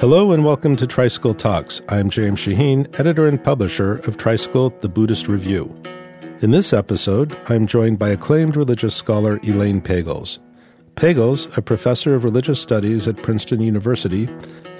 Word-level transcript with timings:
Hello 0.00 0.32
and 0.32 0.46
welcome 0.46 0.76
to 0.76 0.86
Tricycle 0.86 1.34
Talks. 1.34 1.82
I'm 1.90 2.08
James 2.08 2.40
Shaheen, 2.40 2.98
editor 2.98 3.26
and 3.26 3.44
publisher 3.44 3.96
of 4.06 4.16
Tricycle, 4.16 4.70
the 4.80 4.88
Buddhist 4.88 5.28
Review. 5.28 5.70
In 6.40 6.52
this 6.52 6.72
episode, 6.72 7.36
I'm 7.50 7.66
joined 7.66 7.98
by 7.98 8.08
acclaimed 8.08 8.56
religious 8.56 8.94
scholar 8.94 9.38
Elaine 9.42 9.82
Pagels. 9.82 10.38
Pagels, 10.94 11.54
a 11.54 11.60
professor 11.60 12.14
of 12.14 12.24
religious 12.24 12.58
studies 12.58 13.06
at 13.06 13.22
Princeton 13.22 13.60
University, 13.60 14.26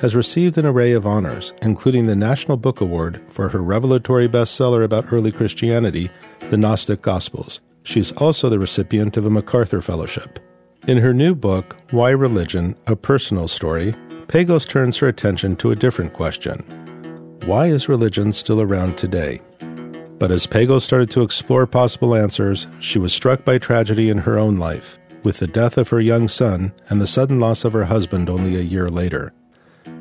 has 0.00 0.14
received 0.14 0.56
an 0.56 0.64
array 0.64 0.92
of 0.92 1.06
honors, 1.06 1.52
including 1.60 2.06
the 2.06 2.16
National 2.16 2.56
Book 2.56 2.80
Award 2.80 3.20
for 3.28 3.50
her 3.50 3.60
revelatory 3.60 4.26
bestseller 4.26 4.82
about 4.82 5.12
early 5.12 5.32
Christianity, 5.32 6.08
The 6.48 6.56
Gnostic 6.56 7.02
Gospels. 7.02 7.60
She's 7.82 8.10
also 8.12 8.48
the 8.48 8.58
recipient 8.58 9.18
of 9.18 9.26
a 9.26 9.30
MacArthur 9.30 9.82
Fellowship. 9.82 10.38
In 10.88 10.96
her 10.96 11.12
new 11.12 11.34
book, 11.34 11.76
Why 11.90 12.08
Religion? 12.08 12.74
A 12.86 12.96
Personal 12.96 13.48
Story, 13.48 13.94
Pagels 14.30 14.68
turns 14.68 14.96
her 14.98 15.08
attention 15.08 15.56
to 15.56 15.72
a 15.72 15.76
different 15.76 16.12
question 16.12 16.60
Why 17.46 17.66
is 17.66 17.88
religion 17.88 18.32
still 18.32 18.60
around 18.60 18.96
today? 18.96 19.40
But 20.20 20.30
as 20.30 20.46
Pagels 20.46 20.84
started 20.84 21.10
to 21.10 21.22
explore 21.22 21.66
possible 21.66 22.14
answers, 22.14 22.68
she 22.78 23.00
was 23.00 23.12
struck 23.12 23.44
by 23.44 23.58
tragedy 23.58 24.08
in 24.08 24.18
her 24.18 24.38
own 24.38 24.56
life, 24.56 25.00
with 25.24 25.38
the 25.38 25.48
death 25.48 25.76
of 25.76 25.88
her 25.88 26.00
young 26.00 26.28
son 26.28 26.72
and 26.88 27.00
the 27.00 27.08
sudden 27.08 27.40
loss 27.40 27.64
of 27.64 27.72
her 27.72 27.86
husband 27.86 28.30
only 28.30 28.54
a 28.54 28.62
year 28.62 28.88
later. 28.88 29.32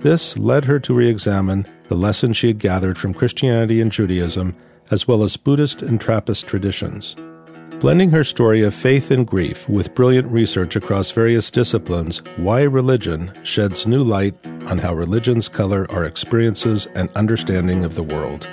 This 0.02 0.38
led 0.38 0.66
her 0.66 0.80
to 0.80 0.94
re 0.94 1.10
examine 1.10 1.66
the 1.88 1.96
lessons 1.96 2.38
she 2.38 2.50
had 2.50 2.60
gathered 2.60 3.00
from 3.00 3.16
Christianity 3.16 3.82
and 3.82 3.92
Judaism, 3.92 4.56
as 4.92 5.08
well 5.08 5.24
as 5.24 5.38
Buddhist 5.38 5.82
and 5.82 6.00
Trappist 6.00 6.46
traditions. 6.46 7.16
Blending 7.80 8.12
her 8.12 8.26
story 8.26 8.62
of 8.62 8.74
faith 8.74 9.10
and 9.10 9.26
grief 9.26 9.70
with 9.70 9.96
brilliant 9.96 10.30
research 10.30 10.76
across 10.76 11.12
various 11.12 11.50
disciplines, 11.50 12.22
Why 12.36 12.64
Religion 12.64 13.32
sheds 13.44 13.88
new 13.88 14.04
light 14.04 14.36
on 14.66 14.80
how 14.80 14.94
religions 14.94 15.48
color 15.48 15.90
our 15.90 16.04
experiences 16.04 16.88
and 16.94 17.10
understanding 17.16 17.86
of 17.86 17.96
the 17.96 18.04
world. 18.04 18.50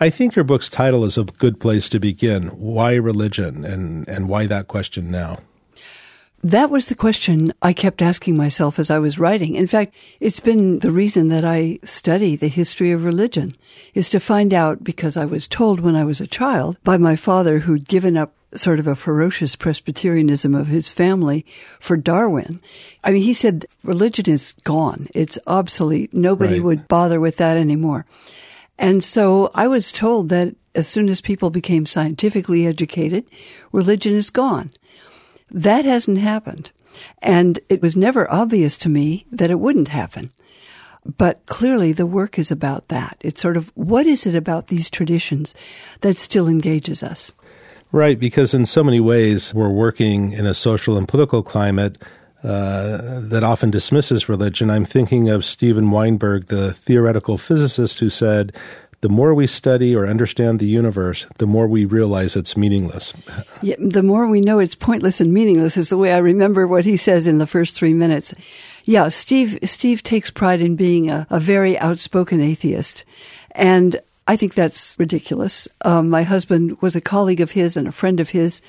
I 0.00 0.08
think 0.08 0.34
your 0.34 0.46
book's 0.46 0.70
title 0.70 1.04
is 1.04 1.18
a 1.18 1.24
good 1.24 1.60
place 1.60 1.90
to 1.90 2.00
begin. 2.00 2.46
Why 2.48 2.94
religion 2.94 3.66
and, 3.66 4.08
and 4.08 4.26
why 4.26 4.46
that 4.46 4.68
question 4.68 5.10
now? 5.10 5.36
That 6.44 6.70
was 6.70 6.88
the 6.88 6.96
question 6.96 7.52
I 7.62 7.72
kept 7.72 8.02
asking 8.02 8.36
myself 8.36 8.80
as 8.80 8.90
I 8.90 8.98
was 8.98 9.18
writing. 9.18 9.54
In 9.54 9.68
fact, 9.68 9.94
it's 10.18 10.40
been 10.40 10.80
the 10.80 10.90
reason 10.90 11.28
that 11.28 11.44
I 11.44 11.78
study 11.84 12.34
the 12.34 12.48
history 12.48 12.90
of 12.90 13.04
religion 13.04 13.52
is 13.94 14.08
to 14.08 14.18
find 14.18 14.52
out 14.52 14.82
because 14.82 15.16
I 15.16 15.24
was 15.24 15.46
told 15.46 15.78
when 15.78 15.94
I 15.94 16.04
was 16.04 16.20
a 16.20 16.26
child 16.26 16.78
by 16.82 16.96
my 16.96 17.14
father 17.14 17.60
who'd 17.60 17.86
given 17.86 18.16
up 18.16 18.34
sort 18.54 18.80
of 18.80 18.88
a 18.88 18.96
ferocious 18.96 19.54
Presbyterianism 19.54 20.52
of 20.52 20.66
his 20.66 20.90
family 20.90 21.46
for 21.78 21.96
Darwin. 21.96 22.60
I 23.04 23.12
mean, 23.12 23.22
he 23.22 23.34
said 23.34 23.66
religion 23.84 24.28
is 24.28 24.52
gone. 24.64 25.06
It's 25.14 25.38
obsolete. 25.46 26.12
Nobody 26.12 26.54
right. 26.54 26.64
would 26.64 26.88
bother 26.88 27.20
with 27.20 27.36
that 27.36 27.56
anymore. 27.56 28.04
And 28.78 29.04
so 29.04 29.52
I 29.54 29.68
was 29.68 29.92
told 29.92 30.28
that 30.30 30.56
as 30.74 30.88
soon 30.88 31.08
as 31.08 31.20
people 31.20 31.50
became 31.50 31.86
scientifically 31.86 32.66
educated, 32.66 33.24
religion 33.72 34.14
is 34.14 34.30
gone. 34.30 34.70
That 35.52 35.84
hasn't 35.84 36.18
happened. 36.18 36.72
And 37.20 37.60
it 37.68 37.80
was 37.82 37.96
never 37.96 38.30
obvious 38.30 38.76
to 38.78 38.88
me 38.88 39.26
that 39.30 39.50
it 39.50 39.60
wouldn't 39.60 39.88
happen. 39.88 40.30
But 41.04 41.44
clearly 41.46 41.92
the 41.92 42.06
work 42.06 42.38
is 42.38 42.50
about 42.50 42.88
that. 42.88 43.16
It's 43.20 43.40
sort 43.40 43.56
of 43.56 43.72
what 43.74 44.06
is 44.06 44.24
it 44.26 44.34
about 44.34 44.68
these 44.68 44.88
traditions 44.88 45.54
that 46.00 46.16
still 46.16 46.48
engages 46.48 47.02
us? 47.02 47.34
Right, 47.90 48.18
because 48.18 48.54
in 48.54 48.66
so 48.66 48.82
many 48.82 49.00
ways 49.00 49.52
we're 49.52 49.68
working 49.68 50.32
in 50.32 50.46
a 50.46 50.54
social 50.54 50.96
and 50.96 51.08
political 51.08 51.42
climate 51.42 51.98
uh, 52.42 53.20
that 53.20 53.44
often 53.44 53.70
dismisses 53.70 54.28
religion. 54.28 54.70
I'm 54.70 54.84
thinking 54.84 55.28
of 55.28 55.44
Steven 55.44 55.90
Weinberg, 55.90 56.46
the 56.46 56.72
theoretical 56.72 57.38
physicist 57.38 57.98
who 57.98 58.08
said 58.08 58.52
the 59.02 59.08
more 59.08 59.34
we 59.34 59.48
study 59.48 59.94
or 59.94 60.06
understand 60.06 60.60
the 60.60 60.66
universe, 60.66 61.26
the 61.38 61.46
more 61.46 61.66
we 61.66 61.84
realize 61.84 62.36
it's 62.36 62.56
meaningless. 62.56 63.12
Yeah, 63.60 63.74
the 63.78 64.02
more 64.02 64.28
we 64.28 64.40
know 64.40 64.60
it's 64.60 64.76
pointless 64.76 65.20
and 65.20 65.34
meaningless 65.34 65.76
is 65.76 65.88
the 65.88 65.98
way 65.98 66.12
I 66.12 66.18
remember 66.18 66.66
what 66.66 66.84
he 66.84 66.96
says 66.96 67.26
in 67.26 67.38
the 67.38 67.46
first 67.46 67.74
three 67.74 67.94
minutes. 67.94 68.32
Yeah, 68.84 69.08
Steve, 69.08 69.58
Steve 69.64 70.04
takes 70.04 70.30
pride 70.30 70.60
in 70.60 70.76
being 70.76 71.10
a, 71.10 71.26
a 71.30 71.40
very 71.40 71.76
outspoken 71.78 72.40
atheist. 72.40 73.04
And 73.50 74.00
I 74.28 74.36
think 74.36 74.54
that's 74.54 74.96
ridiculous. 75.00 75.66
Um, 75.84 76.08
my 76.08 76.22
husband 76.22 76.80
was 76.80 76.94
a 76.94 77.00
colleague 77.00 77.40
of 77.40 77.50
his 77.50 77.76
and 77.76 77.88
a 77.88 77.92
friend 77.92 78.20
of 78.20 78.30
his. 78.30 78.62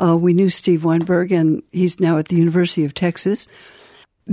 Uh, 0.00 0.16
we 0.16 0.34
knew 0.34 0.50
Steve 0.50 0.84
Weinberg, 0.84 1.32
and 1.32 1.62
he's 1.72 2.00
now 2.00 2.18
at 2.18 2.28
the 2.28 2.36
University 2.36 2.84
of 2.84 2.94
Texas. 2.94 3.48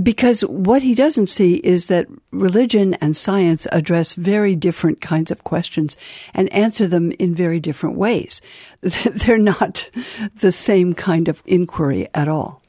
Because 0.00 0.42
what 0.42 0.82
he 0.82 0.94
doesn't 0.94 1.26
see 1.26 1.56
is 1.56 1.86
that 1.86 2.06
religion 2.30 2.94
and 2.94 3.16
science 3.16 3.66
address 3.72 4.14
very 4.14 4.54
different 4.54 5.00
kinds 5.00 5.30
of 5.30 5.44
questions 5.44 5.96
and 6.34 6.52
answer 6.52 6.86
them 6.86 7.10
in 7.12 7.34
very 7.34 7.58
different 7.58 7.96
ways. 7.96 8.40
They're 8.80 9.38
not 9.38 9.90
the 10.40 10.52
same 10.52 10.94
kind 10.94 11.26
of 11.28 11.42
inquiry 11.46 12.08
at 12.14 12.28
all. 12.28 12.62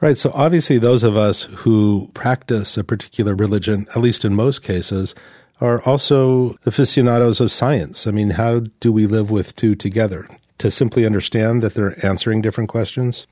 Right. 0.00 0.18
So 0.18 0.32
obviously, 0.34 0.78
those 0.78 1.04
of 1.04 1.16
us 1.16 1.44
who 1.44 2.10
practice 2.12 2.76
a 2.76 2.82
particular 2.82 3.36
religion, 3.36 3.86
at 3.90 4.02
least 4.02 4.24
in 4.24 4.34
most 4.34 4.62
cases, 4.62 5.14
are 5.60 5.80
also 5.82 6.56
aficionados 6.66 7.40
of 7.40 7.52
science. 7.52 8.08
I 8.08 8.10
mean, 8.10 8.30
how 8.30 8.60
do 8.80 8.92
we 8.92 9.06
live 9.06 9.30
with 9.30 9.54
two 9.54 9.76
together? 9.76 10.26
To 10.58 10.72
simply 10.72 11.06
understand 11.06 11.62
that 11.62 11.74
they're 11.74 12.04
answering 12.04 12.42
different 12.42 12.68
questions? 12.68 13.28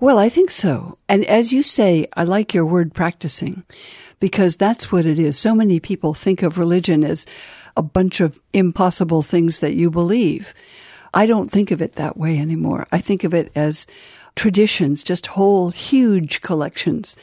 Well, 0.00 0.18
I 0.18 0.28
think 0.28 0.52
so. 0.52 0.96
And 1.08 1.24
as 1.24 1.52
you 1.52 1.64
say, 1.64 2.06
I 2.16 2.22
like 2.22 2.54
your 2.54 2.64
word 2.64 2.94
practicing 2.94 3.64
because 4.20 4.56
that's 4.56 4.92
what 4.92 5.06
it 5.06 5.18
is. 5.18 5.36
So 5.36 5.56
many 5.56 5.80
people 5.80 6.14
think 6.14 6.42
of 6.42 6.56
religion 6.56 7.02
as 7.02 7.26
a 7.76 7.82
bunch 7.82 8.20
of 8.20 8.40
impossible 8.52 9.22
things 9.22 9.58
that 9.58 9.74
you 9.74 9.90
believe. 9.90 10.54
I 11.12 11.26
don't 11.26 11.50
think 11.50 11.72
of 11.72 11.82
it 11.82 11.96
that 11.96 12.16
way 12.16 12.38
anymore. 12.38 12.86
I 12.92 12.98
think 12.98 13.24
of 13.24 13.34
it 13.34 13.50
as 13.56 13.88
traditions, 14.36 15.02
just 15.02 15.26
whole 15.26 15.70
huge 15.70 16.42
collections 16.42 17.16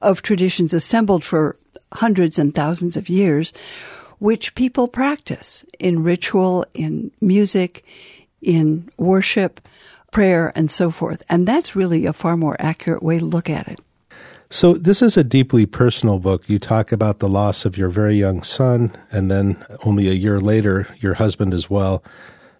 of 0.00 0.22
traditions 0.22 0.72
assembled 0.72 1.24
for 1.24 1.56
hundreds 1.94 2.38
and 2.38 2.54
thousands 2.54 2.96
of 2.96 3.08
years, 3.08 3.52
which 4.20 4.54
people 4.54 4.86
practice 4.86 5.64
in 5.80 6.04
ritual, 6.04 6.64
in 6.74 7.10
music, 7.20 7.84
in 8.40 8.88
worship, 8.98 9.60
prayer, 10.10 10.52
and 10.54 10.70
so 10.70 10.90
forth. 10.90 11.22
And 11.28 11.46
that's 11.46 11.76
really 11.76 12.06
a 12.06 12.12
far 12.12 12.36
more 12.36 12.56
accurate 12.58 13.02
way 13.02 13.18
to 13.18 13.24
look 13.24 13.48
at 13.48 13.68
it. 13.68 13.80
So, 14.52 14.74
this 14.74 15.00
is 15.00 15.16
a 15.16 15.22
deeply 15.22 15.64
personal 15.64 16.18
book. 16.18 16.48
You 16.48 16.58
talk 16.58 16.90
about 16.90 17.20
the 17.20 17.28
loss 17.28 17.64
of 17.64 17.78
your 17.78 17.88
very 17.88 18.16
young 18.16 18.42
son, 18.42 18.96
and 19.12 19.30
then 19.30 19.64
only 19.84 20.08
a 20.08 20.12
year 20.12 20.40
later, 20.40 20.88
your 20.98 21.14
husband 21.14 21.54
as 21.54 21.70
well. 21.70 22.02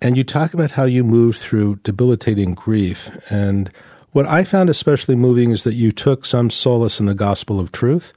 And 0.01 0.17
you 0.17 0.23
talk 0.23 0.55
about 0.55 0.71
how 0.71 0.85
you 0.85 1.03
moved 1.03 1.41
through 1.41 1.81
debilitating 1.83 2.55
grief. 2.55 3.11
And 3.29 3.73
what 4.13 4.27
I 4.27 4.45
found 4.45 4.71
especially 4.71 5.17
moving 5.17 5.51
is 5.51 5.65
that 5.65 5.75
you 5.75 5.91
took 5.91 6.25
some 6.25 6.49
solace 6.49 7.01
in 7.01 7.07
the 7.07 7.15
gospel 7.15 7.59
of 7.59 7.73
truth 7.73 8.13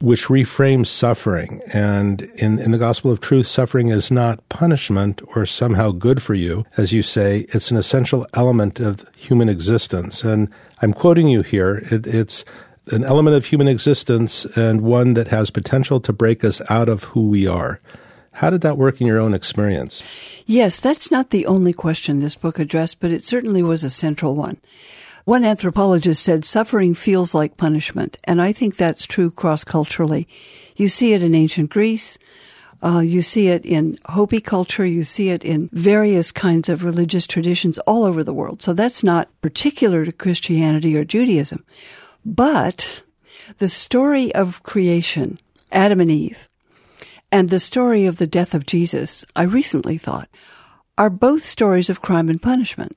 which 0.00 0.26
reframes 0.26 0.86
suffering. 0.86 1.60
And 1.72 2.22
in, 2.36 2.58
in 2.58 2.70
the 2.70 2.78
gospel 2.78 3.10
of 3.10 3.20
truth, 3.20 3.46
suffering 3.46 3.88
is 3.88 4.10
not 4.10 4.46
punishment 4.48 5.22
or 5.34 5.44
somehow 5.44 5.90
good 5.90 6.22
for 6.22 6.34
you. 6.34 6.64
As 6.76 6.92
you 6.92 7.02
say, 7.02 7.46
it's 7.50 7.70
an 7.70 7.76
essential 7.76 8.26
element 8.34 8.80
of 8.80 9.08
human 9.16 9.48
existence. 9.48 10.22
And 10.22 10.48
I'm 10.82 10.92
quoting 10.92 11.28
you 11.28 11.42
here. 11.42 11.82
It, 11.90 12.06
it's 12.06 12.44
an 12.92 13.04
element 13.04 13.36
of 13.36 13.46
human 13.46 13.68
existence 13.68 14.44
and 14.56 14.82
one 14.82 15.14
that 15.14 15.28
has 15.28 15.50
potential 15.50 16.00
to 16.00 16.12
break 16.12 16.44
us 16.44 16.62
out 16.70 16.88
of 16.88 17.04
who 17.04 17.28
we 17.28 17.46
are. 17.46 17.80
How 18.32 18.50
did 18.50 18.60
that 18.60 18.78
work 18.78 19.00
in 19.00 19.06
your 19.06 19.18
own 19.18 19.34
experience? 19.34 20.02
Yes, 20.46 20.78
that's 20.78 21.10
not 21.10 21.30
the 21.30 21.44
only 21.46 21.72
question 21.72 22.20
this 22.20 22.36
book 22.36 22.60
addressed, 22.60 23.00
but 23.00 23.10
it 23.10 23.24
certainly 23.24 23.64
was 23.64 23.82
a 23.82 23.90
central 23.90 24.36
one. 24.36 24.58
One 25.28 25.44
anthropologist 25.44 26.22
said 26.22 26.46
suffering 26.46 26.94
feels 26.94 27.34
like 27.34 27.58
punishment, 27.58 28.16
and 28.24 28.40
I 28.40 28.50
think 28.50 28.76
that's 28.76 29.04
true 29.04 29.30
cross 29.30 29.62
culturally. 29.62 30.26
You 30.74 30.88
see 30.88 31.12
it 31.12 31.22
in 31.22 31.34
ancient 31.34 31.68
Greece. 31.68 32.16
Uh, 32.82 33.00
you 33.00 33.20
see 33.20 33.48
it 33.48 33.66
in 33.66 33.98
Hopi 34.06 34.40
culture. 34.40 34.86
You 34.86 35.02
see 35.02 35.28
it 35.28 35.44
in 35.44 35.68
various 35.70 36.32
kinds 36.32 36.70
of 36.70 36.82
religious 36.82 37.26
traditions 37.26 37.76
all 37.80 38.04
over 38.04 38.24
the 38.24 38.32
world. 38.32 38.62
So 38.62 38.72
that's 38.72 39.04
not 39.04 39.28
particular 39.42 40.06
to 40.06 40.12
Christianity 40.12 40.96
or 40.96 41.04
Judaism. 41.04 41.62
But 42.24 43.02
the 43.58 43.68
story 43.68 44.34
of 44.34 44.62
creation, 44.62 45.38
Adam 45.70 46.00
and 46.00 46.10
Eve, 46.10 46.48
and 47.30 47.50
the 47.50 47.60
story 47.60 48.06
of 48.06 48.16
the 48.16 48.26
death 48.26 48.54
of 48.54 48.64
Jesus, 48.64 49.26
I 49.36 49.42
recently 49.42 49.98
thought, 49.98 50.30
are 50.96 51.10
both 51.10 51.44
stories 51.44 51.90
of 51.90 52.00
crime 52.00 52.30
and 52.30 52.40
punishment. 52.40 52.96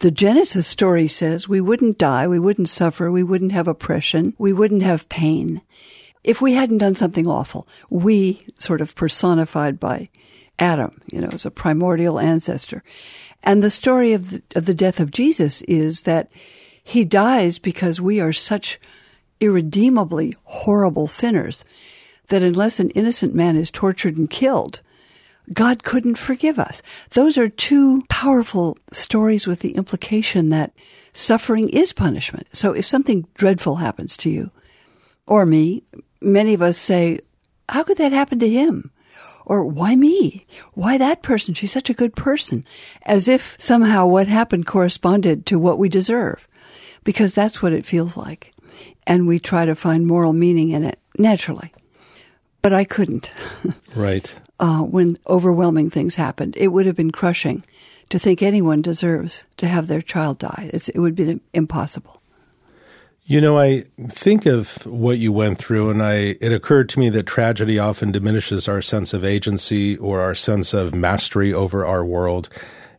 The 0.00 0.10
Genesis 0.10 0.66
story 0.66 1.08
says 1.08 1.48
we 1.48 1.60
wouldn't 1.60 1.98
die, 1.98 2.26
we 2.26 2.38
wouldn't 2.38 2.68
suffer, 2.68 3.10
we 3.10 3.22
wouldn't 3.22 3.52
have 3.52 3.68
oppression, 3.68 4.34
we 4.38 4.52
wouldn't 4.52 4.82
have 4.82 5.08
pain 5.08 5.60
if 6.24 6.40
we 6.40 6.54
hadn't 6.54 6.78
done 6.78 6.94
something 6.94 7.26
awful. 7.26 7.66
We, 7.90 8.46
sort 8.58 8.80
of 8.80 8.94
personified 8.94 9.80
by 9.80 10.08
Adam, 10.58 11.00
you 11.10 11.20
know, 11.20 11.30
as 11.32 11.46
a 11.46 11.50
primordial 11.50 12.18
ancestor. 12.18 12.82
And 13.42 13.62
the 13.62 13.70
story 13.70 14.12
of 14.12 14.30
the, 14.30 14.42
of 14.56 14.66
the 14.66 14.74
death 14.74 15.00
of 15.00 15.10
Jesus 15.10 15.62
is 15.62 16.02
that 16.02 16.30
he 16.82 17.04
dies 17.04 17.58
because 17.58 18.00
we 18.00 18.20
are 18.20 18.32
such 18.32 18.80
irredeemably 19.40 20.34
horrible 20.44 21.06
sinners 21.06 21.64
that 22.28 22.42
unless 22.42 22.80
an 22.80 22.90
innocent 22.90 23.34
man 23.34 23.56
is 23.56 23.70
tortured 23.70 24.16
and 24.16 24.28
killed, 24.28 24.80
God 25.52 25.82
couldn't 25.82 26.18
forgive 26.18 26.58
us. 26.58 26.82
Those 27.10 27.38
are 27.38 27.48
two 27.48 28.02
powerful 28.08 28.76
stories 28.92 29.46
with 29.46 29.60
the 29.60 29.72
implication 29.72 30.50
that 30.50 30.72
suffering 31.12 31.68
is 31.70 31.92
punishment. 31.92 32.46
So 32.52 32.72
if 32.72 32.86
something 32.86 33.26
dreadful 33.34 33.76
happens 33.76 34.16
to 34.18 34.30
you 34.30 34.50
or 35.26 35.46
me, 35.46 35.82
many 36.20 36.54
of 36.54 36.62
us 36.62 36.76
say, 36.76 37.20
how 37.68 37.82
could 37.82 37.98
that 37.98 38.12
happen 38.12 38.38
to 38.40 38.48
him? 38.48 38.90
Or 39.46 39.64
why 39.64 39.96
me? 39.96 40.46
Why 40.74 40.98
that 40.98 41.22
person? 41.22 41.54
She's 41.54 41.72
such 41.72 41.88
a 41.88 41.94
good 41.94 42.14
person. 42.14 42.64
As 43.06 43.28
if 43.28 43.56
somehow 43.58 44.06
what 44.06 44.28
happened 44.28 44.66
corresponded 44.66 45.46
to 45.46 45.58
what 45.58 45.78
we 45.78 45.88
deserve. 45.88 46.46
Because 47.02 47.32
that's 47.32 47.62
what 47.62 47.72
it 47.72 47.86
feels 47.86 48.16
like. 48.16 48.52
And 49.06 49.26
we 49.26 49.38
try 49.38 49.64
to 49.64 49.74
find 49.74 50.06
moral 50.06 50.34
meaning 50.34 50.70
in 50.70 50.84
it 50.84 50.98
naturally. 51.18 51.72
But 52.60 52.74
I 52.74 52.84
couldn't. 52.84 53.30
right. 53.94 54.34
Uh, 54.60 54.82
when 54.82 55.18
overwhelming 55.28 55.88
things 55.88 56.16
happened, 56.16 56.56
it 56.56 56.68
would 56.68 56.86
have 56.86 56.96
been 56.96 57.12
crushing 57.12 57.64
to 58.08 58.18
think 58.18 58.42
anyone 58.42 58.82
deserves 58.82 59.44
to 59.56 59.68
have 59.68 59.86
their 59.86 60.02
child 60.02 60.38
die. 60.38 60.70
It's, 60.72 60.88
it 60.88 60.98
would 60.98 61.14
be 61.14 61.40
impossible. 61.54 62.20
You 63.24 63.42
know, 63.42 63.58
I 63.58 63.84
think 64.08 64.46
of 64.46 64.86
what 64.86 65.18
you 65.18 65.32
went 65.32 65.58
through, 65.58 65.90
and 65.90 66.02
I 66.02 66.36
it 66.40 66.50
occurred 66.50 66.88
to 66.88 66.98
me 66.98 67.10
that 67.10 67.26
tragedy 67.26 67.78
often 67.78 68.10
diminishes 68.10 68.66
our 68.68 68.80
sense 68.80 69.12
of 69.12 69.22
agency 69.22 69.98
or 69.98 70.20
our 70.20 70.34
sense 70.34 70.72
of 70.72 70.94
mastery 70.94 71.52
over 71.52 71.84
our 71.84 72.02
world. 72.02 72.48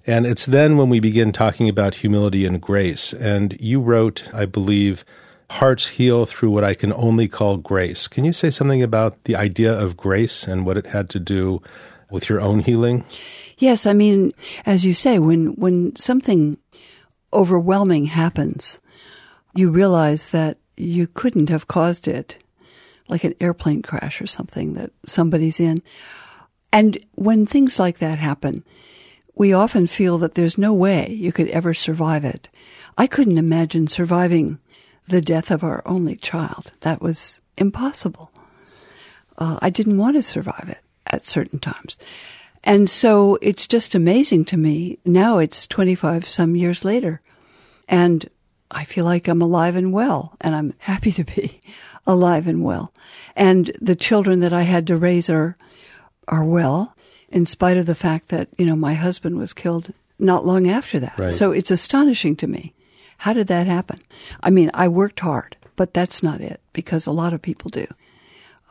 And 0.05 0.27
it's 0.27 0.45
then 0.45 0.77
when 0.77 0.87
we 0.87 0.99
begin 0.99 1.31
talking 1.31 1.67
about 1.67 1.95
humility 1.95 2.45
and 2.45 2.61
grace. 2.61 3.11
And 3.11 3.57
you 3.59 3.81
wrote, 3.81 4.23
I 4.31 4.45
believe, 4.45 5.03
hearts 5.49 5.87
heal 5.87 6.25
through 6.25 6.51
what 6.51 6.63
I 6.63 6.73
can 6.73 6.93
only 6.93 7.27
call 7.27 7.57
grace. 7.57 8.07
Can 8.07 8.23
you 8.23 8.33
say 8.33 8.51
something 8.51 8.83
about 8.83 9.23
the 9.23 9.35
idea 9.35 9.73
of 9.73 9.97
grace 9.97 10.47
and 10.47 10.65
what 10.65 10.77
it 10.77 10.87
had 10.87 11.09
to 11.11 11.19
do 11.19 11.61
with 12.11 12.29
your 12.29 12.39
own 12.39 12.59
healing? 12.59 13.03
Yes, 13.57 13.85
I 13.85 13.93
mean, 13.93 14.31
as 14.65 14.85
you 14.85 14.93
say, 14.93 15.19
when 15.19 15.47
when 15.55 15.95
something 15.95 16.57
overwhelming 17.33 18.05
happens, 18.05 18.79
you 19.55 19.69
realize 19.69 20.27
that 20.29 20.57
you 20.77 21.07
couldn't 21.07 21.49
have 21.49 21.67
caused 21.67 22.07
it, 22.07 22.37
like 23.07 23.23
an 23.23 23.35
airplane 23.41 23.81
crash 23.81 24.21
or 24.21 24.27
something 24.27 24.75
that 24.75 24.91
somebody's 25.05 25.59
in. 25.59 25.79
And 26.71 27.03
when 27.15 27.45
things 27.45 27.79
like 27.79 27.97
that 27.97 28.19
happen, 28.19 28.63
we 29.35 29.53
often 29.53 29.87
feel 29.87 30.19
that 30.19 30.35
there's 30.35 30.57
no 30.57 30.73
way 30.73 31.09
you 31.09 31.31
could 31.31 31.47
ever 31.49 31.73
survive 31.73 32.23
it. 32.23 32.49
I 32.97 33.07
couldn't 33.07 33.37
imagine 33.37 33.87
surviving 33.87 34.59
the 35.09 35.21
death 35.21 35.51
of 35.51 35.63
our 35.63 35.81
only 35.85 36.15
child. 36.15 36.71
That 36.81 37.01
was 37.01 37.41
impossible. 37.57 38.31
Uh, 39.37 39.59
I 39.61 39.69
didn't 39.69 39.97
want 39.97 40.15
to 40.15 40.21
survive 40.21 40.69
it 40.69 40.79
at 41.07 41.25
certain 41.25 41.59
times. 41.59 41.97
And 42.63 42.89
so 42.89 43.37
it's 43.41 43.67
just 43.67 43.95
amazing 43.95 44.45
to 44.45 44.57
me. 44.57 44.99
Now 45.05 45.39
it's 45.39 45.65
25 45.67 46.25
some 46.25 46.55
years 46.55 46.83
later. 46.83 47.21
And 47.87 48.29
I 48.71 48.83
feel 48.83 49.05
like 49.05 49.27
I'm 49.27 49.41
alive 49.41 49.75
and 49.75 49.91
well, 49.91 50.35
and 50.41 50.55
I'm 50.55 50.73
happy 50.77 51.11
to 51.13 51.23
be 51.23 51.61
alive 52.07 52.47
and 52.47 52.63
well. 52.63 52.93
And 53.35 53.71
the 53.81 53.95
children 53.95 54.41
that 54.41 54.53
I 54.53 54.63
had 54.63 54.87
to 54.87 54.97
raise 54.97 55.29
are 55.29 55.57
are 56.27 56.43
well, 56.43 56.95
in 57.29 57.47
spite 57.47 57.77
of 57.77 57.87
the 57.87 57.95
fact 57.95 58.29
that 58.29 58.49
you 58.57 58.65
know 58.65 58.75
my 58.75 58.93
husband 58.93 59.37
was 59.37 59.53
killed 59.53 59.91
not 60.19 60.45
long 60.45 60.69
after 60.69 60.99
that. 60.99 61.17
Right. 61.17 61.33
So 61.33 61.51
it's 61.51 61.71
astonishing 61.71 62.35
to 62.37 62.47
me. 62.47 62.75
How 63.19 63.33
did 63.33 63.47
that 63.47 63.67
happen? 63.67 63.99
I 64.41 64.49
mean, 64.49 64.71
I 64.73 64.87
worked 64.87 65.19
hard, 65.19 65.57
but 65.75 65.93
that's 65.93 66.23
not 66.23 66.41
it 66.41 66.61
because 66.73 67.05
a 67.05 67.11
lot 67.11 67.33
of 67.33 67.41
people 67.41 67.69
do. 67.69 67.85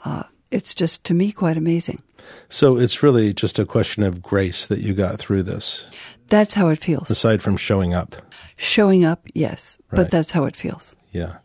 Uh, 0.05 0.23
it's 0.51 0.75
just 0.75 1.05
to 1.05 1.15
me 1.15 1.33
quite 1.33 1.59
amazing. 1.59 2.03
So 2.49 2.79
it's 2.79 3.03
really 3.03 3.35
just 3.35 3.59
a 3.59 3.67
question 3.67 4.03
of 4.03 4.23
grace 4.23 4.67
that 4.67 4.81
you 4.81 4.95
got 4.95 5.19
through 5.19 5.43
this. 5.43 5.85
That's 6.29 6.55
how 6.55 6.69
it 6.69 6.83
feels. 6.83 7.11
Aside 7.11 7.43
from 7.43 7.59
showing 7.59 7.93
up. 7.93 8.17
Showing 8.57 9.05
up, 9.05 9.27
yes, 9.35 9.79
right. 9.91 9.97
but 9.97 10.11
that's 10.11 10.31
how 10.31 10.45
it 10.45 10.57
feels. 10.57 10.97
Yeah. 11.13 11.37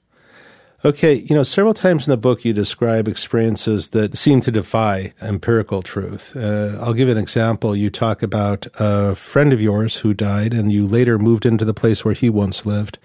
Okay, 0.86 1.14
you 1.14 1.34
know, 1.34 1.44
several 1.44 1.74
times 1.74 2.06
in 2.06 2.12
the 2.12 2.18
book 2.18 2.44
you 2.44 2.52
describe 2.52 3.08
experiences 3.08 3.90
that 3.90 4.18
seem 4.18 4.42
to 4.42 4.52
defy 4.52 5.14
empirical 5.22 5.82
truth. 5.82 6.36
Uh, 6.36 6.78
I'll 6.82 6.94
give 6.94 7.08
an 7.08 7.18
example. 7.18 7.74
You 7.74 7.90
talk 7.90 8.22
about 8.22 8.68
a 8.78 9.16
friend 9.16 9.54
of 9.54 9.62
yours 9.62 9.96
who 9.98 10.14
died, 10.14 10.54
and 10.54 10.74
you 10.74 10.86
later 10.86 11.18
moved 11.18 11.46
into 11.46 11.64
the 11.64 11.74
place 11.74 12.04
where 12.04 12.14
he 12.14 12.30
once 12.30 12.66
lived, 12.66 13.00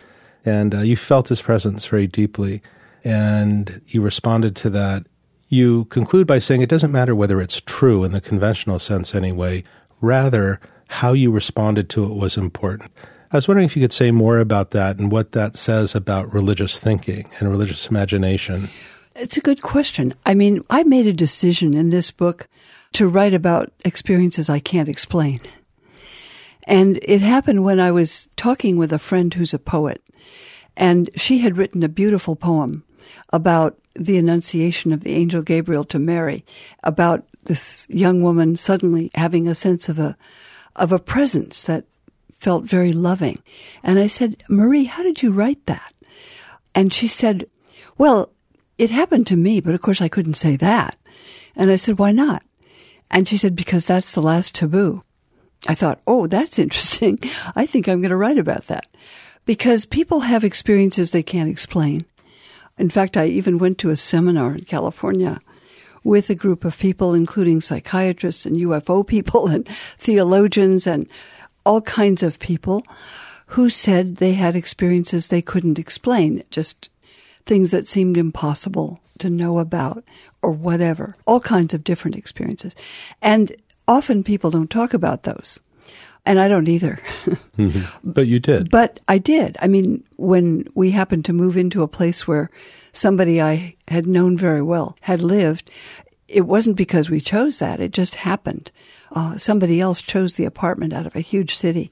and 0.45 0.75
uh, 0.75 0.81
you 0.81 0.97
felt 0.97 1.29
his 1.29 1.41
presence 1.41 1.87
very 1.87 2.09
deeply, 2.09 2.63
and 3.05 3.81
you 3.87 4.03
responded 4.03 4.57
to 4.57 4.71
that. 4.71 5.07
You 5.49 5.85
conclude 5.85 6.27
by 6.27 6.41
saying 6.41 6.63
it 6.63 6.69
doesn't 6.69 6.91
matter 6.91 7.15
whether 7.15 7.41
it's 7.41 7.61
true 7.61 8.03
in 8.03 8.11
the 8.11 8.21
conventional 8.21 8.81
sense 8.81 9.15
anyway, 9.15 9.63
rather, 10.01 10.59
how 10.89 11.13
you 11.13 11.31
responded 11.31 11.89
to 11.91 12.03
it 12.03 12.15
was 12.15 12.37
important. 12.37 12.91
I 13.31 13.37
was 13.37 13.47
wondering 13.47 13.67
if 13.67 13.77
you 13.77 13.83
could 13.83 13.93
say 13.93 14.11
more 14.11 14.39
about 14.39 14.71
that 14.71 14.97
and 14.97 15.13
what 15.13 15.33
that 15.33 15.55
says 15.55 15.95
about 15.95 16.33
religious 16.33 16.79
thinking 16.79 17.29
and 17.39 17.51
religious 17.51 17.89
imagination. 17.89 18.71
It's 19.17 19.37
a 19.37 19.43
good 19.43 19.61
question. 19.61 20.15
I 20.25 20.35
mean, 20.35 20.65
I 20.71 20.85
made 20.85 21.07
a 21.07 21.13
decision 21.13 21.77
in 21.77 21.91
this 21.91 22.11
book 22.11 22.49
to 22.93 23.07
write 23.07 23.35
about 23.35 23.71
experiences 23.85 24.49
I 24.49 24.61
can't 24.61 24.89
explain. 24.89 25.41
And 26.63 26.99
it 27.03 27.21
happened 27.21 27.65
when 27.65 27.81
I 27.81 27.91
was 27.91 28.29
talking 28.37 28.79
with 28.79 28.93
a 28.93 28.99
friend 28.99 29.33
who's 29.33 29.53
a 29.53 29.59
poet, 29.59 30.03
and 30.77 31.11
she 31.17 31.39
had 31.39 31.59
written 31.59 31.83
a 31.83 31.89
beautiful 31.89 32.37
poem 32.37 32.85
about 33.31 33.79
the 33.95 34.17
Annunciation 34.17 34.93
of 34.93 35.01
the 35.01 35.15
angel 35.15 35.43
Gabriel 35.43 35.85
to 35.85 35.99
Mary, 35.99 36.45
about 36.85 37.27
this 37.45 37.87
young 37.91 38.23
woman 38.23 38.57
suddenly 38.57 39.11
having 39.15 39.49
a 39.49 39.55
sense 39.55 39.89
of 39.89 39.99
a 39.99 40.17
of 40.77 40.93
a 40.93 40.99
presence 40.99 41.65
that 41.65 41.85
felt 42.39 42.65
very 42.65 42.93
loving. 42.93 43.43
And 43.83 43.99
I 43.99 44.07
said, 44.07 44.43
Marie, 44.49 44.85
how 44.85 45.03
did 45.03 45.23
you 45.23 45.31
write 45.31 45.65
that? 45.67 45.93
And 46.75 46.93
she 46.93 47.09
said, 47.09 47.47
Well, 47.97 48.31
it 48.79 48.91
happened 48.91 49.27
to 49.29 49.37
me, 49.37 49.61
but 49.61 49.75
of 49.75 49.83
course 49.83 50.01
I 50.01 50.09
couldn't 50.09 50.35
say 50.35 50.57
that. 50.57 50.97
And 51.57 51.71
I 51.71 51.77
said, 51.77 51.99
Why 51.99 52.13
not? 52.13 52.43
And 53.11 53.27
she 53.27 53.37
said, 53.37 53.57
Because 53.57 53.85
that's 53.85 54.15
the 54.15 54.23
last 54.23 54.55
taboo. 54.55 55.03
I 55.67 55.75
thought, 55.75 56.01
Oh, 56.07 56.27
that's 56.27 56.59
interesting. 56.59 57.19
I 57.57 57.67
think 57.67 57.89
I'm 57.89 58.01
going 58.01 58.11
to 58.11 58.17
write 58.17 58.39
about 58.39 58.69
that. 58.69 58.87
Because 59.45 59.87
people 59.87 60.21
have 60.21 60.45
experiences 60.45 61.11
they 61.11 61.23
can't 61.23 61.49
explain. 61.49 62.05
In 62.77 62.91
fact, 62.91 63.17
I 63.17 63.27
even 63.27 63.59
went 63.59 63.79
to 63.79 63.91
a 63.91 63.97
seminar 63.97 64.55
in 64.55 64.65
California 64.65 65.41
with 66.05 66.31
a 66.31 66.35
group 66.35 66.65
of 66.65 66.79
people, 66.79 67.13
including 67.13 67.61
psychiatrists 67.61 68.47
and 68.47 68.57
UFO 68.57 69.05
people 69.07 69.47
and 69.49 69.67
theologians 69.99 70.87
and 70.87 71.09
all 71.69 71.83
kinds 71.83 72.23
of 72.23 72.39
people 72.39 72.83
who 73.49 73.69
said 73.69 74.17
they 74.17 74.33
had 74.33 74.57
experiences 74.57 75.29
they 75.29 75.43
couldn't 75.43 75.79
explain, 75.79 76.43
just 76.51 76.89
things 77.45 77.71
that 77.73 77.87
seemed 77.87 78.17
impossible 78.17 79.01
to 79.19 79.29
know 79.29 79.59
about 79.59 80.03
or 80.41 80.51
whatever, 80.51 81.15
all 81.27 81.41
kinds 81.41 81.75
of 81.75 81.85
different 81.85 82.17
experiences. 82.17 82.75
And 83.21 83.55
often 83.87 84.25
people 84.25 84.51
don't 84.51 84.71
talk 84.71 84.95
about 84.95 85.25
those. 85.25 85.61
And 86.25 86.41
I 86.41 86.49
don't 86.49 86.69
either. 86.69 87.01
mm-hmm. 87.59 88.11
But 88.11 88.27
you 88.27 88.41
did. 88.41 88.71
But 88.71 89.01
I 89.07 89.19
did. 89.19 89.59
I 89.61 89.67
mean, 89.67 90.03
when 90.17 90.67
we 90.75 90.91
happened 90.91 91.27
to 91.27 91.35
move 91.35 91.59
into 91.59 91.83
a 91.83 91.89
place 91.89 92.27
where 92.27 92.51
somebody 92.95 93.43
I 93.43 93.77
had 93.89 94.07
known 94.07 94.39
very 94.39 94.63
well 94.63 94.97
had 95.03 95.21
lived, 95.21 95.71
it 96.29 96.43
wasn't 96.43 96.77
because 96.77 97.09
we 97.09 97.21
chose 97.21 97.59
that. 97.59 97.81
It 97.81 97.93
just 97.93 98.15
happened. 98.17 98.71
Uh, 99.13 99.39
somebody 99.39 99.81
else 99.81 100.03
chose 100.03 100.35
the 100.35 100.45
apartment 100.45 100.93
out 100.93 101.07
of 101.07 101.17
a 101.17 101.21
huge 101.21 101.57
city. 101.57 101.91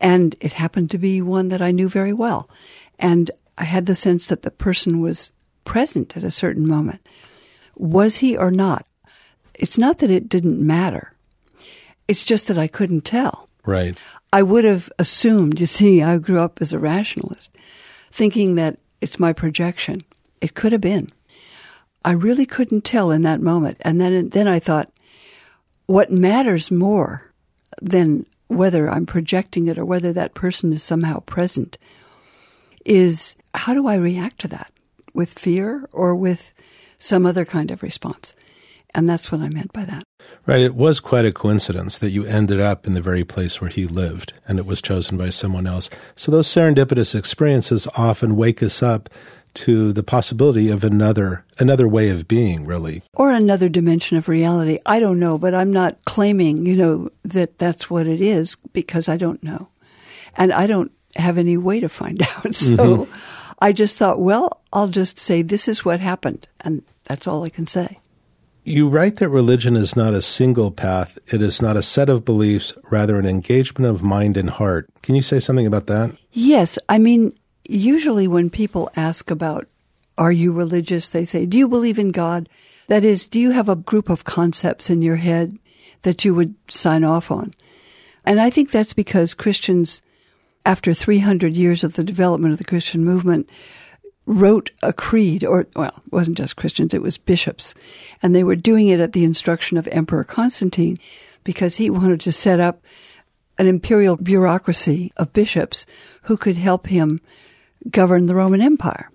And 0.00 0.36
it 0.40 0.52
happened 0.52 0.90
to 0.92 0.98
be 0.98 1.20
one 1.20 1.48
that 1.48 1.60
I 1.60 1.72
knew 1.72 1.88
very 1.88 2.12
well. 2.12 2.48
And 2.98 3.30
I 3.58 3.64
had 3.64 3.86
the 3.86 3.94
sense 3.94 4.28
that 4.28 4.42
the 4.42 4.50
person 4.50 5.00
was 5.00 5.32
present 5.64 6.16
at 6.16 6.24
a 6.24 6.30
certain 6.30 6.66
moment. 6.66 7.04
Was 7.76 8.18
he 8.18 8.36
or 8.36 8.50
not? 8.50 8.86
It's 9.54 9.78
not 9.78 9.98
that 9.98 10.10
it 10.10 10.28
didn't 10.28 10.64
matter. 10.64 11.12
It's 12.06 12.24
just 12.24 12.46
that 12.48 12.58
I 12.58 12.68
couldn't 12.68 13.04
tell. 13.04 13.48
Right. 13.64 13.98
I 14.32 14.42
would 14.42 14.64
have 14.64 14.90
assumed, 14.98 15.60
you 15.60 15.66
see, 15.66 16.02
I 16.02 16.18
grew 16.18 16.38
up 16.38 16.62
as 16.62 16.72
a 16.72 16.78
rationalist, 16.78 17.50
thinking 18.12 18.54
that 18.54 18.78
it's 19.00 19.18
my 19.18 19.32
projection. 19.32 20.02
It 20.40 20.54
could 20.54 20.72
have 20.72 20.80
been. 20.80 21.10
I 22.06 22.12
really 22.12 22.46
couldn't 22.46 22.84
tell 22.84 23.10
in 23.10 23.22
that 23.22 23.40
moment. 23.40 23.78
And 23.80 24.00
then, 24.00 24.28
then 24.28 24.46
I 24.46 24.60
thought, 24.60 24.92
what 25.86 26.10
matters 26.10 26.70
more 26.70 27.32
than 27.82 28.24
whether 28.46 28.88
I'm 28.88 29.06
projecting 29.06 29.66
it 29.66 29.76
or 29.76 29.84
whether 29.84 30.12
that 30.12 30.34
person 30.34 30.72
is 30.72 30.84
somehow 30.84 31.18
present 31.20 31.78
is 32.84 33.34
how 33.54 33.74
do 33.74 33.88
I 33.88 33.96
react 33.96 34.40
to 34.42 34.48
that? 34.48 34.72
With 35.14 35.36
fear 35.36 35.88
or 35.90 36.14
with 36.14 36.52
some 36.98 37.26
other 37.26 37.44
kind 37.44 37.72
of 37.72 37.82
response? 37.82 38.34
And 38.94 39.08
that's 39.08 39.32
what 39.32 39.40
I 39.40 39.48
meant 39.48 39.72
by 39.72 39.84
that. 39.84 40.04
Right. 40.46 40.60
It 40.60 40.74
was 40.74 41.00
quite 41.00 41.24
a 41.24 41.32
coincidence 41.32 41.98
that 41.98 42.10
you 42.10 42.24
ended 42.24 42.60
up 42.60 42.86
in 42.86 42.94
the 42.94 43.02
very 43.02 43.24
place 43.24 43.60
where 43.60 43.68
he 43.68 43.84
lived 43.84 44.32
and 44.46 44.58
it 44.60 44.64
was 44.64 44.80
chosen 44.80 45.18
by 45.18 45.30
someone 45.30 45.66
else. 45.66 45.90
So 46.14 46.30
those 46.30 46.48
serendipitous 46.48 47.14
experiences 47.14 47.88
often 47.96 48.36
wake 48.36 48.62
us 48.62 48.82
up 48.82 49.10
to 49.56 49.92
the 49.92 50.02
possibility 50.02 50.68
of 50.68 50.84
another 50.84 51.44
another 51.58 51.88
way 51.88 52.10
of 52.10 52.28
being 52.28 52.66
really 52.66 53.02
or 53.14 53.30
another 53.30 53.68
dimension 53.68 54.16
of 54.16 54.28
reality 54.28 54.78
i 54.86 55.00
don't 55.00 55.18
know 55.18 55.38
but 55.38 55.54
i'm 55.54 55.72
not 55.72 55.96
claiming 56.04 56.64
you 56.66 56.76
know 56.76 57.08
that 57.24 57.58
that's 57.58 57.90
what 57.90 58.06
it 58.06 58.20
is 58.20 58.56
because 58.72 59.08
i 59.08 59.16
don't 59.16 59.42
know 59.42 59.68
and 60.36 60.52
i 60.52 60.66
don't 60.66 60.92
have 61.16 61.38
any 61.38 61.56
way 61.56 61.80
to 61.80 61.88
find 61.88 62.22
out 62.36 62.54
so 62.54 62.76
mm-hmm. 62.76 63.54
i 63.60 63.72
just 63.72 63.96
thought 63.96 64.20
well 64.20 64.60
i'll 64.72 64.88
just 64.88 65.18
say 65.18 65.42
this 65.42 65.66
is 65.66 65.84
what 65.84 66.00
happened 66.00 66.46
and 66.60 66.82
that's 67.04 67.26
all 67.26 67.42
i 67.42 67.48
can 67.48 67.66
say 67.66 67.98
you 68.66 68.88
write 68.88 69.16
that 69.16 69.28
religion 69.28 69.76
is 69.76 69.94
not 69.94 70.12
a 70.12 70.20
single 70.20 70.72
path, 70.72 71.20
it 71.28 71.40
is 71.40 71.62
not 71.62 71.76
a 71.76 71.82
set 71.84 72.08
of 72.08 72.24
beliefs, 72.24 72.72
rather, 72.90 73.16
an 73.16 73.24
engagement 73.24 73.88
of 73.88 74.02
mind 74.02 74.36
and 74.36 74.50
heart. 74.50 74.88
Can 75.02 75.14
you 75.14 75.22
say 75.22 75.38
something 75.38 75.68
about 75.68 75.86
that? 75.86 76.16
Yes. 76.32 76.76
I 76.88 76.98
mean, 76.98 77.32
usually 77.68 78.28
when 78.28 78.50
people 78.50 78.90
ask 78.96 79.30
about, 79.30 79.66
are 80.18 80.32
you 80.32 80.52
religious? 80.52 81.10
They 81.10 81.24
say, 81.24 81.46
do 81.46 81.58
you 81.58 81.68
believe 81.68 81.98
in 81.98 82.10
God? 82.10 82.48
That 82.88 83.04
is, 83.04 83.26
do 83.26 83.40
you 83.40 83.50
have 83.50 83.68
a 83.68 83.76
group 83.76 84.08
of 84.08 84.24
concepts 84.24 84.88
in 84.88 85.02
your 85.02 85.16
head 85.16 85.58
that 86.02 86.24
you 86.24 86.34
would 86.34 86.54
sign 86.68 87.04
off 87.04 87.30
on? 87.30 87.52
And 88.24 88.40
I 88.40 88.50
think 88.50 88.70
that's 88.70 88.94
because 88.94 89.34
Christians, 89.34 90.02
after 90.64 90.94
300 90.94 91.56
years 91.56 91.84
of 91.84 91.94
the 91.94 92.04
development 92.04 92.52
of 92.52 92.58
the 92.58 92.64
Christian 92.64 93.04
movement, 93.04 93.48
wrote 94.26 94.70
a 94.82 94.92
creed, 94.92 95.44
or, 95.44 95.66
well, 95.76 96.02
it 96.04 96.12
wasn't 96.12 96.36
just 96.36 96.56
Christians, 96.56 96.92
it 96.92 97.02
was 97.02 97.18
bishops. 97.18 97.74
And 98.22 98.34
they 98.34 98.42
were 98.42 98.56
doing 98.56 98.88
it 98.88 99.00
at 99.00 99.12
the 99.12 99.24
instruction 99.24 99.78
of 99.78 99.86
Emperor 99.88 100.24
Constantine 100.24 100.96
because 101.44 101.76
he 101.76 101.90
wanted 101.90 102.20
to 102.22 102.32
set 102.32 102.58
up 102.58 102.82
an 103.58 103.66
imperial 103.66 104.16
bureaucracy 104.16 105.12
of 105.16 105.32
bishops 105.32 105.86
who 106.22 106.36
could 106.36 106.56
help 106.56 106.88
him 106.88 107.20
govern 107.90 108.26
the 108.26 108.34
Roman 108.34 108.60
Empire. 108.60 109.10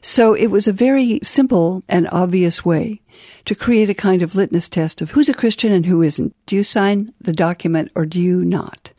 So 0.00 0.34
it 0.34 0.46
was 0.48 0.68
a 0.68 0.72
very 0.72 1.18
simple 1.22 1.82
and 1.88 2.08
obvious 2.12 2.64
way 2.64 3.00
to 3.44 3.54
create 3.54 3.90
a 3.90 3.94
kind 3.94 4.22
of 4.22 4.34
litmus 4.34 4.68
test 4.68 5.02
of 5.02 5.10
who's 5.10 5.28
a 5.28 5.34
Christian 5.34 5.72
and 5.72 5.86
who 5.86 6.02
isn't. 6.02 6.34
Do 6.46 6.56
you 6.56 6.62
sign 6.62 7.12
the 7.20 7.32
document 7.32 7.90
or 7.94 8.06
do 8.06 8.20
you 8.20 8.44
not? 8.44 8.92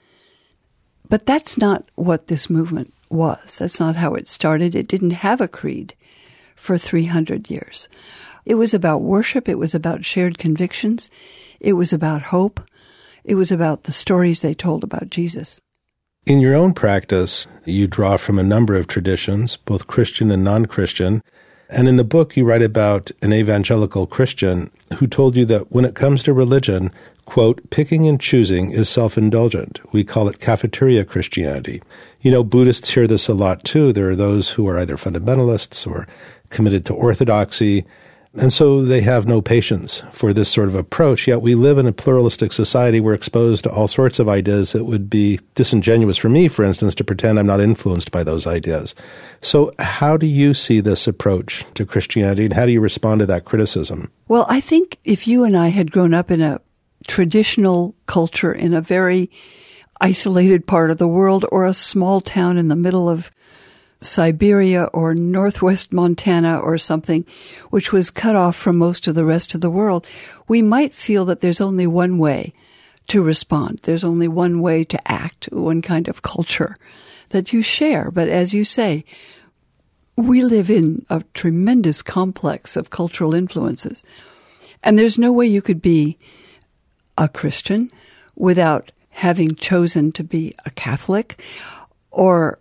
But 1.08 1.26
that's 1.26 1.58
not 1.58 1.86
what 1.96 2.28
this 2.28 2.50
movement 2.50 2.94
was. 3.10 3.58
That's 3.58 3.80
not 3.80 3.96
how 3.96 4.14
it 4.14 4.28
started. 4.28 4.76
It 4.76 4.88
didn't 4.88 5.12
have 5.12 5.42
a 5.42 5.48
creed 5.48 5.96
for 6.56 6.78
300 6.78 7.50
years. 7.50 7.88
It 8.46 8.56
was 8.56 8.74
about 8.74 9.02
worship. 9.02 9.48
It 9.48 9.58
was 9.58 9.74
about 9.74 10.06
shared 10.06 10.38
convictions. 10.38 11.10
It 11.60 11.74
was 11.74 11.94
about 11.94 12.24
hope. 12.24 12.62
It 13.24 13.36
was 13.36 13.52
about 13.52 13.84
the 13.84 13.92
stories 13.92 14.42
they 14.42 14.54
told 14.54 14.84
about 14.84 15.10
Jesus. 15.10 15.60
In 16.26 16.40
your 16.40 16.54
own 16.54 16.74
practice, 16.74 17.48
you 17.66 17.88
draw 17.88 18.18
from 18.18 18.38
a 18.38 18.44
number 18.44 18.76
of 18.76 18.88
traditions, 18.88 19.58
both 19.58 19.88
Christian 19.88 20.30
and 20.32 20.44
non 20.44 20.66
Christian. 20.66 21.24
And 21.70 21.88
in 21.88 21.96
the 21.96 22.04
book, 22.04 22.36
you 22.36 22.46
write 22.46 22.62
about 22.62 23.12
an 23.22 23.32
evangelical 23.32 24.06
Christian 24.06 24.70
who 24.98 25.08
told 25.08 25.38
you 25.38 25.46
that 25.46 25.72
when 25.72 25.86
it 25.86 25.96
comes 25.96 26.24
to 26.24 26.34
religion, 26.34 26.92
quote, 27.26 27.68
picking 27.70 28.08
and 28.08 28.20
choosing 28.20 28.72
is 28.72 28.90
self 28.90 29.18
indulgent. 29.18 29.80
We 29.92 30.04
call 30.04 30.28
it 30.28 30.40
cafeteria 30.40 31.06
Christianity. 31.06 31.82
You 32.22 32.32
know, 32.32 32.44
Buddhists 32.44 32.90
hear 32.90 33.08
this 33.08 33.28
a 33.28 33.34
lot 33.34 33.64
too. 33.64 33.94
There 33.94 34.10
are 34.10 34.16
those 34.16 34.52
who 34.52 34.68
are 34.68 34.78
either 34.78 34.98
fundamentalists 34.98 35.90
or 35.90 36.08
committed 36.50 36.86
to 36.88 36.94
orthodoxy. 36.94 37.86
And 38.36 38.54
so 38.54 38.84
they 38.84 39.02
have 39.02 39.26
no 39.26 39.42
patience 39.42 40.04
for 40.12 40.34
this 40.34 40.50
sort 40.50 40.68
of 40.68 40.76
approach. 40.76 41.28
Yet 41.28 41.42
we 41.42 41.56
live 41.56 41.80
in 41.80 41.88
a 41.88 41.92
pluralistic 41.92 42.52
society. 42.52 43.00
We're 43.00 43.16
exposed 43.16 43.64
to 43.64 43.72
all 43.72 43.88
sorts 43.88 44.20
of 44.20 44.30
ideas. 44.30 44.76
It 44.76 44.86
would 44.86 45.10
be 45.10 45.40
disingenuous 45.56 46.18
for 46.18 46.30
me, 46.30 46.48
for 46.48 46.64
instance, 46.64 46.94
to 46.96 47.04
pretend 47.04 47.40
I'm 47.40 47.48
not 47.48 47.60
influenced 47.60 48.12
by 48.12 48.24
those 48.24 48.46
ideas. 48.46 48.94
So, 49.42 49.74
how 49.80 50.16
do 50.16 50.28
you 50.28 50.54
see 50.54 50.80
this 50.80 51.08
approach 51.08 51.66
to 51.74 51.86
Christianity 51.86 52.46
and 52.46 52.54
how 52.54 52.68
do 52.68 52.72
you 52.72 52.82
respond 52.82 53.22
to 53.22 53.26
that 53.26 53.46
criticism? 53.46 54.12
Well, 54.28 54.46
I 54.48 54.60
think 54.60 55.00
if 55.04 55.28
you 55.28 55.44
and 55.44 55.58
I 55.58 55.70
had 55.70 55.92
grown 55.92 56.14
up 56.14 56.30
in 56.30 56.42
a 56.42 56.62
traditional 57.08 57.96
culture 58.06 58.54
in 58.54 58.76
a 58.76 58.82
very 58.82 59.32
isolated 60.02 60.68
part 60.68 60.92
of 60.92 60.98
the 60.98 61.08
world 61.08 61.46
or 61.52 61.66
a 61.66 61.74
small 61.74 62.22
town 62.22 62.58
in 62.58 62.68
the 62.68 62.76
middle 62.76 63.10
of 63.10 63.32
Siberia 64.02 64.86
or 64.86 65.14
northwest 65.14 65.92
Montana 65.92 66.60
or 66.60 66.78
something, 66.78 67.26
which 67.70 67.92
was 67.92 68.12
cut 68.12 68.36
off 68.36 68.56
from 68.56 68.78
most 68.78 69.08
of 69.08 69.16
the 69.16 69.26
rest 69.26 69.54
of 69.54 69.62
the 69.62 69.70
world, 69.70 70.08
we 70.48 70.62
might 70.62 70.94
feel 70.94 71.26
that 71.26 71.42
there's 71.42 71.62
only 71.62 71.86
one 71.86 72.18
way 72.18 72.54
to 73.10 73.22
respond. 73.22 73.80
There's 73.84 74.04
only 74.04 74.28
one 74.28 74.62
way 74.62 74.84
to 74.86 75.12
act, 75.12 75.50
one 75.52 75.82
kind 75.82 76.08
of 76.08 76.22
culture 76.22 76.78
that 77.30 77.52
you 77.52 77.62
share. 77.62 78.10
But 78.12 78.30
as 78.30 78.54
you 78.54 78.64
say, 78.64 79.04
we 80.16 80.44
live 80.44 80.70
in 80.70 81.06
a 81.10 81.24
tremendous 81.34 82.02
complex 82.02 82.76
of 82.76 82.90
cultural 82.90 83.34
influences. 83.34 84.04
And 84.84 84.98
there's 84.98 85.18
no 85.18 85.32
way 85.32 85.46
you 85.46 85.62
could 85.62 85.82
be 85.82 86.18
a 87.18 87.28
Christian 87.28 87.92
without 88.36 88.92
having 89.10 89.56
chosen 89.56 90.12
to 90.14 90.24
be 90.24 90.56
a 90.66 90.70
Catholic 90.72 91.42
or 92.12 92.60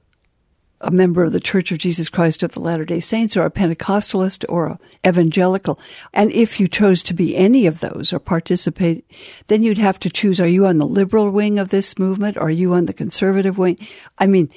a 0.81 0.91
member 0.91 1.25
of 1.25 1.33
the 1.33 1.41
Church 1.41 1.73
of 1.73 1.79
Jesus 1.79 2.09
Christ 2.09 2.43
of 2.43 2.53
the 2.53 2.61
Latter 2.61 2.85
day 2.85 3.01
Saints 3.01 3.37
or 3.37 3.43
a 3.43 3.51
Pentecostalist 3.51 4.45
or 4.49 4.67
a 4.67 4.79
evangelical. 5.07 5.79
And 6.13 6.31
if 6.33 6.61
you 6.61 6.69
chose 6.69 7.03
to 7.05 7.15
be 7.15 7.37
any 7.37 7.67
of 7.67 7.81
those 7.81 8.13
or 8.13 8.19
participate, 8.19 9.05
then 9.49 9.63
you'd 9.63 9.79
have 9.79 9.99
to 10.01 10.11
choose 10.11 10.41
are 10.41 10.47
you 10.47 10.67
on 10.67 10.79
the 10.79 10.87
liberal 10.87 11.31
wing 11.31 11.59
of 11.59 11.71
this 11.71 11.99
movement? 11.99 12.37
Are 12.37 12.51
you 12.51 12.75
on 12.75 12.87
the 12.87 12.93
conservative 12.93 13.59
wing? 13.59 13.79
I 14.19 14.27
mean, 14.27 14.51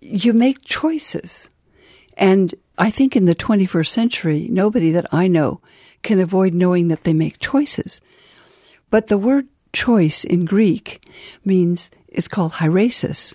you 0.00 0.32
make 0.32 0.64
choices. 0.64 1.48
And 2.16 2.54
I 2.78 2.90
think 2.90 3.14
in 3.14 3.26
the 3.26 3.34
21st 3.34 3.88
century, 3.88 4.48
nobody 4.50 4.90
that 4.90 5.06
I 5.12 5.28
know 5.28 5.60
can 6.02 6.20
avoid 6.20 6.54
knowing 6.54 6.88
that 6.88 7.04
they 7.04 7.12
make 7.12 7.38
choices. 7.38 8.00
But 8.90 9.06
the 9.06 9.18
word 9.18 9.48
choice 9.72 10.24
in 10.24 10.44
Greek 10.44 11.06
means, 11.44 11.90
is 12.08 12.28
called 12.28 12.52
hairesis. 12.54 13.34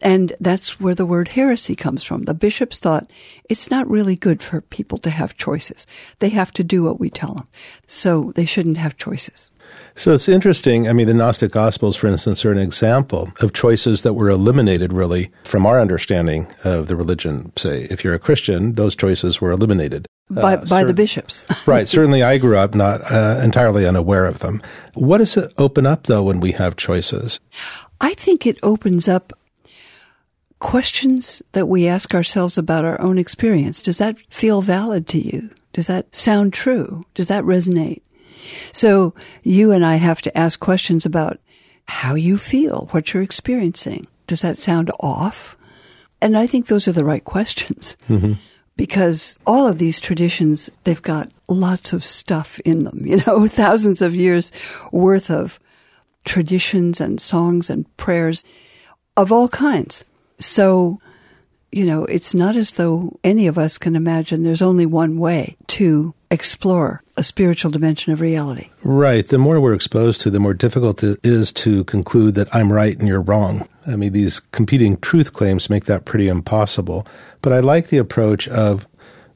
And 0.00 0.32
that's 0.40 0.80
where 0.80 0.94
the 0.94 1.06
word 1.06 1.28
heresy 1.28 1.74
comes 1.74 2.04
from. 2.04 2.22
The 2.22 2.34
bishops 2.34 2.78
thought 2.78 3.10
it's 3.48 3.70
not 3.70 3.90
really 3.90 4.16
good 4.16 4.42
for 4.42 4.60
people 4.60 4.98
to 4.98 5.10
have 5.10 5.36
choices. 5.36 5.86
They 6.20 6.28
have 6.30 6.52
to 6.52 6.64
do 6.64 6.84
what 6.84 7.00
we 7.00 7.10
tell 7.10 7.34
them. 7.34 7.48
So 7.86 8.32
they 8.34 8.44
shouldn't 8.44 8.76
have 8.76 8.96
choices. 8.96 9.52
So 9.96 10.12
it's 10.12 10.28
interesting. 10.28 10.88
I 10.88 10.92
mean, 10.92 11.08
the 11.08 11.14
Gnostic 11.14 11.52
Gospels, 11.52 11.96
for 11.96 12.06
instance, 12.06 12.44
are 12.44 12.52
an 12.52 12.58
example 12.58 13.32
of 13.40 13.52
choices 13.52 14.02
that 14.02 14.14
were 14.14 14.30
eliminated, 14.30 14.92
really, 14.92 15.30
from 15.44 15.66
our 15.66 15.80
understanding 15.80 16.46
of 16.64 16.86
the 16.86 16.96
religion. 16.96 17.52
Say, 17.56 17.82
if 17.90 18.04
you're 18.04 18.14
a 18.14 18.18
Christian, 18.18 18.74
those 18.74 18.94
choices 18.94 19.40
were 19.40 19.50
eliminated. 19.50 20.06
By, 20.30 20.56
uh, 20.56 20.64
by 20.66 20.84
the 20.84 20.94
bishops. 20.94 21.46
right. 21.66 21.88
Certainly, 21.88 22.22
I 22.22 22.38
grew 22.38 22.58
up 22.58 22.74
not 22.74 23.00
uh, 23.10 23.40
entirely 23.42 23.86
unaware 23.86 24.26
of 24.26 24.38
them. 24.38 24.62
What 24.94 25.18
does 25.18 25.36
it 25.36 25.52
open 25.58 25.86
up, 25.86 26.04
though, 26.04 26.22
when 26.22 26.40
we 26.40 26.52
have 26.52 26.76
choices? 26.76 27.40
I 28.00 28.14
think 28.14 28.46
it 28.46 28.58
opens 28.62 29.08
up 29.08 29.32
questions 30.58 31.42
that 31.52 31.68
we 31.68 31.86
ask 31.86 32.14
ourselves 32.14 32.58
about 32.58 32.84
our 32.84 33.00
own 33.00 33.18
experience. 33.18 33.82
Does 33.82 33.98
that 33.98 34.18
feel 34.28 34.62
valid 34.62 35.06
to 35.08 35.20
you? 35.20 35.50
Does 35.72 35.86
that 35.86 36.14
sound 36.14 36.52
true? 36.52 37.04
Does 37.14 37.28
that 37.28 37.44
resonate? 37.44 38.02
So 38.72 39.14
you 39.42 39.72
and 39.72 39.84
I 39.84 39.96
have 39.96 40.22
to 40.22 40.36
ask 40.36 40.58
questions 40.58 41.06
about 41.06 41.38
how 41.86 42.14
you 42.14 42.38
feel, 42.38 42.88
what 42.90 43.12
you're 43.12 43.22
experiencing. 43.22 44.06
Does 44.26 44.42
that 44.42 44.58
sound 44.58 44.90
off? 45.00 45.56
And 46.20 46.36
I 46.36 46.46
think 46.46 46.66
those 46.66 46.88
are 46.88 46.92
the 46.92 47.04
right 47.04 47.24
questions. 47.24 47.96
Mm-hmm. 48.08 48.34
Because 48.76 49.36
all 49.46 49.66
of 49.66 49.78
these 49.78 49.98
traditions, 49.98 50.70
they've 50.84 51.02
got 51.02 51.30
lots 51.48 51.92
of 51.92 52.04
stuff 52.04 52.60
in 52.60 52.84
them, 52.84 53.02
you 53.06 53.22
know, 53.26 53.48
thousands 53.48 54.02
of 54.02 54.14
years 54.14 54.52
worth 54.92 55.30
of 55.30 55.58
traditions 56.24 57.00
and 57.00 57.20
songs 57.20 57.70
and 57.70 57.96
prayers 57.96 58.44
of 59.16 59.32
all 59.32 59.48
kinds. 59.48 60.04
So, 60.38 61.00
you 61.72 61.84
know, 61.84 62.04
it's 62.04 62.34
not 62.34 62.56
as 62.56 62.72
though 62.72 63.18
any 63.24 63.46
of 63.46 63.58
us 63.58 63.78
can 63.78 63.96
imagine 63.96 64.42
there's 64.42 64.62
only 64.62 64.86
one 64.86 65.18
way 65.18 65.56
to 65.68 66.14
explore 66.30 67.02
a 67.16 67.24
spiritual 67.24 67.70
dimension 67.70 68.12
of 68.12 68.20
reality. 68.20 68.68
Right. 68.82 69.26
The 69.26 69.38
more 69.38 69.60
we're 69.60 69.74
exposed 69.74 70.20
to, 70.22 70.30
the 70.30 70.40
more 70.40 70.54
difficult 70.54 71.02
it 71.02 71.18
is 71.24 71.52
to 71.54 71.84
conclude 71.84 72.34
that 72.36 72.54
I'm 72.54 72.72
right 72.72 72.98
and 72.98 73.08
you're 73.08 73.22
wrong. 73.22 73.68
I 73.86 73.96
mean, 73.96 74.12
these 74.12 74.40
competing 74.40 74.98
truth 74.98 75.32
claims 75.32 75.70
make 75.70 75.86
that 75.86 76.04
pretty 76.04 76.28
impossible. 76.28 77.06
But 77.42 77.52
I 77.52 77.60
like 77.60 77.88
the 77.88 77.98
approach 77.98 78.46
of 78.48 78.86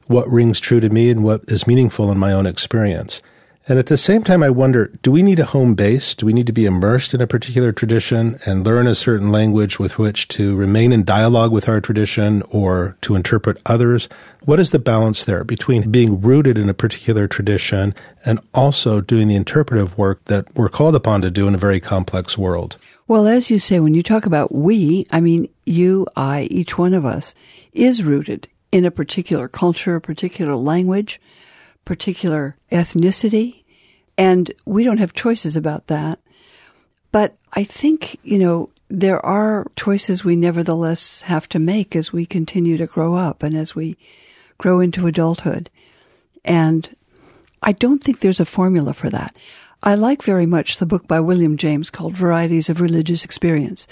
what 0.07 0.29
rings 0.29 0.59
true 0.59 0.79
to 0.79 0.89
me 0.89 1.09
and 1.09 1.23
what 1.23 1.41
is 1.47 1.67
meaningful 1.67 2.11
in 2.11 2.19
my 2.19 2.31
own 2.31 2.45
experience. 2.45 3.21
And 3.65 3.79
at 3.79 3.85
the 3.85 3.95
same 3.95 4.23
time, 4.23 4.43
I 4.43 4.49
wonder 4.49 4.87
do 5.03 5.11
we 5.11 5.21
need 5.21 5.39
a 5.39 5.45
home 5.45 5.73
base? 5.73 6.15
Do 6.15 6.25
we 6.25 6.33
need 6.33 6.47
to 6.47 6.53
be 6.53 6.65
immersed 6.65 7.13
in 7.13 7.21
a 7.21 7.27
particular 7.27 7.71
tradition 7.71 8.37
and 8.45 8.65
learn 8.65 8.87
a 8.87 8.95
certain 8.95 9.31
language 9.31 9.79
with 9.79 9.97
which 9.97 10.27
to 10.29 10.57
remain 10.57 10.91
in 10.91 11.05
dialogue 11.05 11.53
with 11.53 11.69
our 11.69 11.79
tradition 11.79 12.41
or 12.49 12.97
to 13.01 13.15
interpret 13.15 13.57
others? 13.65 14.09
What 14.41 14.59
is 14.59 14.71
the 14.71 14.79
balance 14.79 15.23
there 15.23 15.45
between 15.45 15.91
being 15.91 16.19
rooted 16.19 16.57
in 16.57 16.69
a 16.69 16.73
particular 16.73 17.25
tradition 17.29 17.95
and 18.25 18.41
also 18.53 18.99
doing 18.99 19.29
the 19.29 19.35
interpretive 19.35 19.97
work 19.97 20.25
that 20.25 20.53
we're 20.55 20.67
called 20.67 20.95
upon 20.95 21.21
to 21.21 21.31
do 21.31 21.47
in 21.47 21.55
a 21.55 21.59
very 21.59 21.79
complex 21.79 22.37
world? 22.37 22.75
Well, 23.07 23.27
as 23.27 23.49
you 23.49 23.59
say, 23.59 23.79
when 23.79 23.93
you 23.93 24.03
talk 24.03 24.25
about 24.25 24.53
we, 24.53 25.07
I 25.09 25.21
mean, 25.21 25.47
you, 25.65 26.05
I, 26.17 26.49
each 26.51 26.77
one 26.77 26.93
of 26.93 27.05
us 27.05 27.33
is 27.71 28.03
rooted 28.03 28.49
in 28.73 28.83
a 28.83 28.91
particular 28.91 29.47
culture, 29.47 29.95
a 29.95 30.01
particular 30.01 30.57
language, 30.57 31.21
particular 31.85 32.55
ethnicity. 32.71 33.63
And 34.17 34.51
we 34.65 34.83
don't 34.83 34.99
have 34.99 35.13
choices 35.13 35.55
about 35.55 35.87
that. 35.87 36.19
But 37.11 37.35
I 37.53 37.63
think, 37.63 38.17
you 38.23 38.39
know, 38.39 38.69
there 38.89 39.23
are 39.25 39.65
choices 39.75 40.23
we 40.23 40.35
nevertheless 40.35 41.21
have 41.21 41.49
to 41.49 41.59
make 41.59 41.95
as 41.95 42.13
we 42.13 42.25
continue 42.25 42.77
to 42.77 42.85
grow 42.85 43.15
up 43.15 43.41
and 43.41 43.55
as 43.55 43.75
we 43.75 43.97
grow 44.57 44.79
into 44.79 45.07
adulthood. 45.07 45.69
And 46.45 46.95
I 47.61 47.71
don't 47.71 48.03
think 48.03 48.19
there's 48.19 48.39
a 48.39 48.45
formula 48.45 48.93
for 48.93 49.09
that. 49.09 49.35
I 49.85 49.95
like 49.95 50.23
very 50.23 50.45
much 50.45 50.77
the 50.77 50.85
book 50.85 51.09
by 51.09 51.19
William 51.19 51.57
James 51.57 51.89
called 51.89 52.13
Varieties 52.13 52.69
of 52.69 52.79
Religious 52.79 53.25
Experience. 53.25 53.85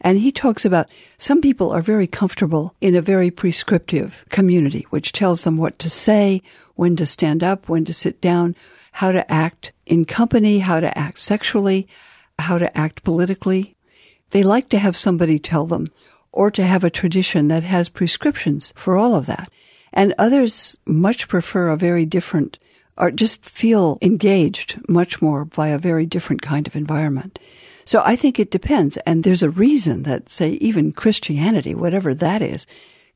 And 0.00 0.18
he 0.18 0.32
talks 0.32 0.64
about 0.64 0.88
some 1.18 1.42
people 1.42 1.70
are 1.70 1.82
very 1.82 2.06
comfortable 2.06 2.74
in 2.80 2.96
a 2.96 3.02
very 3.02 3.30
prescriptive 3.30 4.24
community, 4.30 4.86
which 4.88 5.12
tells 5.12 5.44
them 5.44 5.58
what 5.58 5.78
to 5.80 5.90
say, 5.90 6.40
when 6.76 6.96
to 6.96 7.04
stand 7.04 7.44
up, 7.44 7.68
when 7.68 7.84
to 7.84 7.92
sit 7.92 8.22
down, 8.22 8.56
how 8.92 9.12
to 9.12 9.30
act 9.30 9.72
in 9.84 10.06
company, 10.06 10.60
how 10.60 10.80
to 10.80 10.96
act 10.96 11.20
sexually, 11.20 11.86
how 12.38 12.56
to 12.56 12.74
act 12.74 13.04
politically. 13.04 13.76
They 14.30 14.42
like 14.42 14.70
to 14.70 14.78
have 14.78 14.96
somebody 14.96 15.38
tell 15.38 15.66
them 15.66 15.88
or 16.32 16.50
to 16.52 16.64
have 16.64 16.84
a 16.84 16.90
tradition 16.90 17.48
that 17.48 17.64
has 17.64 17.90
prescriptions 17.90 18.72
for 18.76 18.96
all 18.96 19.14
of 19.14 19.26
that. 19.26 19.50
And 19.92 20.14
others 20.16 20.78
much 20.86 21.28
prefer 21.28 21.68
a 21.68 21.76
very 21.76 22.06
different 22.06 22.58
or 22.96 23.10
just 23.10 23.44
feel 23.44 23.98
engaged 24.02 24.80
much 24.88 25.20
more 25.20 25.44
by 25.44 25.68
a 25.68 25.78
very 25.78 26.06
different 26.06 26.42
kind 26.42 26.66
of 26.66 26.76
environment. 26.76 27.38
So 27.84 28.02
I 28.04 28.16
think 28.16 28.38
it 28.38 28.50
depends. 28.50 28.96
And 28.98 29.24
there's 29.24 29.42
a 29.42 29.50
reason 29.50 30.04
that, 30.04 30.30
say, 30.30 30.52
even 30.52 30.92
Christianity, 30.92 31.74
whatever 31.74 32.14
that 32.14 32.40
is, 32.40 32.66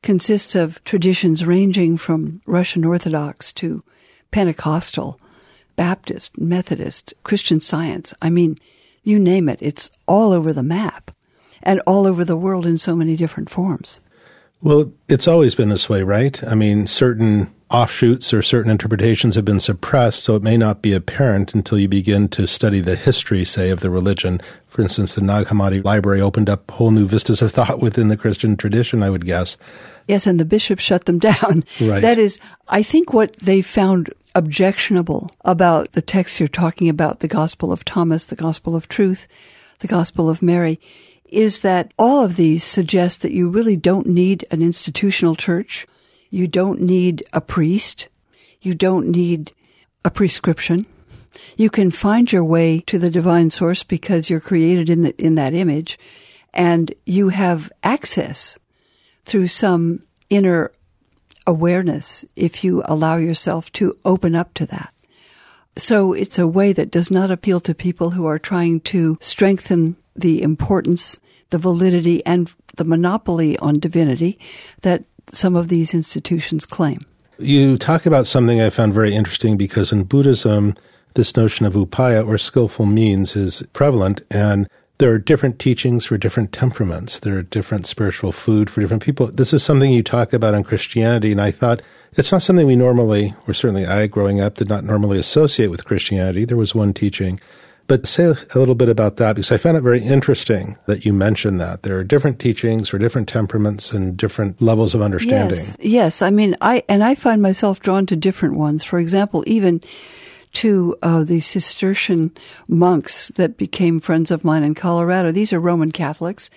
consists 0.03 0.55
of 0.55 0.83
traditions 0.83 1.45
ranging 1.45 1.97
from 1.97 2.41
Russian 2.45 2.85
Orthodox 2.85 3.51
to 3.53 3.83
Pentecostal, 4.31 5.19
Baptist, 5.75 6.37
Methodist, 6.37 7.13
Christian 7.23 7.59
science. 7.59 8.13
I 8.21 8.29
mean, 8.29 8.57
you 9.03 9.17
name 9.17 9.49
it, 9.49 9.59
it's 9.61 9.91
all 10.07 10.33
over 10.33 10.53
the 10.53 10.63
map 10.63 11.11
and 11.63 11.81
all 11.87 12.05
over 12.05 12.23
the 12.23 12.37
world 12.37 12.65
in 12.65 12.77
so 12.77 12.95
many 12.95 13.15
different 13.15 13.49
forms. 13.49 13.99
Well, 14.61 14.91
it's 15.07 15.27
always 15.27 15.55
been 15.55 15.69
this 15.69 15.89
way, 15.89 16.03
right? 16.03 16.41
I 16.43 16.53
mean, 16.53 16.85
certain 16.85 17.53
offshoots 17.71 18.33
or 18.33 18.41
certain 18.41 18.71
interpretations 18.71 19.35
have 19.35 19.45
been 19.45 19.59
suppressed, 19.59 20.23
so 20.23 20.35
it 20.35 20.43
may 20.43 20.57
not 20.57 20.81
be 20.81 20.93
apparent 20.93 21.53
until 21.53 21.77
you 21.77 21.87
begin 21.87 22.27
to 22.29 22.47
study 22.47 22.81
the 22.81 22.95
history, 22.95 23.45
say, 23.45 23.69
of 23.69 23.81
the 23.81 23.89
religion. 23.89 24.41
For 24.67 24.81
instance, 24.81 25.15
the 25.15 25.21
Nag 25.21 25.47
Hammadi 25.47 25.83
library 25.83 26.21
opened 26.21 26.49
up 26.49 26.69
whole 26.71 26.91
new 26.91 27.07
vistas 27.07 27.41
of 27.41 27.51
thought 27.51 27.79
within 27.79 28.07
the 28.07 28.17
Christian 28.17 28.57
tradition, 28.57 29.03
I 29.03 29.09
would 29.09 29.25
guess. 29.25 29.57
Yes, 30.07 30.25
and 30.25 30.39
the 30.39 30.45
bishops 30.45 30.83
shut 30.83 31.05
them 31.05 31.19
down. 31.19 31.63
Right. 31.79 32.01
That 32.01 32.17
is, 32.17 32.39
I 32.67 32.81
think 32.81 33.13
what 33.13 33.35
they 33.37 33.61
found 33.61 34.11
objectionable 34.35 35.29
about 35.45 35.91
the 35.93 36.01
text 36.01 36.39
you're 36.39 36.47
talking 36.47 36.89
about, 36.89 37.19
the 37.19 37.27
Gospel 37.27 37.71
of 37.71 37.85
Thomas, 37.85 38.25
the 38.25 38.35
Gospel 38.35 38.75
of 38.75 38.87
Truth, 38.87 39.27
the 39.79 39.87
Gospel 39.87 40.29
of 40.29 40.41
Mary, 40.41 40.79
is 41.25 41.59
that 41.59 41.93
all 41.99 42.23
of 42.23 42.35
these 42.35 42.63
suggest 42.63 43.21
that 43.21 43.31
you 43.31 43.49
really 43.49 43.77
don't 43.77 44.07
need 44.07 44.45
an 44.49 44.61
institutional 44.61 45.35
church. 45.35 45.85
You 46.29 46.47
don't 46.47 46.81
need 46.81 47.23
a 47.33 47.41
priest. 47.41 48.07
You 48.61 48.73
don't 48.73 49.09
need 49.09 49.53
a 50.03 50.11
prescription. 50.11 50.85
You 51.57 51.69
can 51.69 51.91
find 51.91 52.31
your 52.31 52.43
way 52.43 52.79
to 52.87 52.99
the 52.99 53.09
divine 53.09 53.49
source 53.49 53.83
because 53.83 54.29
you're 54.29 54.39
created 54.39 54.89
in 54.89 55.03
the, 55.03 55.23
in 55.23 55.35
that 55.35 55.53
image 55.53 55.99
and 56.53 56.93
you 57.05 57.29
have 57.29 57.71
access 57.83 58.57
through 59.25 59.47
some 59.47 59.99
inner 60.29 60.71
awareness 61.45 62.25
if 62.35 62.63
you 62.63 62.83
allow 62.85 63.17
yourself 63.17 63.71
to 63.73 63.97
open 64.05 64.35
up 64.35 64.53
to 64.55 64.65
that. 64.67 64.93
So 65.77 66.13
it's 66.13 66.37
a 66.37 66.47
way 66.47 66.73
that 66.73 66.91
does 66.91 67.09
not 67.09 67.31
appeal 67.31 67.59
to 67.61 67.73
people 67.73 68.11
who 68.11 68.25
are 68.25 68.39
trying 68.39 68.81
to 68.81 69.17
strengthen 69.21 69.95
the 70.15 70.41
importance, 70.41 71.19
the 71.51 71.57
validity, 71.57 72.25
and 72.25 72.53
the 72.75 72.83
monopoly 72.83 73.57
on 73.59 73.79
divinity 73.79 74.39
that 74.81 75.03
some 75.33 75.55
of 75.55 75.67
these 75.67 75.93
institutions 75.93 76.65
claim. 76.65 76.99
You 77.37 77.77
talk 77.77 78.05
about 78.05 78.27
something 78.27 78.59
I 78.59 78.69
found 78.69 78.93
very 78.93 79.15
interesting 79.15 79.57
because 79.57 79.91
in 79.91 80.03
Buddhism, 80.03 80.75
this 81.13 81.35
notion 81.35 81.65
of 81.65 81.73
upaya 81.73 82.27
or 82.27 82.37
skillful 82.37 82.85
means 82.85 83.35
is 83.35 83.63
prevalent 83.73 84.21
and 84.29 84.67
there 84.99 85.11
are 85.11 85.17
different 85.17 85.59
teachings 85.59 86.05
for 86.05 86.17
different 86.17 86.51
temperaments. 86.51 87.19
There 87.19 87.37
are 87.37 87.41
different 87.41 87.87
spiritual 87.87 88.33
food 88.33 88.69
for 88.69 88.81
different 88.81 89.01
people. 89.01 89.27
This 89.27 89.53
is 89.53 89.63
something 89.63 89.91
you 89.91 90.03
talk 90.03 90.33
about 90.33 90.53
in 90.53 90.65
Christianity, 90.65 91.31
and 91.31 91.39
I 91.39 91.51
thought 91.51 91.81
it's 92.17 92.33
not 92.33 92.41
something 92.41 92.67
we 92.67 92.75
normally, 92.75 93.33
or 93.47 93.53
certainly 93.53 93.85
I, 93.85 94.07
growing 94.07 94.41
up, 94.41 94.55
did 94.55 94.67
not 94.67 94.83
normally 94.83 95.17
associate 95.17 95.67
with 95.67 95.85
Christianity. 95.85 96.43
There 96.43 96.57
was 96.57 96.75
one 96.75 96.93
teaching. 96.93 97.39
But 97.89 98.05
say 98.05 98.25
a 98.25 98.59
little 98.59 98.75
bit 98.75 98.87
about 98.87 99.17
that 99.17 99.35
because 99.35 99.51
I 99.51 99.57
found 99.57 99.75
it 99.75 99.81
very 99.81 100.01
interesting 100.01 100.77
that 100.85 101.05
you 101.05 101.11
mentioned 101.11 101.59
that. 101.59 101.81
There 101.81 101.97
are 101.97 102.03
different 102.03 102.39
teachings 102.39 102.87
for 102.87 102.99
different 102.99 103.27
temperaments 103.27 103.91
and 103.91 104.15
different 104.15 104.61
levels 104.61 104.93
of 104.93 105.01
understanding. 105.01 105.57
Yes, 105.57 105.77
yes. 105.79 106.21
I 106.21 106.29
mean, 106.29 106.55
I, 106.61 106.83
and 106.87 107.03
I 107.03 107.15
find 107.15 107.41
myself 107.41 107.79
drawn 107.79 108.05
to 108.05 108.15
different 108.15 108.57
ones. 108.57 108.83
For 108.83 108.99
example, 108.99 109.43
even 109.47 109.81
to 110.53 110.95
uh, 111.01 111.23
the 111.23 111.39
Cistercian 111.39 112.31
monks 112.67 113.29
that 113.29 113.57
became 113.57 113.99
friends 113.99 114.31
of 114.31 114.43
mine 114.43 114.63
in 114.63 114.75
Colorado. 114.75 115.31
These 115.31 115.51
are 115.53 115.59
Roman 115.59 115.91
Catholics. 115.91 116.49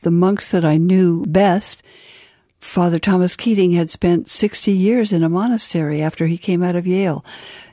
The 0.00 0.10
monks 0.10 0.50
that 0.50 0.64
I 0.64 0.78
knew 0.78 1.24
best, 1.26 1.82
Father 2.60 2.98
Thomas 2.98 3.36
Keating 3.36 3.72
had 3.72 3.90
spent 3.90 4.30
60 4.30 4.70
years 4.70 5.12
in 5.12 5.24
a 5.24 5.28
monastery 5.28 6.02
after 6.02 6.26
he 6.26 6.38
came 6.38 6.62
out 6.62 6.76
of 6.76 6.86
Yale, 6.86 7.24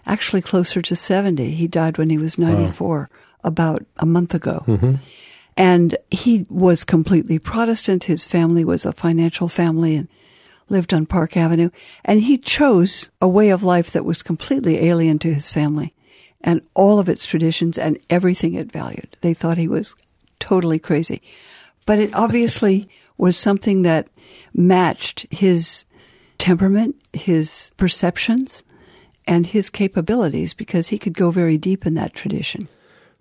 actually 0.05 0.41
closer 0.41 0.81
to 0.81 0.95
70. 0.95 1.51
He 1.51 1.67
died 1.67 1.97
when 1.97 2.09
he 2.09 2.17
was 2.17 2.37
94, 2.37 2.97
wow. 2.97 3.17
about 3.43 3.85
a 3.97 4.05
month 4.05 4.33
ago. 4.33 4.63
Mm-hmm. 4.65 4.95
And 5.57 5.97
he 6.09 6.45
was 6.49 6.83
completely 6.83 7.37
Protestant. 7.37 8.05
His 8.05 8.25
family 8.27 8.63
was 8.63 8.85
a 8.85 8.91
financial 8.91 9.47
family 9.47 9.95
and 9.95 10.07
lived 10.69 10.93
on 10.93 11.05
Park 11.05 11.35
Avenue. 11.35 11.69
And 12.05 12.21
he 12.21 12.37
chose 12.37 13.09
a 13.21 13.27
way 13.27 13.49
of 13.49 13.63
life 13.63 13.91
that 13.91 14.05
was 14.05 14.23
completely 14.23 14.85
alien 14.85 15.19
to 15.19 15.33
his 15.33 15.51
family 15.51 15.93
and 16.41 16.61
all 16.75 16.99
of 16.99 17.09
its 17.09 17.25
traditions 17.25 17.77
and 17.77 17.99
everything 18.09 18.53
it 18.53 18.71
valued. 18.71 19.17
They 19.21 19.33
thought 19.33 19.57
he 19.57 19.67
was 19.67 19.95
totally 20.39 20.79
crazy. 20.79 21.21
But 21.85 21.99
it 21.99 22.13
obviously 22.13 22.87
was 23.17 23.37
something 23.37 23.81
that 23.83 24.07
matched 24.53 25.25
his 25.31 25.85
temperament, 26.37 26.95
his 27.13 27.71
perceptions, 27.77 28.63
and 29.25 29.47
his 29.47 29.69
capabilities 29.69 30.53
because 30.53 30.87
he 30.87 30.97
could 30.97 31.13
go 31.13 31.31
very 31.31 31.57
deep 31.57 31.85
in 31.85 31.95
that 31.95 32.13
tradition. 32.13 32.67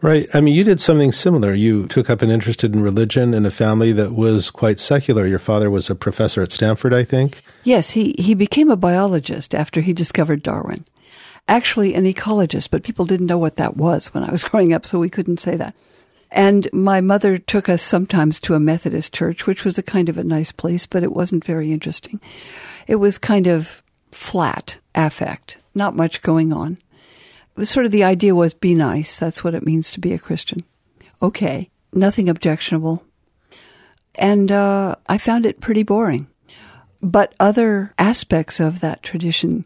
Right. 0.03 0.29
I 0.35 0.41
mean, 0.41 0.55
you 0.55 0.63
did 0.63 0.81
something 0.81 1.11
similar. 1.11 1.55
You 1.55 1.87
took 1.87 2.11
up 2.11 2.21
an 2.21 2.31
interest 2.31 2.63
in 2.63 2.83
religion 2.83 3.33
in 3.33 3.47
a 3.47 3.51
family 3.51 3.93
that 3.93 4.13
was 4.13 4.51
quite 4.51 4.79
secular. 4.79 5.27
Your 5.27 5.39
father 5.39 5.71
was 5.71 5.89
a 5.89 5.95
professor 5.95 6.43
at 6.43 6.53
Stanford, 6.53 6.93
I 6.93 7.03
think. 7.03 7.43
Yes, 7.65 7.91
he, 7.91 8.15
he 8.19 8.35
became 8.35 8.71
a 8.71 8.77
biologist 8.77 9.55
after 9.55 9.81
he 9.81 9.95
discovered 9.95 10.43
Darwin. 10.43 10.85
Actually, 11.49 11.95
an 11.95 12.05
ecologist, 12.05 12.71
but 12.71 12.83
people 12.83 13.07
didn't 13.07 13.27
know 13.27 13.39
what 13.39 13.57
that 13.57 13.77
was 13.77 14.13
when 14.13 14.23
I 14.23 14.31
was 14.31 14.45
growing 14.49 14.73
up, 14.73 14.85
so 14.85 14.99
we 14.99 15.09
couldn't 15.09 15.41
say 15.41 15.57
that. 15.57 15.75
And 16.31 16.69
my 16.73 17.01
mother 17.01 17.39
took 17.39 17.69
us 17.69 17.83
sometimes 17.83 18.41
to 18.41 18.55
a 18.55 18.61
Methodist 18.61 19.15
church, 19.15 19.47
which 19.47 19.65
was 19.65 19.79
a 19.79 19.83
kind 19.83 20.09
of 20.09 20.19
a 20.19 20.25
nice 20.25 20.53
place, 20.53 20.87
but 20.87 21.03
it 21.03 21.13
wasn't 21.13 21.45
very 21.45 21.73
interesting. 21.73 22.21
It 22.87 22.97
was 22.97 23.19
kind 23.19 23.47
of 23.47 23.83
flat 24.13 24.79
affect, 24.95 25.59
not 25.75 25.95
much 25.95 26.23
going 26.23 26.53
on 26.53 26.79
sort 27.65 27.87
of 27.87 27.93
the 27.93 28.05
idea 28.05 28.35
was 28.35 28.55
be 28.55 28.75
nice. 28.75 29.19
That's 29.19 29.43
what 29.43 29.55
it 29.55 29.65
means 29.65 29.91
to 29.93 30.01
be 30.01 30.13
a 30.13 30.19
Christian. 30.19 30.61
Okay, 31.23 31.71
nothing 31.93 32.29
objectionable. 32.29 33.05
And 34.15 34.53
uh, 34.53 34.97
I 35.09 35.19
found 35.19 35.47
it 35.47 35.61
pretty 35.61 35.83
boring. 35.83 36.29
But 37.03 37.35
other 37.41 37.95
aspects 37.99 38.61
of 38.61 38.81
that 38.81 39.03
tradition 39.03 39.65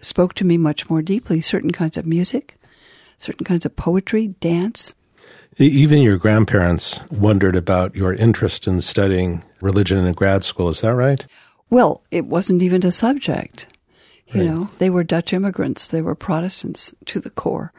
spoke 0.00 0.34
to 0.34 0.44
me 0.44 0.56
much 0.56 0.88
more 0.88 1.02
deeply. 1.02 1.40
Certain 1.40 1.72
kinds 1.72 1.96
of 1.96 2.06
music, 2.06 2.58
certain 3.18 3.44
kinds 3.44 3.66
of 3.66 3.76
poetry, 3.76 4.28
dance. 4.40 4.94
Even 5.58 6.02
your 6.02 6.18
grandparents 6.18 7.00
wondered 7.10 7.56
about 7.56 7.96
your 7.96 8.14
interest 8.14 8.68
in 8.68 8.80
studying 8.80 9.42
religion 9.60 9.98
in 9.98 10.12
grad 10.12 10.44
school. 10.44 10.68
Is 10.68 10.82
that 10.82 10.94
right? 10.94 11.26
Well, 11.68 12.02
it 12.12 12.26
wasn't 12.26 12.62
even 12.62 12.86
a 12.86 12.92
subject. 12.92 13.66
You 14.28 14.40
right. 14.40 14.46
know, 14.46 14.70
they 14.78 14.88
were 14.88 15.02
Dutch 15.02 15.32
immigrants. 15.32 15.88
They 15.88 16.00
were 16.00 16.14
Protestants 16.14 16.94
to 17.06 17.18
the 17.18 17.30
core. 17.30 17.72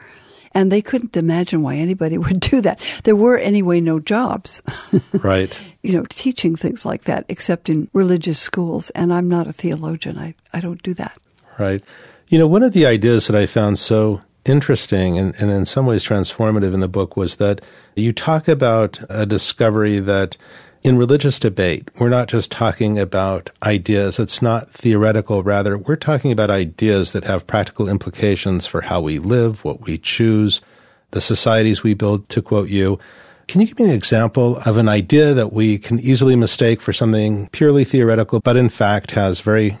And 0.52 0.70
they 0.70 0.82
couldn't 0.82 1.16
imagine 1.16 1.62
why 1.62 1.76
anybody 1.76 2.18
would 2.18 2.40
do 2.40 2.60
that. 2.60 2.80
There 3.04 3.16
were 3.16 3.38
anyway 3.38 3.80
no 3.80 3.98
jobs. 3.98 4.60
right. 5.22 5.58
You 5.82 5.94
know, 5.94 6.04
teaching 6.10 6.56
things 6.56 6.84
like 6.84 7.04
that, 7.04 7.24
except 7.28 7.70
in 7.70 7.88
religious 7.94 8.38
schools. 8.38 8.90
And 8.90 9.12
I'm 9.12 9.28
not 9.28 9.46
a 9.46 9.52
theologian. 9.54 10.18
I, 10.18 10.34
I 10.52 10.60
don't 10.60 10.82
do 10.82 10.92
that. 10.94 11.16
Right. 11.58 11.82
You 12.28 12.38
know, 12.38 12.46
one 12.46 12.62
of 12.62 12.74
the 12.74 12.84
ideas 12.84 13.26
that 13.26 13.36
I 13.36 13.46
found 13.46 13.78
so 13.78 14.20
interesting 14.44 15.18
and, 15.18 15.34
and 15.36 15.50
in 15.50 15.64
some 15.64 15.86
ways 15.86 16.04
transformative 16.04 16.72
in 16.72 16.80
the 16.80 16.88
book 16.88 17.16
was 17.16 17.36
that 17.36 17.60
you 17.94 18.12
talk 18.12 18.48
about 18.48 18.98
a 19.08 19.26
discovery 19.26 19.98
that 20.00 20.36
in 20.82 20.96
religious 20.96 21.38
debate, 21.38 21.88
we're 21.98 22.08
not 22.08 22.28
just 22.28 22.50
talking 22.50 22.98
about 22.98 23.50
ideas. 23.62 24.18
It's 24.18 24.40
not 24.40 24.70
theoretical. 24.70 25.42
Rather, 25.42 25.76
we're 25.76 25.96
talking 25.96 26.32
about 26.32 26.50
ideas 26.50 27.12
that 27.12 27.24
have 27.24 27.46
practical 27.46 27.88
implications 27.88 28.66
for 28.66 28.80
how 28.80 29.00
we 29.00 29.18
live, 29.18 29.62
what 29.62 29.82
we 29.82 29.98
choose, 29.98 30.62
the 31.10 31.20
societies 31.20 31.82
we 31.82 31.92
build, 31.92 32.28
to 32.30 32.40
quote 32.40 32.70
you. 32.70 32.98
Can 33.46 33.60
you 33.60 33.66
give 33.66 33.78
me 33.78 33.86
an 33.86 33.90
example 33.90 34.56
of 34.58 34.76
an 34.76 34.88
idea 34.88 35.34
that 35.34 35.52
we 35.52 35.76
can 35.76 35.98
easily 36.00 36.36
mistake 36.36 36.80
for 36.80 36.92
something 36.92 37.48
purely 37.48 37.84
theoretical, 37.84 38.40
but 38.40 38.56
in 38.56 38.68
fact 38.68 39.10
has 39.10 39.40
very 39.40 39.76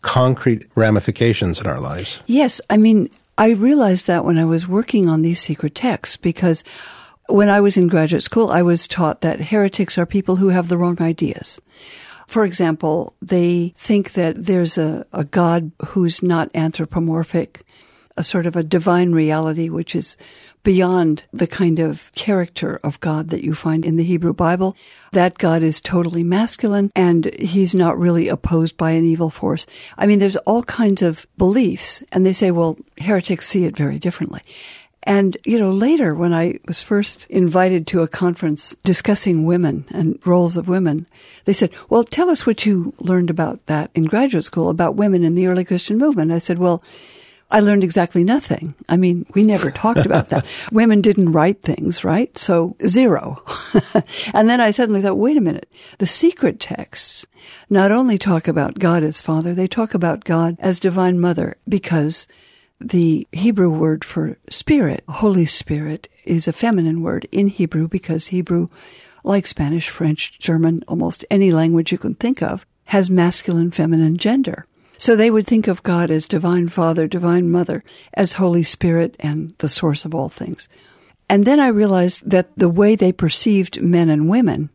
concrete 0.00 0.66
ramifications 0.74 1.60
in 1.60 1.66
our 1.66 1.78
lives? 1.78 2.22
Yes. 2.26 2.60
I 2.68 2.78
mean, 2.78 3.10
I 3.38 3.50
realized 3.50 4.06
that 4.06 4.24
when 4.24 4.38
I 4.38 4.44
was 4.44 4.68
working 4.68 5.08
on 5.08 5.22
these 5.22 5.40
secret 5.40 5.74
texts 5.74 6.16
because 6.16 6.62
when 7.28 7.48
I 7.48 7.60
was 7.60 7.76
in 7.76 7.88
graduate 7.88 8.22
school, 8.22 8.50
I 8.50 8.62
was 8.62 8.86
taught 8.86 9.22
that 9.22 9.40
heretics 9.40 9.96
are 9.96 10.06
people 10.06 10.36
who 10.36 10.48
have 10.48 10.68
the 10.68 10.76
wrong 10.76 11.00
ideas. 11.00 11.60
For 12.26 12.44
example, 12.44 13.14
they 13.20 13.74
think 13.76 14.12
that 14.12 14.46
there's 14.46 14.78
a, 14.78 15.06
a 15.12 15.24
God 15.24 15.72
who's 15.86 16.22
not 16.22 16.50
anthropomorphic, 16.54 17.64
a 18.16 18.24
sort 18.24 18.46
of 18.46 18.56
a 18.56 18.62
divine 18.62 19.12
reality 19.12 19.68
which 19.68 19.94
is 19.94 20.16
beyond 20.62 21.24
the 21.32 21.46
kind 21.46 21.78
of 21.78 22.12
character 22.14 22.80
of 22.84 23.00
God 23.00 23.30
that 23.30 23.42
you 23.42 23.54
find 23.54 23.84
in 23.84 23.96
the 23.96 24.04
Hebrew 24.04 24.32
Bible. 24.32 24.76
That 25.12 25.38
God 25.38 25.62
is 25.62 25.80
totally 25.80 26.22
masculine 26.22 26.90
and 26.94 27.32
he's 27.34 27.74
not 27.74 27.98
really 27.98 28.28
opposed 28.28 28.76
by 28.76 28.92
an 28.92 29.04
evil 29.04 29.30
force. 29.30 29.66
I 29.98 30.06
mean, 30.06 30.18
there's 30.18 30.36
all 30.36 30.62
kinds 30.62 31.02
of 31.02 31.26
beliefs 31.36 32.02
and 32.12 32.24
they 32.24 32.32
say, 32.32 32.50
well, 32.50 32.76
heretics 32.98 33.48
see 33.48 33.64
it 33.64 33.76
very 33.76 33.98
differently. 33.98 34.42
And, 35.04 35.36
you 35.44 35.58
know, 35.58 35.70
later 35.70 36.14
when 36.14 36.32
I 36.32 36.60
was 36.66 36.80
first 36.80 37.26
invited 37.28 37.88
to 37.88 38.02
a 38.02 38.08
conference 38.08 38.76
discussing 38.84 39.44
women 39.44 39.84
and 39.90 40.24
roles 40.24 40.56
of 40.56 40.68
women, 40.68 41.06
they 41.44 41.52
said, 41.52 41.72
well, 41.88 42.04
tell 42.04 42.30
us 42.30 42.46
what 42.46 42.64
you 42.66 42.94
learned 42.98 43.28
about 43.28 43.66
that 43.66 43.90
in 43.94 44.04
graduate 44.04 44.44
school 44.44 44.70
about 44.70 44.94
women 44.94 45.24
in 45.24 45.34
the 45.34 45.48
early 45.48 45.64
Christian 45.64 45.98
movement. 45.98 46.30
I 46.30 46.38
said, 46.38 46.58
well, 46.58 46.84
I 47.52 47.60
learned 47.60 47.84
exactly 47.84 48.24
nothing. 48.24 48.74
I 48.88 48.96
mean, 48.96 49.26
we 49.34 49.44
never 49.44 49.70
talked 49.70 50.06
about 50.06 50.30
that. 50.30 50.46
Women 50.72 51.02
didn't 51.02 51.32
write 51.32 51.60
things, 51.60 52.02
right? 52.02 52.36
So 52.38 52.76
zero. 52.86 53.44
and 54.32 54.48
then 54.48 54.60
I 54.60 54.70
suddenly 54.70 55.02
thought, 55.02 55.18
wait 55.18 55.36
a 55.36 55.42
minute. 55.42 55.70
The 55.98 56.06
secret 56.06 56.58
texts 56.58 57.26
not 57.68 57.92
only 57.92 58.16
talk 58.16 58.48
about 58.48 58.78
God 58.78 59.04
as 59.04 59.20
Father, 59.20 59.54
they 59.54 59.66
talk 59.66 59.92
about 59.92 60.24
God 60.24 60.56
as 60.60 60.80
Divine 60.80 61.20
Mother 61.20 61.58
because 61.68 62.26
the 62.80 63.28
Hebrew 63.32 63.70
word 63.70 64.02
for 64.02 64.38
spirit, 64.48 65.04
Holy 65.06 65.44
Spirit, 65.44 66.08
is 66.24 66.48
a 66.48 66.52
feminine 66.52 67.02
word 67.02 67.28
in 67.30 67.48
Hebrew 67.48 67.86
because 67.86 68.28
Hebrew, 68.28 68.68
like 69.24 69.46
Spanish, 69.46 69.90
French, 69.90 70.38
German, 70.38 70.82
almost 70.88 71.26
any 71.30 71.52
language 71.52 71.92
you 71.92 71.98
can 71.98 72.14
think 72.14 72.42
of, 72.42 72.64
has 72.84 73.10
masculine, 73.10 73.70
feminine 73.70 74.16
gender. 74.16 74.66
So 75.02 75.16
they 75.16 75.32
would 75.32 75.48
think 75.48 75.66
of 75.66 75.82
God 75.82 76.12
as 76.12 76.26
divine 76.26 76.68
father, 76.68 77.08
divine 77.08 77.50
mother, 77.50 77.82
as 78.14 78.34
Holy 78.34 78.62
Spirit 78.62 79.16
and 79.18 79.52
the 79.58 79.68
source 79.68 80.04
of 80.04 80.14
all 80.14 80.28
things. 80.28 80.68
And 81.28 81.44
then 81.44 81.58
I 81.58 81.66
realized 81.66 82.30
that 82.30 82.56
the 82.56 82.68
way 82.68 82.94
they 82.94 83.10
perceived 83.10 83.82
men 83.82 84.08
and 84.08 84.28
women 84.28 84.70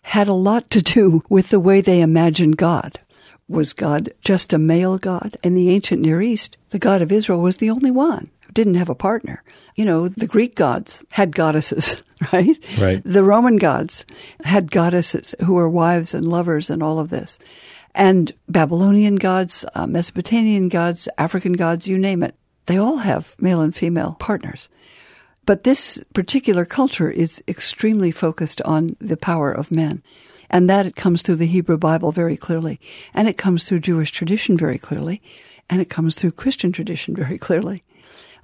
had 0.00 0.28
a 0.28 0.32
lot 0.32 0.70
to 0.70 0.80
do 0.80 1.22
with 1.28 1.50
the 1.50 1.60
way 1.60 1.82
they 1.82 2.00
imagined 2.00 2.56
God. 2.56 3.00
Was 3.48 3.74
God 3.74 4.14
just 4.22 4.54
a 4.54 4.58
male 4.58 4.96
God? 4.96 5.36
In 5.42 5.54
the 5.54 5.68
ancient 5.68 6.00
Near 6.00 6.22
East, 6.22 6.56
the 6.70 6.78
God 6.78 7.02
of 7.02 7.12
Israel 7.12 7.42
was 7.42 7.58
the 7.58 7.68
only 7.68 7.90
one 7.90 8.30
who 8.46 8.52
didn't 8.52 8.76
have 8.76 8.88
a 8.88 8.94
partner. 8.94 9.42
You 9.74 9.84
know, 9.84 10.08
the 10.08 10.26
Greek 10.26 10.54
gods 10.54 11.04
had 11.12 11.36
goddesses, 11.36 12.02
right? 12.32 12.58
Right. 12.78 13.02
The 13.04 13.22
Roman 13.22 13.58
gods 13.58 14.06
had 14.42 14.70
goddesses 14.70 15.34
who 15.44 15.52
were 15.52 15.68
wives 15.68 16.14
and 16.14 16.26
lovers 16.26 16.70
and 16.70 16.82
all 16.82 16.98
of 16.98 17.10
this. 17.10 17.38
And 17.96 18.34
Babylonian 18.46 19.16
gods, 19.16 19.64
uh, 19.74 19.86
Mesopotamian 19.86 20.68
gods, 20.68 21.08
African 21.16 21.54
gods, 21.54 21.88
you 21.88 21.96
name 21.96 22.22
it, 22.22 22.34
they 22.66 22.76
all 22.76 22.98
have 22.98 23.34
male 23.40 23.62
and 23.62 23.74
female 23.74 24.16
partners. 24.20 24.68
But 25.46 25.64
this 25.64 25.98
particular 26.12 26.66
culture 26.66 27.10
is 27.10 27.42
extremely 27.48 28.10
focused 28.10 28.60
on 28.62 28.96
the 29.00 29.16
power 29.16 29.50
of 29.50 29.70
men. 29.70 30.02
And 30.50 30.68
that 30.68 30.84
it 30.84 30.94
comes 30.94 31.22
through 31.22 31.36
the 31.36 31.46
Hebrew 31.46 31.78
Bible 31.78 32.12
very 32.12 32.36
clearly. 32.36 32.78
And 33.14 33.28
it 33.28 33.38
comes 33.38 33.64
through 33.64 33.80
Jewish 33.80 34.10
tradition 34.10 34.58
very 34.58 34.78
clearly. 34.78 35.22
And 35.70 35.80
it 35.80 35.88
comes 35.88 36.16
through 36.16 36.32
Christian 36.32 36.72
tradition 36.72 37.16
very 37.16 37.38
clearly. 37.38 37.82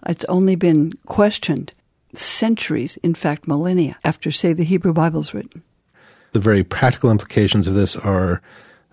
It's 0.07 0.25
only 0.31 0.57
been 0.57 0.93
questioned 1.05 1.75
centuries, 2.15 2.97
in 2.99 3.15
fact, 3.15 3.47
millennia, 3.47 3.99
after, 4.03 4.33
say, 4.33 4.55
the 4.55 4.65
Hebrew 4.65 4.95
Bible's 4.95 5.35
written. 5.35 5.63
The 6.33 6.41
very 6.41 6.65
practical 6.65 7.11
implications 7.11 7.67
of 7.67 7.75
this 7.75 7.97
are 7.97 8.41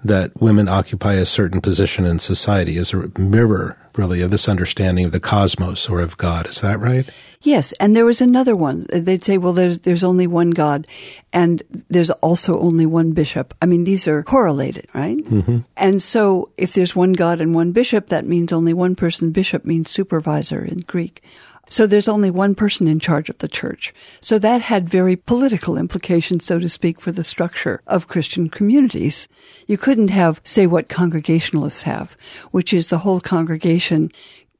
that 0.03 0.41
women 0.41 0.67
occupy 0.67 1.13
a 1.13 1.25
certain 1.25 1.61
position 1.61 2.05
in 2.05 2.19
society 2.19 2.77
is 2.77 2.93
a 2.93 3.11
mirror, 3.19 3.77
really, 3.95 4.21
of 4.21 4.31
this 4.31 4.47
understanding 4.47 5.05
of 5.05 5.11
the 5.11 5.19
cosmos 5.19 5.89
or 5.89 5.99
of 5.99 6.17
God. 6.17 6.47
Is 6.47 6.61
that 6.61 6.79
right? 6.79 7.09
Yes, 7.41 7.73
and 7.73 7.95
there 7.95 8.05
was 8.05 8.21
another 8.21 8.55
one. 8.55 8.85
They'd 8.91 9.23
say, 9.23 9.37
well, 9.37 9.53
there's 9.53 9.79
there's 9.79 10.03
only 10.03 10.27
one 10.27 10.51
God, 10.51 10.87
and 11.33 11.61
there's 11.89 12.11
also 12.11 12.59
only 12.59 12.85
one 12.85 13.11
bishop. 13.11 13.53
I 13.61 13.65
mean, 13.65 13.83
these 13.83 14.07
are 14.07 14.23
correlated, 14.23 14.87
right? 14.93 15.17
Mm-hmm. 15.17 15.59
And 15.75 16.01
so, 16.01 16.49
if 16.57 16.73
there's 16.73 16.95
one 16.95 17.13
God 17.13 17.41
and 17.41 17.53
one 17.53 17.71
bishop, 17.71 18.07
that 18.07 18.25
means 18.25 18.53
only 18.53 18.73
one 18.73 18.95
person. 18.95 19.31
Bishop 19.31 19.65
means 19.65 19.89
supervisor 19.89 20.63
in 20.63 20.79
Greek. 20.79 21.23
So 21.69 21.85
there's 21.85 22.07
only 22.07 22.31
one 22.31 22.55
person 22.55 22.87
in 22.87 22.99
charge 22.99 23.29
of 23.29 23.37
the 23.37 23.47
church. 23.47 23.93
So 24.21 24.39
that 24.39 24.61
had 24.61 24.89
very 24.89 25.15
political 25.15 25.77
implications, 25.77 26.45
so 26.45 26.59
to 26.59 26.69
speak, 26.69 26.99
for 26.99 27.11
the 27.11 27.23
structure 27.23 27.81
of 27.87 28.07
Christian 28.07 28.49
communities. 28.49 29.27
You 29.67 29.77
couldn't 29.77 30.09
have, 30.09 30.41
say, 30.43 30.67
what 30.67 30.89
Congregationalists 30.89 31.83
have, 31.83 32.17
which 32.51 32.73
is 32.73 32.87
the 32.87 32.99
whole 32.99 33.21
congregation 33.21 34.11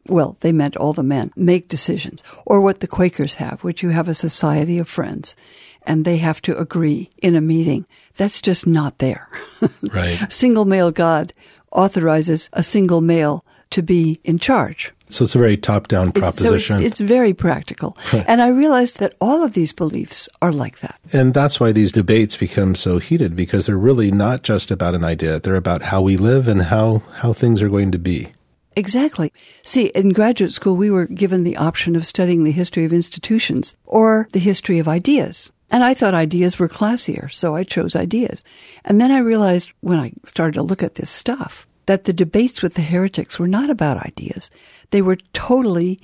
well, 0.07 0.37
they 0.39 0.51
meant 0.51 0.75
all 0.75 0.93
the 0.93 1.03
men, 1.03 1.31
make 1.35 1.67
decisions. 1.67 2.23
Or 2.45 2.61
what 2.61 2.79
the 2.79 2.87
Quakers 2.87 3.35
have, 3.35 3.63
which 3.63 3.83
you 3.83 3.89
have 3.89 4.09
a 4.09 4.15
society 4.15 4.79
of 4.79 4.89
friends 4.89 5.35
and 5.83 6.03
they 6.03 6.17
have 6.17 6.41
to 6.43 6.57
agree 6.57 7.09
in 7.17 7.35
a 7.35 7.41
meeting. 7.41 7.85
That's 8.17 8.41
just 8.41 8.67
not 8.67 8.99
there. 8.99 9.27
Right. 9.81 10.31
single 10.31 10.65
male 10.65 10.91
God 10.91 11.33
authorizes 11.71 12.49
a 12.53 12.63
single 12.63 13.01
male 13.01 13.43
to 13.71 13.81
be 13.81 14.19
in 14.23 14.39
charge. 14.39 14.91
So 15.09 15.23
it's 15.23 15.33
a 15.33 15.39
very 15.39 15.57
top 15.57 15.87
down 15.87 16.11
proposition. 16.11 16.75
So 16.77 16.81
it's, 16.81 16.91
it's, 16.91 16.99
very 16.99 17.33
practical. 17.33 17.97
and 18.13 18.41
I 18.41 18.49
realized 18.49 18.99
that 18.99 19.15
all 19.19 19.43
of 19.43 19.53
these 19.53 19.73
beliefs 19.73 20.29
are 20.41 20.51
like 20.51 20.79
that. 20.79 20.99
And 21.11 21.33
that's 21.33 21.59
why 21.59 21.71
these 21.71 21.91
debates 21.91 22.37
become 22.37 22.75
so 22.75 22.99
heated 22.99 23.35
because 23.35 23.65
they're 23.65 23.77
really 23.77 24.11
not 24.11 24.43
just 24.43 24.69
about 24.69 24.93
an 24.93 25.03
idea, 25.03 25.39
they're 25.39 25.55
about 25.55 25.81
how 25.81 26.01
we 26.01 26.15
live 26.15 26.47
and 26.47 26.63
how, 26.63 27.01
how 27.15 27.33
things 27.33 27.61
are 27.61 27.69
going 27.69 27.91
to 27.91 27.99
be. 27.99 28.33
Exactly. 28.75 29.33
See, 29.63 29.87
in 29.87 30.09
graduate 30.09 30.53
school, 30.53 30.75
we 30.75 30.91
were 30.91 31.07
given 31.07 31.43
the 31.43 31.57
option 31.57 31.95
of 31.95 32.05
studying 32.05 32.43
the 32.43 32.51
history 32.51 32.85
of 32.85 32.93
institutions 32.93 33.75
or 33.85 34.27
the 34.31 34.39
history 34.39 34.77
of 34.77 34.87
ideas. 34.87 35.51
And 35.71 35.83
I 35.83 35.93
thought 35.93 36.13
ideas 36.13 36.57
were 36.57 36.69
classier, 36.69 37.31
so 37.31 37.55
I 37.55 37.63
chose 37.63 37.95
ideas. 37.95 38.43
And 38.85 39.01
then 39.01 39.11
I 39.11 39.19
realized 39.19 39.71
when 39.81 39.99
I 39.99 40.13
started 40.25 40.53
to 40.53 40.63
look 40.63 40.81
at 40.81 40.95
this 40.95 41.09
stuff 41.09 41.67
that 41.89 42.03
the 42.03 42.13
debates 42.13 42.61
with 42.61 42.75
the 42.75 42.83
heretics 42.83 43.39
were 43.39 43.47
not 43.47 43.71
about 43.71 43.97
ideas. 44.05 44.51
They 44.91 45.01
were 45.01 45.15
totally 45.33 45.99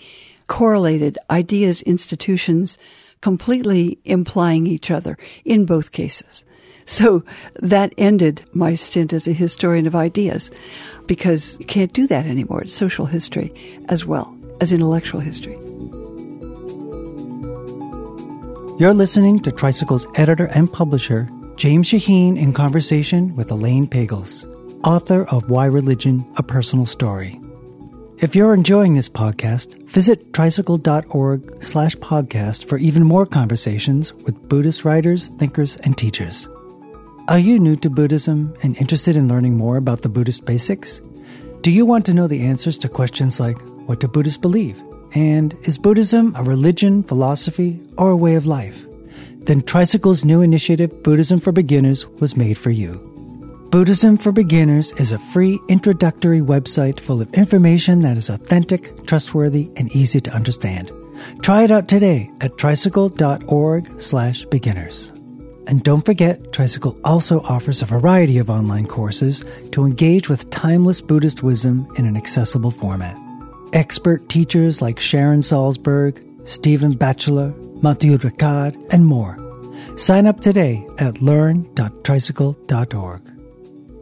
correlated 0.47 1.19
ideas, 1.29 1.83
institutions, 1.83 2.79
completely 3.21 3.99
implying 4.03 4.65
each 4.65 4.89
other 4.89 5.15
in 5.43 5.63
both 5.63 5.91
cases. 5.91 6.43
So 6.87 7.23
that 7.59 7.93
ended 7.99 8.43
my 8.51 8.73
stint 8.73 9.13
as 9.13 9.27
a 9.27 9.31
historian 9.31 9.85
of 9.85 9.93
ideas 9.95 10.49
because 11.05 11.55
you 11.59 11.67
can't 11.67 11.93
do 11.93 12.07
that 12.07 12.25
anymore. 12.25 12.63
It's 12.63 12.73
social 12.73 13.05
history 13.05 13.53
as 13.87 14.07
well 14.07 14.35
as 14.61 14.71
intellectual 14.71 15.19
history. 15.19 15.53
You're 18.79 18.95
listening 18.95 19.39
to 19.41 19.51
Tricycle's 19.51 20.07
editor 20.15 20.45
and 20.45 20.73
publisher, 20.73 21.29
James 21.57 21.89
Shaheen, 21.89 22.39
in 22.39 22.53
conversation 22.53 23.35
with 23.35 23.51
Elaine 23.51 23.85
Pagels 23.85 24.51
author 24.85 25.25
of 25.29 25.49
Why 25.49 25.65
Religion, 25.65 26.23
A 26.37 26.43
Personal 26.43 26.85
Story. 26.85 27.41
If 28.19 28.35
you're 28.35 28.53
enjoying 28.53 28.93
this 28.93 29.09
podcast, 29.09 29.75
visit 29.89 30.31
tricycle.org 30.31 31.63
slash 31.63 31.95
podcast 31.97 32.65
for 32.65 32.77
even 32.77 33.03
more 33.03 33.25
conversations 33.25 34.13
with 34.13 34.47
Buddhist 34.47 34.85
writers, 34.85 35.29
thinkers, 35.39 35.75
and 35.77 35.97
teachers. 35.97 36.47
Are 37.27 37.39
you 37.39 37.59
new 37.59 37.75
to 37.77 37.89
Buddhism 37.89 38.55
and 38.61 38.77
interested 38.77 39.15
in 39.15 39.27
learning 39.27 39.57
more 39.57 39.77
about 39.77 40.03
the 40.03 40.09
Buddhist 40.09 40.45
basics? 40.45 41.01
Do 41.61 41.71
you 41.71 41.85
want 41.85 42.05
to 42.05 42.13
know 42.13 42.27
the 42.27 42.45
answers 42.45 42.77
to 42.79 42.87
questions 42.87 43.39
like 43.39 43.57
what 43.87 43.99
do 43.99 44.07
Buddhists 44.07 44.37
believe? 44.37 44.79
And 45.13 45.55
is 45.63 45.79
Buddhism 45.79 46.35
a 46.35 46.43
religion, 46.43 47.01
philosophy, 47.03 47.79
or 47.97 48.11
a 48.11 48.17
way 48.17 48.35
of 48.35 48.45
life? 48.45 48.85
Then 49.39 49.61
Tricycle's 49.63 50.23
new 50.23 50.41
initiative, 50.41 51.03
Buddhism 51.03 51.39
for 51.39 51.51
Beginners, 51.51 52.05
was 52.21 52.37
made 52.37 52.57
for 52.57 52.69
you. 52.69 53.14
Buddhism 53.75 54.15
for 54.15 54.31
Beginners 54.31 54.93
is 54.93 55.11
a 55.11 55.17
free 55.17 55.59
introductory 55.67 56.39
website 56.39 56.97
full 56.97 57.21
of 57.21 57.33
information 57.33 57.99
that 57.99 58.15
is 58.15 58.29
authentic, 58.29 59.05
trustworthy, 59.05 59.69
and 59.75 59.93
easy 59.93 60.21
to 60.21 60.31
understand. 60.31 60.89
Try 61.41 61.65
it 61.65 61.71
out 61.71 61.89
today 61.89 62.31
at 62.39 62.57
tricycle.org 62.57 64.01
slash 64.01 64.45
beginners. 64.45 65.07
And 65.67 65.83
don't 65.83 66.05
forget, 66.05 66.53
Tricycle 66.53 66.97
also 67.03 67.41
offers 67.41 67.81
a 67.81 67.85
variety 67.85 68.38
of 68.38 68.49
online 68.49 68.88
courses 68.88 69.43
to 69.73 69.83
engage 69.83 70.29
with 70.29 70.49
timeless 70.51 71.01
Buddhist 71.01 71.43
wisdom 71.43 71.85
in 71.97 72.05
an 72.05 72.15
accessible 72.15 72.71
format. 72.71 73.17
Expert 73.73 74.29
teachers 74.29 74.81
like 74.81 75.01
Sharon 75.01 75.41
Salzberg, 75.41 76.47
Stephen 76.47 76.93
Batchelor, 76.93 77.53
Matthieu 77.83 78.17
Ricard, 78.19 78.81
and 78.93 79.05
more. 79.05 79.38
Sign 79.97 80.27
up 80.27 80.39
today 80.39 80.88
at 80.97 81.21
learn.tricycle.org. 81.21 83.34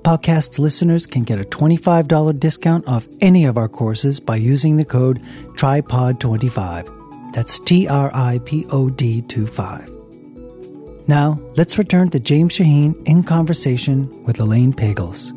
Podcast 0.03 0.59
listeners 0.59 1.05
can 1.05 1.23
get 1.23 1.39
a 1.39 1.45
$25 1.45 2.37
discount 2.37 2.85
off 2.89 3.07
any 3.21 3.45
of 3.45 3.57
our 3.57 3.69
courses 3.69 4.19
by 4.19 4.35
using 4.35 4.75
the 4.75 4.83
code 4.83 5.21
TRIPOD25. 5.55 7.31
That's 7.31 7.57
T 7.59 7.87
R 7.87 8.11
I 8.13 8.41
P 8.43 8.65
O 8.69 8.89
D 8.89 9.21
25. 9.21 9.89
Now, 11.07 11.39
let's 11.55 11.77
return 11.77 12.09
to 12.09 12.19
James 12.19 12.53
Shaheen 12.53 13.01
in 13.07 13.23
conversation 13.23 14.25
with 14.25 14.41
Elaine 14.41 14.73
Pagels. 14.73 15.31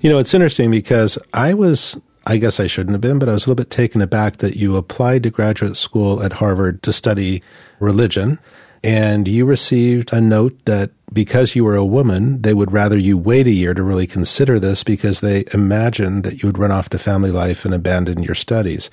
You 0.00 0.10
know, 0.10 0.18
it's 0.18 0.34
interesting 0.34 0.72
because 0.72 1.16
I 1.32 1.54
was, 1.54 1.96
I 2.26 2.38
guess 2.38 2.58
I 2.58 2.66
shouldn't 2.66 2.94
have 2.94 3.00
been, 3.00 3.20
but 3.20 3.28
I 3.28 3.32
was 3.32 3.46
a 3.46 3.50
little 3.50 3.64
bit 3.64 3.70
taken 3.70 4.02
aback 4.02 4.38
that 4.38 4.56
you 4.56 4.76
applied 4.76 5.22
to 5.22 5.30
graduate 5.30 5.76
school 5.76 6.22
at 6.24 6.32
Harvard 6.34 6.82
to 6.82 6.92
study 6.92 7.40
religion. 7.78 8.40
And 8.84 9.26
you 9.26 9.46
received 9.46 10.12
a 10.12 10.20
note 10.20 10.66
that 10.66 10.90
because 11.10 11.56
you 11.56 11.64
were 11.64 11.74
a 11.74 11.84
woman, 11.84 12.42
they 12.42 12.52
would 12.52 12.70
rather 12.70 12.98
you 12.98 13.16
wait 13.16 13.46
a 13.46 13.50
year 13.50 13.72
to 13.72 13.82
really 13.82 14.06
consider 14.06 14.60
this 14.60 14.84
because 14.84 15.20
they 15.20 15.46
imagined 15.54 16.22
that 16.24 16.42
you 16.42 16.48
would 16.48 16.58
run 16.58 16.70
off 16.70 16.90
to 16.90 16.98
family 16.98 17.30
life 17.30 17.64
and 17.64 17.72
abandon 17.72 18.22
your 18.22 18.34
studies. 18.34 18.90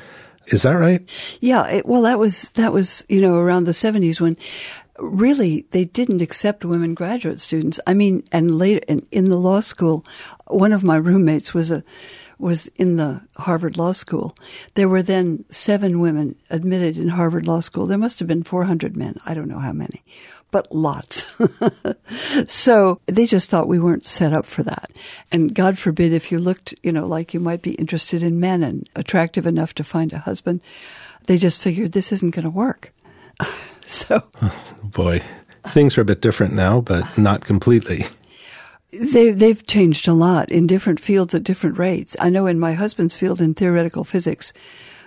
Is 0.47 0.61
that 0.61 0.77
right? 0.77 1.03
Yeah. 1.41 1.67
It, 1.67 1.85
well, 1.85 2.03
that 2.03 2.19
was 2.19 2.51
that 2.51 2.71
was 2.71 3.03
you 3.09 3.19
know 3.19 3.37
around 3.37 3.65
the 3.65 3.73
seventies 3.73 4.21
when 4.21 4.37
really 4.97 5.65
they 5.71 5.83
didn't 5.83 6.21
accept 6.21 6.63
women 6.63 6.93
graduate 6.93 7.41
students. 7.41 7.77
I 7.85 7.93
mean, 7.93 8.23
and 8.31 8.57
later 8.57 8.81
in, 8.87 9.05
in 9.11 9.25
the 9.25 9.35
law 9.35 9.59
school, 9.59 10.05
one 10.47 10.71
of 10.71 10.85
my 10.85 10.95
roommates 10.95 11.53
was 11.53 11.69
a 11.69 11.83
was 12.41 12.67
in 12.75 12.97
the 12.97 13.21
Harvard 13.37 13.77
Law 13.77 13.91
School. 13.91 14.35
There 14.73 14.89
were 14.89 15.03
then 15.03 15.45
seven 15.49 15.99
women 15.99 16.35
admitted 16.49 16.97
in 16.97 17.09
Harvard 17.09 17.47
Law 17.47 17.59
School. 17.59 17.85
There 17.85 17.97
must 17.97 18.19
have 18.19 18.27
been 18.27 18.43
400 18.43 18.97
men. 18.97 19.17
I 19.25 19.33
don't 19.33 19.47
know 19.47 19.59
how 19.59 19.71
many, 19.71 20.03
but 20.49 20.71
lots. 20.71 21.25
so 22.47 22.99
they 23.05 23.25
just 23.25 23.49
thought 23.49 23.67
we 23.67 23.79
weren't 23.79 24.05
set 24.05 24.33
up 24.33 24.45
for 24.45 24.63
that. 24.63 24.91
And 25.31 25.53
God 25.53 25.77
forbid 25.77 26.13
if 26.13 26.31
you 26.31 26.39
looked, 26.39 26.73
you 26.83 26.91
know, 26.91 27.05
like 27.05 27.33
you 27.33 27.39
might 27.39 27.61
be 27.61 27.75
interested 27.75 28.23
in 28.23 28.39
men 28.39 28.63
and 28.63 28.89
attractive 28.95 29.45
enough 29.45 29.73
to 29.75 29.83
find 29.83 30.11
a 30.11 30.19
husband, 30.19 30.61
they 31.27 31.37
just 31.37 31.61
figured 31.61 31.91
this 31.91 32.11
isn't 32.11 32.35
going 32.35 32.43
to 32.43 32.49
work. 32.49 32.91
so. 33.85 34.23
Oh, 34.41 34.63
boy. 34.83 35.21
Things 35.69 35.95
are 35.97 36.01
a 36.01 36.05
bit 36.05 36.21
different 36.21 36.53
now, 36.53 36.81
but 36.81 37.17
not 37.17 37.41
completely. 37.41 38.05
They, 38.91 39.31
they've 39.31 39.65
changed 39.65 40.07
a 40.07 40.13
lot 40.13 40.51
in 40.51 40.67
different 40.67 40.99
fields 40.99 41.33
at 41.33 41.43
different 41.43 41.77
rates. 41.77 42.15
I 42.19 42.29
know 42.29 42.45
in 42.45 42.59
my 42.59 42.73
husband's 42.73 43.15
field 43.15 43.39
in 43.39 43.53
theoretical 43.53 44.03
physics, 44.03 44.51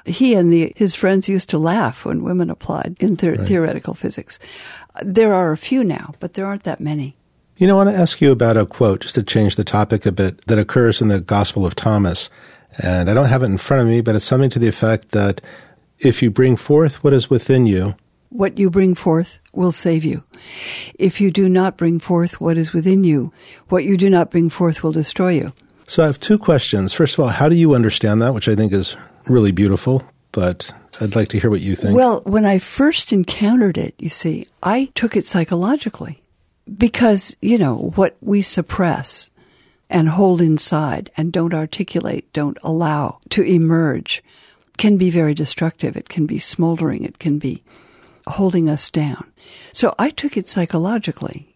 he 0.07 0.35
and 0.35 0.53
the, 0.53 0.73
his 0.77 0.94
friends 0.94 1.29
used 1.29 1.51
to 1.51 1.59
laugh 1.59 2.05
when 2.05 2.23
women 2.23 2.51
applied 2.51 2.97
in 3.01 3.16
the, 3.16 3.33
right. 3.33 3.47
theoretical 3.47 3.94
physics. 3.94 4.38
There 5.03 5.35
are 5.35 5.53
a 5.53 5.57
few 5.57 5.85
now, 5.85 6.14
but 6.20 6.35
there 6.35 6.47
aren't 6.47 6.64
that 6.64 6.81
many. 6.81 7.16
You 7.57 7.66
know, 7.66 7.75
I 7.81 7.85
want 7.85 7.97
to 7.97 8.01
ask 8.01 8.20
you 8.20 8.33
about 8.33 8.57
a 8.57 8.66
quote, 8.66 9.01
just 9.01 9.14
to 9.14 9.23
change 9.23 9.57
the 9.57 9.64
topic 9.64 10.07
a 10.07 10.12
bit, 10.12 10.44
that 10.47 10.59
occurs 10.59 11.01
in 11.01 11.09
the 11.09 11.20
Gospel 11.20 11.64
of 11.64 11.75
Thomas. 11.75 12.29
And 12.79 13.09
I 13.09 13.14
don't 13.14 13.27
have 13.27 13.42
it 13.42 13.47
in 13.47 13.59
front 13.59 13.83
of 13.83 13.88
me, 13.88 14.01
but 14.01 14.16
it's 14.16 14.25
something 14.25 14.51
to 14.51 14.59
the 14.59 14.68
effect 14.68 15.11
that 15.11 15.40
if 15.99 16.23
you 16.23 16.31
bring 16.31 16.57
forth 16.57 17.05
what 17.05 17.12
is 17.12 17.31
within 17.31 17.66
you, 17.66 17.94
what 18.35 18.59
you 18.59 18.68
bring 18.68 18.97
forth 18.97 19.38
will 19.53 19.70
save 19.70 20.05
you. 20.05 20.25
If 20.99 21.20
you 21.20 21.31
do 21.31 21.49
not 21.49 21.77
bring 21.77 22.01
forth 22.01 22.40
what 22.40 22.59
is 22.59 22.73
within 22.73 23.05
you, 23.05 23.33
what 23.68 23.85
you 23.85 23.97
do 23.97 24.11
not 24.11 24.33
bring 24.33 24.51
forth 24.51 24.83
will 24.83 24.90
destroy 24.90 25.31
you. 25.35 25.53
So 25.87 26.03
I 26.03 26.07
have 26.07 26.18
two 26.18 26.37
questions. 26.37 26.92
First 26.92 27.14
of 27.14 27.20
all, 27.20 27.29
how 27.29 27.49
do 27.49 27.55
you 27.55 27.75
understand 27.75 28.20
that, 28.23 28.35
which 28.35 28.49
I 28.49 28.57
think 28.57 28.73
is 28.73 28.97
really 29.29 29.53
beautiful, 29.53 30.03
but 30.33 30.73
I'd 31.01 31.14
like 31.14 31.29
to 31.29 31.38
hear 31.38 31.49
what 31.49 31.61
you 31.61 31.77
think. 31.77 31.97
Well, 31.97 32.23
when 32.25 32.44
I 32.44 32.59
first 32.59 33.12
encountered 33.12 33.79
it, 33.79 33.94
you 33.99 34.09
see, 34.09 34.47
I 34.64 34.90
took 34.97 35.14
it 35.14 35.29
psychologically 35.29 36.20
because, 36.77 37.37
you 37.40 37.57
know, 37.57 37.92
what 37.94 38.16
we 38.20 38.42
suppress 38.42 39.31
and 39.88 40.09
hold 40.09 40.40
inside 40.40 41.09
and 41.16 41.33
don't 41.33 41.55
articulate, 41.55 42.33
don't 42.33 42.59
allow 42.64 43.20
to 43.31 43.42
emerge 43.42 44.25
can 44.77 44.97
be 44.97 45.09
very 45.09 45.35
destructive. 45.35 45.97
It 45.97 46.09
can 46.09 46.27
be 46.27 46.40
smoldering. 46.40 47.05
It 47.05 47.20
can 47.20 47.38
be 47.38 47.62
holding 48.26 48.68
us 48.68 48.90
down. 48.90 49.30
So 49.72 49.94
I 49.98 50.10
took 50.10 50.37
it 50.37 50.48
psychologically. 50.48 51.54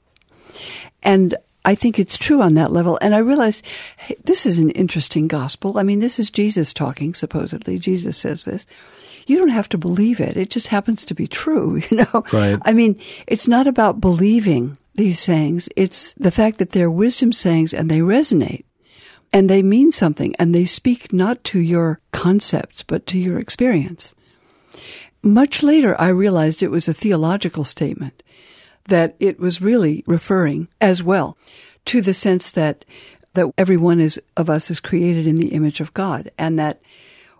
And 1.02 1.36
I 1.64 1.74
think 1.74 1.98
it's 1.98 2.16
true 2.16 2.40
on 2.40 2.54
that 2.54 2.72
level. 2.72 2.98
And 3.00 3.14
I 3.14 3.18
realized 3.18 3.62
hey, 3.96 4.16
this 4.24 4.46
is 4.46 4.58
an 4.58 4.70
interesting 4.70 5.28
gospel. 5.28 5.78
I 5.78 5.82
mean, 5.82 6.00
this 6.00 6.18
is 6.18 6.30
Jesus 6.30 6.72
talking, 6.72 7.14
supposedly. 7.14 7.78
Jesus 7.78 8.16
says 8.16 8.44
this. 8.44 8.66
You 9.26 9.36
don't 9.36 9.50
have 9.50 9.68
to 9.70 9.78
believe 9.78 10.20
it. 10.20 10.38
It 10.38 10.48
just 10.48 10.68
happens 10.68 11.04
to 11.04 11.14
be 11.14 11.26
true, 11.26 11.76
you 11.90 11.98
know? 11.98 12.24
Right. 12.32 12.58
I 12.62 12.72
mean, 12.72 12.98
it's 13.26 13.48
not 13.48 13.66
about 13.66 14.00
believing 14.00 14.78
these 14.94 15.20
sayings. 15.20 15.68
It's 15.76 16.14
the 16.14 16.30
fact 16.30 16.58
that 16.58 16.70
they're 16.70 16.90
wisdom 16.90 17.32
sayings 17.32 17.74
and 17.74 17.90
they 17.90 17.98
resonate 17.98 18.64
and 19.32 19.48
they 19.48 19.62
mean 19.62 19.92
something 19.92 20.34
and 20.38 20.54
they 20.54 20.64
speak 20.64 21.12
not 21.12 21.44
to 21.44 21.60
your 21.60 22.00
concepts, 22.12 22.82
but 22.82 23.06
to 23.06 23.18
your 23.18 23.38
experience. 23.38 24.14
Much 25.22 25.62
later, 25.62 26.00
I 26.00 26.08
realized 26.08 26.62
it 26.62 26.70
was 26.70 26.88
a 26.88 26.94
theological 26.94 27.64
statement, 27.64 28.22
that 28.88 29.16
it 29.18 29.38
was 29.38 29.60
really 29.60 30.04
referring 30.06 30.68
as 30.80 31.02
well 31.02 31.36
to 31.86 32.00
the 32.00 32.14
sense 32.14 32.52
that, 32.52 32.84
that 33.34 33.52
every 33.58 33.76
one 33.76 34.00
is, 34.00 34.20
of 34.36 34.48
us 34.48 34.70
is 34.70 34.80
created 34.80 35.26
in 35.26 35.36
the 35.36 35.48
image 35.48 35.80
of 35.80 35.94
God, 35.94 36.30
and 36.38 36.58
that 36.58 36.80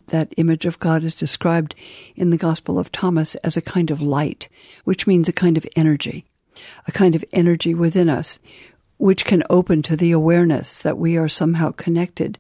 that 0.09 0.33
image 0.37 0.65
of 0.65 0.81
God 0.81 1.05
is 1.05 1.15
described 1.15 1.75
in 2.17 2.31
the 2.31 2.39
Gospel 2.39 2.79
of 2.79 2.91
Thomas 2.91 3.35
as 3.37 3.57
a 3.57 3.63
kind 3.63 3.91
of 3.91 4.01
light, 4.01 4.49
which 4.85 5.07
means 5.07 5.29
a 5.29 5.33
kind 5.33 5.57
of 5.57 5.67
energy, 5.77 6.25
a 6.87 6.93
kind 6.93 7.15
of 7.15 7.25
energy 7.33 7.75
within 7.75 8.09
us, 8.09 8.39
which 8.97 9.25
can 9.25 9.43
open 9.49 9.83
to 9.83 9.97
the 9.97 10.11
awareness 10.11 10.79
that 10.79 10.99
we 10.99 11.17
are 11.17 11.29
somehow 11.29 11.71
connected 11.73 12.39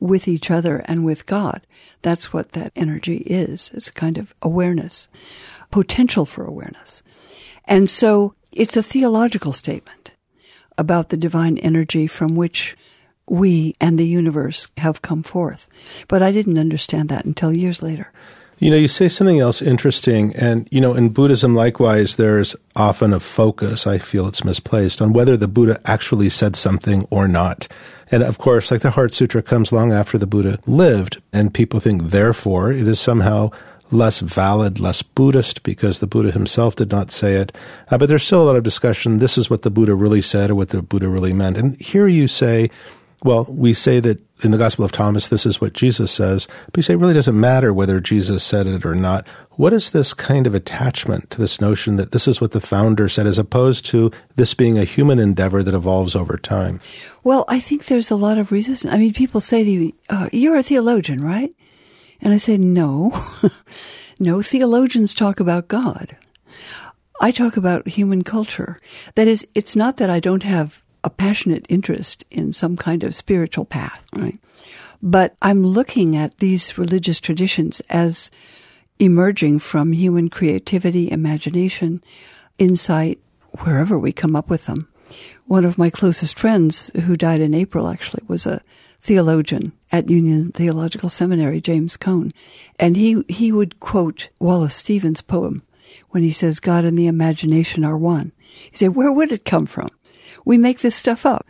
with 0.00 0.28
each 0.28 0.50
other 0.50 0.78
and 0.86 1.04
with 1.04 1.26
God. 1.26 1.66
That's 2.02 2.32
what 2.32 2.52
that 2.52 2.72
energy 2.76 3.18
is. 3.18 3.70
It's 3.74 3.88
a 3.88 3.92
kind 3.92 4.18
of 4.18 4.34
awareness, 4.42 5.08
potential 5.70 6.24
for 6.24 6.44
awareness. 6.44 7.02
And 7.64 7.90
so 7.90 8.34
it's 8.52 8.76
a 8.76 8.82
theological 8.82 9.52
statement 9.52 10.12
about 10.76 11.08
the 11.08 11.16
divine 11.16 11.58
energy 11.58 12.06
from 12.06 12.36
which 12.36 12.76
we 13.28 13.74
and 13.80 13.98
the 13.98 14.06
universe 14.06 14.68
have 14.78 15.02
come 15.02 15.22
forth. 15.22 15.68
But 16.08 16.22
I 16.22 16.32
didn't 16.32 16.58
understand 16.58 17.08
that 17.08 17.24
until 17.24 17.54
years 17.54 17.82
later. 17.82 18.10
You 18.60 18.72
know, 18.72 18.76
you 18.76 18.88
say 18.88 19.08
something 19.08 19.38
else 19.38 19.62
interesting, 19.62 20.34
and, 20.34 20.66
you 20.72 20.80
know, 20.80 20.94
in 20.94 21.10
Buddhism, 21.10 21.54
likewise, 21.54 22.16
there's 22.16 22.56
often 22.74 23.12
a 23.12 23.20
focus, 23.20 23.86
I 23.86 23.98
feel 23.98 24.26
it's 24.26 24.42
misplaced, 24.42 25.00
on 25.00 25.12
whether 25.12 25.36
the 25.36 25.46
Buddha 25.46 25.80
actually 25.84 26.28
said 26.28 26.56
something 26.56 27.06
or 27.10 27.28
not. 27.28 27.68
And 28.10 28.24
of 28.24 28.38
course, 28.38 28.72
like 28.72 28.80
the 28.80 28.90
Heart 28.90 29.14
Sutra 29.14 29.42
comes 29.42 29.70
long 29.70 29.92
after 29.92 30.18
the 30.18 30.26
Buddha 30.26 30.58
lived, 30.66 31.22
and 31.32 31.54
people 31.54 31.78
think, 31.78 32.10
therefore, 32.10 32.72
it 32.72 32.88
is 32.88 32.98
somehow 32.98 33.50
less 33.92 34.18
valid, 34.18 34.80
less 34.80 35.02
Buddhist, 35.02 35.62
because 35.62 36.00
the 36.00 36.08
Buddha 36.08 36.32
himself 36.32 36.74
did 36.74 36.90
not 36.90 37.12
say 37.12 37.36
it. 37.36 37.56
Uh, 37.92 37.96
but 37.96 38.08
there's 38.08 38.24
still 38.24 38.42
a 38.42 38.48
lot 38.48 38.56
of 38.56 38.64
discussion. 38.64 39.18
This 39.20 39.38
is 39.38 39.48
what 39.48 39.62
the 39.62 39.70
Buddha 39.70 39.94
really 39.94 40.20
said 40.20 40.50
or 40.50 40.56
what 40.56 40.70
the 40.70 40.82
Buddha 40.82 41.08
really 41.08 41.32
meant. 41.32 41.56
And 41.56 41.80
here 41.80 42.08
you 42.08 42.26
say, 42.26 42.70
well, 43.24 43.44
we 43.48 43.72
say 43.72 43.98
that 44.00 44.22
in 44.44 44.52
the 44.52 44.58
Gospel 44.58 44.84
of 44.84 44.92
Thomas, 44.92 45.28
this 45.28 45.44
is 45.44 45.60
what 45.60 45.72
Jesus 45.72 46.12
says, 46.12 46.46
but 46.66 46.76
you 46.76 46.82
say 46.82 46.94
it 46.94 46.98
really 46.98 47.14
doesn't 47.14 47.38
matter 47.38 47.72
whether 47.72 48.00
Jesus 48.00 48.44
said 48.44 48.66
it 48.66 48.86
or 48.86 48.94
not. 48.94 49.26
What 49.52 49.72
is 49.72 49.90
this 49.90 50.14
kind 50.14 50.46
of 50.46 50.54
attachment 50.54 51.30
to 51.30 51.40
this 51.40 51.60
notion 51.60 51.96
that 51.96 52.12
this 52.12 52.28
is 52.28 52.40
what 52.40 52.52
the 52.52 52.60
founder 52.60 53.08
said, 53.08 53.26
as 53.26 53.38
opposed 53.38 53.84
to 53.86 54.12
this 54.36 54.54
being 54.54 54.78
a 54.78 54.84
human 54.84 55.18
endeavor 55.18 55.64
that 55.64 55.74
evolves 55.74 56.14
over 56.14 56.36
time? 56.36 56.80
Well, 57.24 57.44
I 57.48 57.58
think 57.58 57.86
there's 57.86 58.12
a 58.12 58.16
lot 58.16 58.38
of 58.38 58.52
resistance. 58.52 58.92
I 58.92 58.98
mean, 58.98 59.12
people 59.12 59.40
say 59.40 59.64
to 59.64 59.78
me, 59.78 59.94
uh, 60.08 60.28
You're 60.32 60.56
a 60.56 60.62
theologian, 60.62 61.18
right? 61.18 61.52
And 62.20 62.32
I 62.32 62.36
say, 62.36 62.56
No. 62.56 63.20
no, 64.20 64.42
theologians 64.42 65.12
talk 65.12 65.40
about 65.40 65.66
God. 65.66 66.16
I 67.20 67.32
talk 67.32 67.56
about 67.56 67.88
human 67.88 68.22
culture. 68.22 68.80
That 69.16 69.26
is, 69.26 69.44
it's 69.56 69.74
not 69.74 69.96
that 69.96 70.08
I 70.08 70.20
don't 70.20 70.44
have 70.44 70.84
a 71.04 71.10
passionate 71.10 71.66
interest 71.68 72.24
in 72.30 72.52
some 72.52 72.76
kind 72.76 73.02
of 73.02 73.14
spiritual 73.14 73.64
path, 73.64 74.04
right? 74.14 74.38
But 75.02 75.36
I'm 75.40 75.64
looking 75.64 76.16
at 76.16 76.38
these 76.38 76.76
religious 76.76 77.20
traditions 77.20 77.80
as 77.88 78.30
emerging 78.98 79.60
from 79.60 79.92
human 79.92 80.28
creativity, 80.28 81.10
imagination, 81.10 82.00
insight, 82.58 83.20
wherever 83.60 83.98
we 83.98 84.12
come 84.12 84.34
up 84.34 84.50
with 84.50 84.66
them. 84.66 84.88
One 85.46 85.64
of 85.64 85.78
my 85.78 85.88
closest 85.88 86.38
friends, 86.38 86.90
who 87.04 87.16
died 87.16 87.40
in 87.40 87.54
April 87.54 87.88
actually, 87.88 88.24
was 88.26 88.44
a 88.44 88.60
theologian 89.00 89.72
at 89.90 90.10
Union 90.10 90.52
Theological 90.52 91.08
Seminary, 91.08 91.60
James 91.60 91.96
Cone, 91.96 92.30
and 92.78 92.96
he, 92.96 93.24
he 93.28 93.52
would 93.52 93.80
quote 93.80 94.28
Wallace 94.38 94.74
Stevens' 94.74 95.22
poem 95.22 95.62
when 96.10 96.22
he 96.22 96.32
says, 96.32 96.60
God 96.60 96.84
and 96.84 96.98
the 96.98 97.06
imagination 97.06 97.84
are 97.84 97.96
one. 97.96 98.32
He 98.70 98.76
said, 98.76 98.94
Where 98.94 99.12
would 99.12 99.32
it 99.32 99.44
come 99.44 99.66
from? 99.66 99.88
We 100.48 100.56
make 100.56 100.78
this 100.78 100.96
stuff 100.96 101.26
up. 101.26 101.46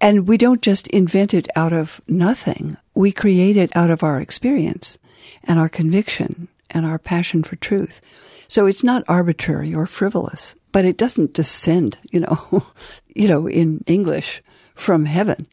And 0.00 0.26
we 0.26 0.36
don't 0.36 0.60
just 0.60 0.88
invent 0.88 1.32
it 1.32 1.46
out 1.54 1.72
of 1.72 2.00
nothing. 2.08 2.76
We 2.92 3.12
create 3.12 3.56
it 3.56 3.74
out 3.76 3.88
of 3.88 4.02
our 4.02 4.20
experience 4.20 4.98
and 5.44 5.60
our 5.60 5.68
conviction 5.68 6.48
and 6.68 6.84
our 6.84 6.98
passion 6.98 7.44
for 7.44 7.54
truth. 7.54 8.00
So 8.48 8.66
it's 8.66 8.82
not 8.82 9.04
arbitrary 9.06 9.72
or 9.72 9.86
frivolous, 9.86 10.56
but 10.72 10.84
it 10.84 10.96
doesn't 10.98 11.34
descend, 11.34 11.98
you 12.10 12.18
know, 12.18 12.66
you 13.14 13.28
know, 13.28 13.48
in 13.48 13.84
English 13.86 14.42
from 14.74 15.04
heaven. 15.04 15.46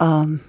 Um, 0.00 0.40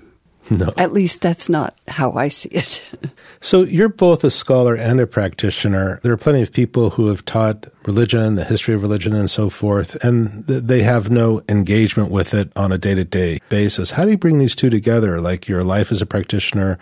no. 0.49 0.73
At 0.77 0.93
least 0.93 1.21
that's 1.21 1.49
not 1.49 1.77
how 1.87 2.13
I 2.13 2.27
see 2.27 2.49
it. 2.49 2.83
so 3.41 3.63
you're 3.63 3.89
both 3.89 4.23
a 4.23 4.31
scholar 4.31 4.75
and 4.75 4.99
a 4.99 5.07
practitioner. 5.07 5.99
There 6.03 6.11
are 6.11 6.17
plenty 6.17 6.41
of 6.41 6.51
people 6.51 6.91
who 6.91 7.07
have 7.07 7.23
taught 7.25 7.67
religion, 7.85 8.35
the 8.35 8.43
history 8.43 8.73
of 8.75 8.81
religion, 8.81 9.13
and 9.13 9.29
so 9.29 9.49
forth, 9.49 9.95
and 10.03 10.47
th- 10.47 10.63
they 10.63 10.83
have 10.83 11.09
no 11.09 11.41
engagement 11.47 12.11
with 12.11 12.33
it 12.33 12.51
on 12.55 12.71
a 12.71 12.77
day 12.77 12.95
to 12.95 13.05
day 13.05 13.39
basis. 13.49 13.91
How 13.91 14.05
do 14.05 14.11
you 14.11 14.17
bring 14.17 14.39
these 14.39 14.55
two 14.55 14.69
together, 14.69 15.21
like 15.21 15.47
your 15.47 15.63
life 15.63 15.91
as 15.91 16.01
a 16.01 16.05
practitioner 16.05 16.77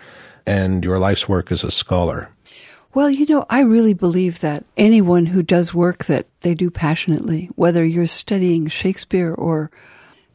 and 0.46 0.84
your 0.84 0.98
life's 0.98 1.28
work 1.28 1.52
as 1.52 1.62
a 1.62 1.70
scholar? 1.70 2.28
Well, 2.94 3.10
you 3.10 3.24
know, 3.26 3.46
I 3.48 3.60
really 3.60 3.94
believe 3.94 4.40
that 4.40 4.64
anyone 4.76 5.24
who 5.26 5.42
does 5.42 5.72
work 5.72 6.04
that 6.06 6.26
they 6.40 6.54
do 6.54 6.70
passionately, 6.70 7.48
whether 7.54 7.84
you're 7.84 8.06
studying 8.06 8.66
Shakespeare 8.66 9.32
or 9.32 9.70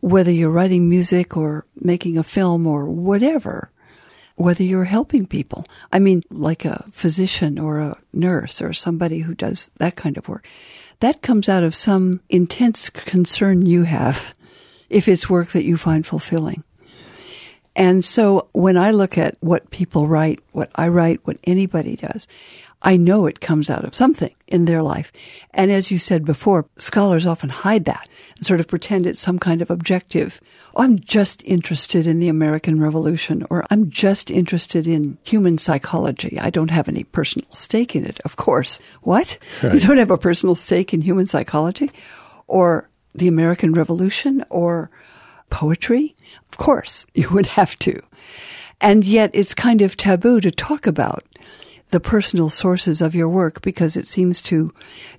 whether 0.01 0.31
you're 0.31 0.49
writing 0.49 0.89
music 0.89 1.35
or 1.35 1.65
making 1.75 2.17
a 2.17 2.23
film 2.23 2.67
or 2.67 2.85
whatever, 2.85 3.71
whether 4.35 4.63
you're 4.63 4.83
helping 4.83 5.25
people. 5.25 5.65
I 5.91 5.99
mean, 5.99 6.23
like 6.29 6.65
a 6.65 6.85
physician 6.91 7.57
or 7.57 7.79
a 7.79 7.97
nurse 8.13 8.61
or 8.61 8.73
somebody 8.73 9.19
who 9.19 9.33
does 9.33 9.71
that 9.77 9.95
kind 9.95 10.17
of 10.17 10.27
work. 10.27 10.47
That 10.99 11.21
comes 11.21 11.49
out 11.49 11.63
of 11.63 11.75
some 11.75 12.21
intense 12.29 12.89
concern 12.89 13.65
you 13.65 13.83
have 13.83 14.33
if 14.89 15.07
it's 15.07 15.29
work 15.29 15.49
that 15.49 15.63
you 15.63 15.77
find 15.77 16.05
fulfilling. 16.05 16.63
And 17.75 18.03
so 18.03 18.47
when 18.53 18.75
I 18.75 18.89
look 18.89 19.19
at 19.19 19.37
what 19.39 19.69
people 19.69 20.07
write, 20.07 20.39
what 20.51 20.71
I 20.73 20.87
write, 20.87 21.21
what 21.25 21.37
anybody 21.43 21.95
does, 21.95 22.27
I 22.81 22.95
know 22.95 23.25
it 23.25 23.41
comes 23.41 23.69
out 23.69 23.85
of 23.85 23.95
something 23.95 24.33
in 24.47 24.65
their 24.65 24.83
life. 24.83 25.11
And 25.51 25.71
as 25.71 25.91
you 25.91 25.97
said 25.97 26.23
before, 26.23 26.67
scholars 26.77 27.25
often 27.25 27.49
hide 27.49 27.85
that 27.85 28.07
and 28.35 28.45
sort 28.45 28.59
of 28.59 28.67
pretend 28.67 29.05
it's 29.05 29.19
some 29.19 29.39
kind 29.39 29.61
of 29.61 29.71
objective. 29.71 30.39
Oh, 30.75 30.83
I'm 30.83 30.99
just 30.99 31.43
interested 31.43 32.05
in 32.05 32.19
the 32.19 32.29
American 32.29 32.79
Revolution 32.79 33.45
or 33.49 33.65
I'm 33.71 33.89
just 33.89 34.29
interested 34.29 34.85
in 34.85 35.17
human 35.23 35.57
psychology. 35.57 36.39
I 36.39 36.51
don't 36.51 36.71
have 36.71 36.87
any 36.87 37.03
personal 37.03 37.51
stake 37.53 37.95
in 37.95 38.05
it, 38.05 38.19
of 38.25 38.35
course. 38.35 38.79
What? 39.01 39.39
Right. 39.63 39.73
You 39.73 39.79
don't 39.79 39.97
have 39.97 40.11
a 40.11 40.17
personal 40.17 40.55
stake 40.55 40.93
in 40.93 41.01
human 41.01 41.25
psychology 41.25 41.91
or 42.45 42.89
the 43.15 43.27
American 43.27 43.73
Revolution 43.73 44.45
or 44.49 44.91
poetry? 45.49 46.15
Of 46.51 46.57
course, 46.57 47.07
you 47.15 47.29
would 47.31 47.47
have 47.47 47.77
to. 47.79 47.99
And 48.79 49.03
yet 49.03 49.31
it's 49.33 49.55
kind 49.55 49.81
of 49.81 49.97
taboo 49.97 50.39
to 50.41 50.51
talk 50.51 50.85
about 50.85 51.23
the 51.89 51.99
personal 51.99 52.49
sources 52.49 53.01
of 53.01 53.15
your 53.15 53.29
work 53.29 53.61
because 53.61 53.95
it 53.95 54.07
seems 54.07 54.41
to 54.43 54.73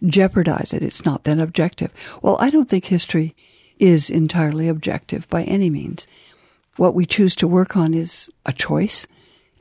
jeopardize 0.05 0.73
it. 0.73 0.83
It's 0.83 1.05
not 1.05 1.25
then 1.25 1.41
objective. 1.41 1.93
Well, 2.23 2.37
I 2.41 2.51
don't 2.51 2.69
think 2.69 2.87
history 2.87 3.35
is 3.79 4.11
entirely 4.11 4.69
objective 4.69 5.29
by 5.29 5.45
any 5.45 5.71
means. 5.71 6.07
What 6.77 6.95
we 6.95 7.07
choose 7.07 7.35
to 7.37 7.49
work 7.49 7.77
on 7.77 7.95
is 7.95 8.31
a 8.47 8.53
choice, 8.53 9.07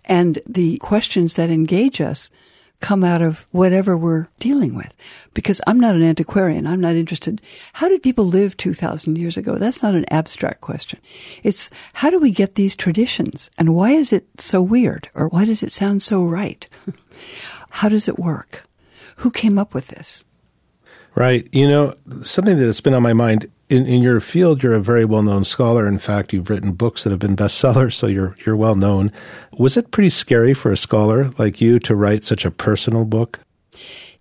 and 0.06 0.40
the 0.48 0.78
questions 0.78 1.36
that 1.36 1.50
engage 1.50 2.02
us 2.02 2.30
come 2.80 3.04
out 3.04 3.22
of 3.22 3.48
whatever 3.52 3.98
we're 3.98 4.28
dealing 4.40 4.76
with. 4.76 4.94
Because 5.34 5.62
I'm 5.66 5.80
not 5.80 5.96
an 5.96 6.04
antiquarian. 6.04 6.68
I'm 6.68 6.82
not 6.82 6.96
interested. 6.96 7.42
How 7.74 7.90
did 7.90 8.04
people 8.04 8.26
live 8.26 8.56
2,000 8.58 9.18
years 9.18 9.38
ago? 9.38 9.56
That's 9.56 9.82
not 9.82 9.96
an 9.96 10.06
abstract 10.12 10.62
question. 10.62 11.00
It's 11.44 11.70
how 11.94 12.10
do 12.10 12.20
we 12.20 12.32
get 12.32 12.56
these 12.56 12.76
traditions? 12.76 13.50
And 13.58 13.76
why 13.76 13.92
is 13.92 14.14
it 14.14 14.28
so 14.40 14.62
weird? 14.62 15.10
Or 15.16 15.28
why 15.30 15.46
does 15.46 15.64
it 15.64 15.72
sound 15.72 16.04
so 16.04 16.24
right? 16.24 16.68
how 17.70 17.90
does 17.90 18.08
it 18.08 18.20
work? 18.20 18.64
Who 19.18 19.32
came 19.32 19.58
up 19.58 19.74
with 19.74 19.88
this? 19.88 20.24
Right. 21.16 21.48
You 21.52 21.68
know, 21.68 21.96
something 22.22 22.60
that's 22.60 22.82
been 22.82 22.94
on 22.94 23.02
my 23.02 23.14
mind 23.14 23.50
in, 23.70 23.86
in 23.86 24.02
your 24.02 24.20
field, 24.20 24.64
you're 24.64 24.74
a 24.74 24.80
very 24.80 25.06
well 25.06 25.24
known 25.24 25.44
scholar. 25.44 25.88
In 25.88 26.00
fact, 26.00 26.34
you've 26.34 26.50
written 26.50 26.74
books 26.74 27.04
that 27.04 27.10
have 27.12 27.20
been 27.20 27.36
bestsellers, 27.36 27.94
so 27.94 28.08
you're 28.08 28.36
you're 28.46 28.56
well 28.56 28.76
known. 28.76 29.12
Was 29.58 29.78
it 29.78 29.92
pretty 29.92 30.10
scary 30.10 30.54
for 30.54 30.72
a 30.72 30.78
scholar 30.78 31.30
like 31.38 31.60
you 31.60 31.80
to 31.80 31.96
write 31.96 32.24
such 32.24 32.46
a 32.46 32.52
personal 32.52 33.06
book? 33.06 33.40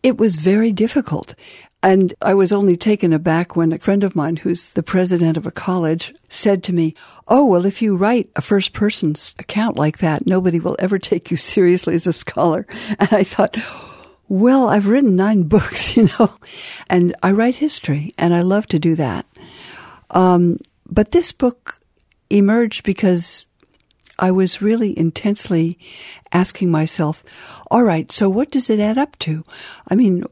It 0.03 0.19
was 0.19 0.39
very 0.39 0.73
difficult. 0.73 1.35
And 1.83 2.15
I 2.21 2.35
was 2.35 2.53
only 2.53 2.77
taken 2.77 3.13
aback 3.13 3.55
when 3.55 3.73
a 3.73 3.79
friend 3.79 4.03
of 4.03 4.17
mine, 4.17 4.37
who's 4.37 4.71
the 4.71 4.83
president 4.83 5.37
of 5.37 5.47
a 5.47 5.53
college, 5.53 6.13
said 6.29 6.65
to 6.65 6.73
me, 6.73 6.95
Oh, 7.29 7.47
well, 7.47 7.65
if 7.65 7.81
you 7.81 7.97
write 7.97 8.29
a 8.35 8.41
first 8.41 8.73
person's 8.73 9.37
account 9.39 9.77
like 9.77 9.99
that, 9.99 10.27
nobody 10.27 10.59
will 10.59 10.77
ever 10.81 10.99
take 10.99 11.31
you 11.31 11.37
seriously 11.55 11.95
as 11.95 12.07
a 12.07 12.13
scholar. 12.13 12.67
And 12.99 13.13
I 13.13 13.23
thought, 13.23 13.57
well, 14.29 14.69
I've 14.69 14.89
written 14.89 15.17
nine 15.17 15.43
books, 15.49 15.97
you 15.97 16.09
know, 16.19 16.31
and 16.89 17.15
I 17.23 17.31
write 17.33 17.57
history, 17.57 18.15
and 18.19 18.35
I 18.35 18.41
love 18.41 18.67
to 18.69 18.79
do 18.79 18.97
that. 18.97 19.27
Um, 20.11 20.59
but 20.89 21.11
this 21.11 21.33
book 21.33 21.81
emerged 22.31 22.85
because 22.85 23.47
I 24.19 24.31
was 24.31 24.63
really 24.63 24.99
intensely 24.99 25.79
asking 26.33 26.71
myself, 26.71 27.23
all 27.71 27.83
right, 27.83 28.11
so 28.11 28.29
what 28.29 28.51
does 28.51 28.71
it 28.71 28.81
add 28.81 28.99
up 28.99 29.19
to? 29.21 29.45
I 29.89 29.95
mean, 29.95 30.25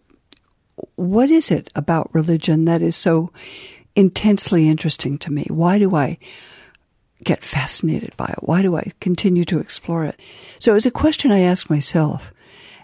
what 0.97 1.31
is 1.31 1.51
it 1.51 1.71
about 1.75 2.15
religion 2.15 2.65
that 2.65 2.83
is 2.83 2.97
so 2.97 3.31
intensely 3.95 4.69
interesting 4.69 5.19
to 5.19 5.33
me? 5.33 5.47
Why 5.51 5.79
do 5.79 5.95
I 5.95 6.19
get 7.23 7.45
fascinated 7.45 8.17
by 8.17 8.27
it? 8.27 8.43
Why 8.43 8.63
do 8.63 8.77
I 8.77 8.93
continue 9.01 9.45
to 9.47 9.59
explore 9.59 10.05
it? 10.05 10.19
So 10.59 10.73
it 10.73 10.75
was 10.75 10.87
a 10.87 10.91
question 10.91 11.31
I 11.31 11.41
asked 11.41 11.71
myself. 11.71 12.33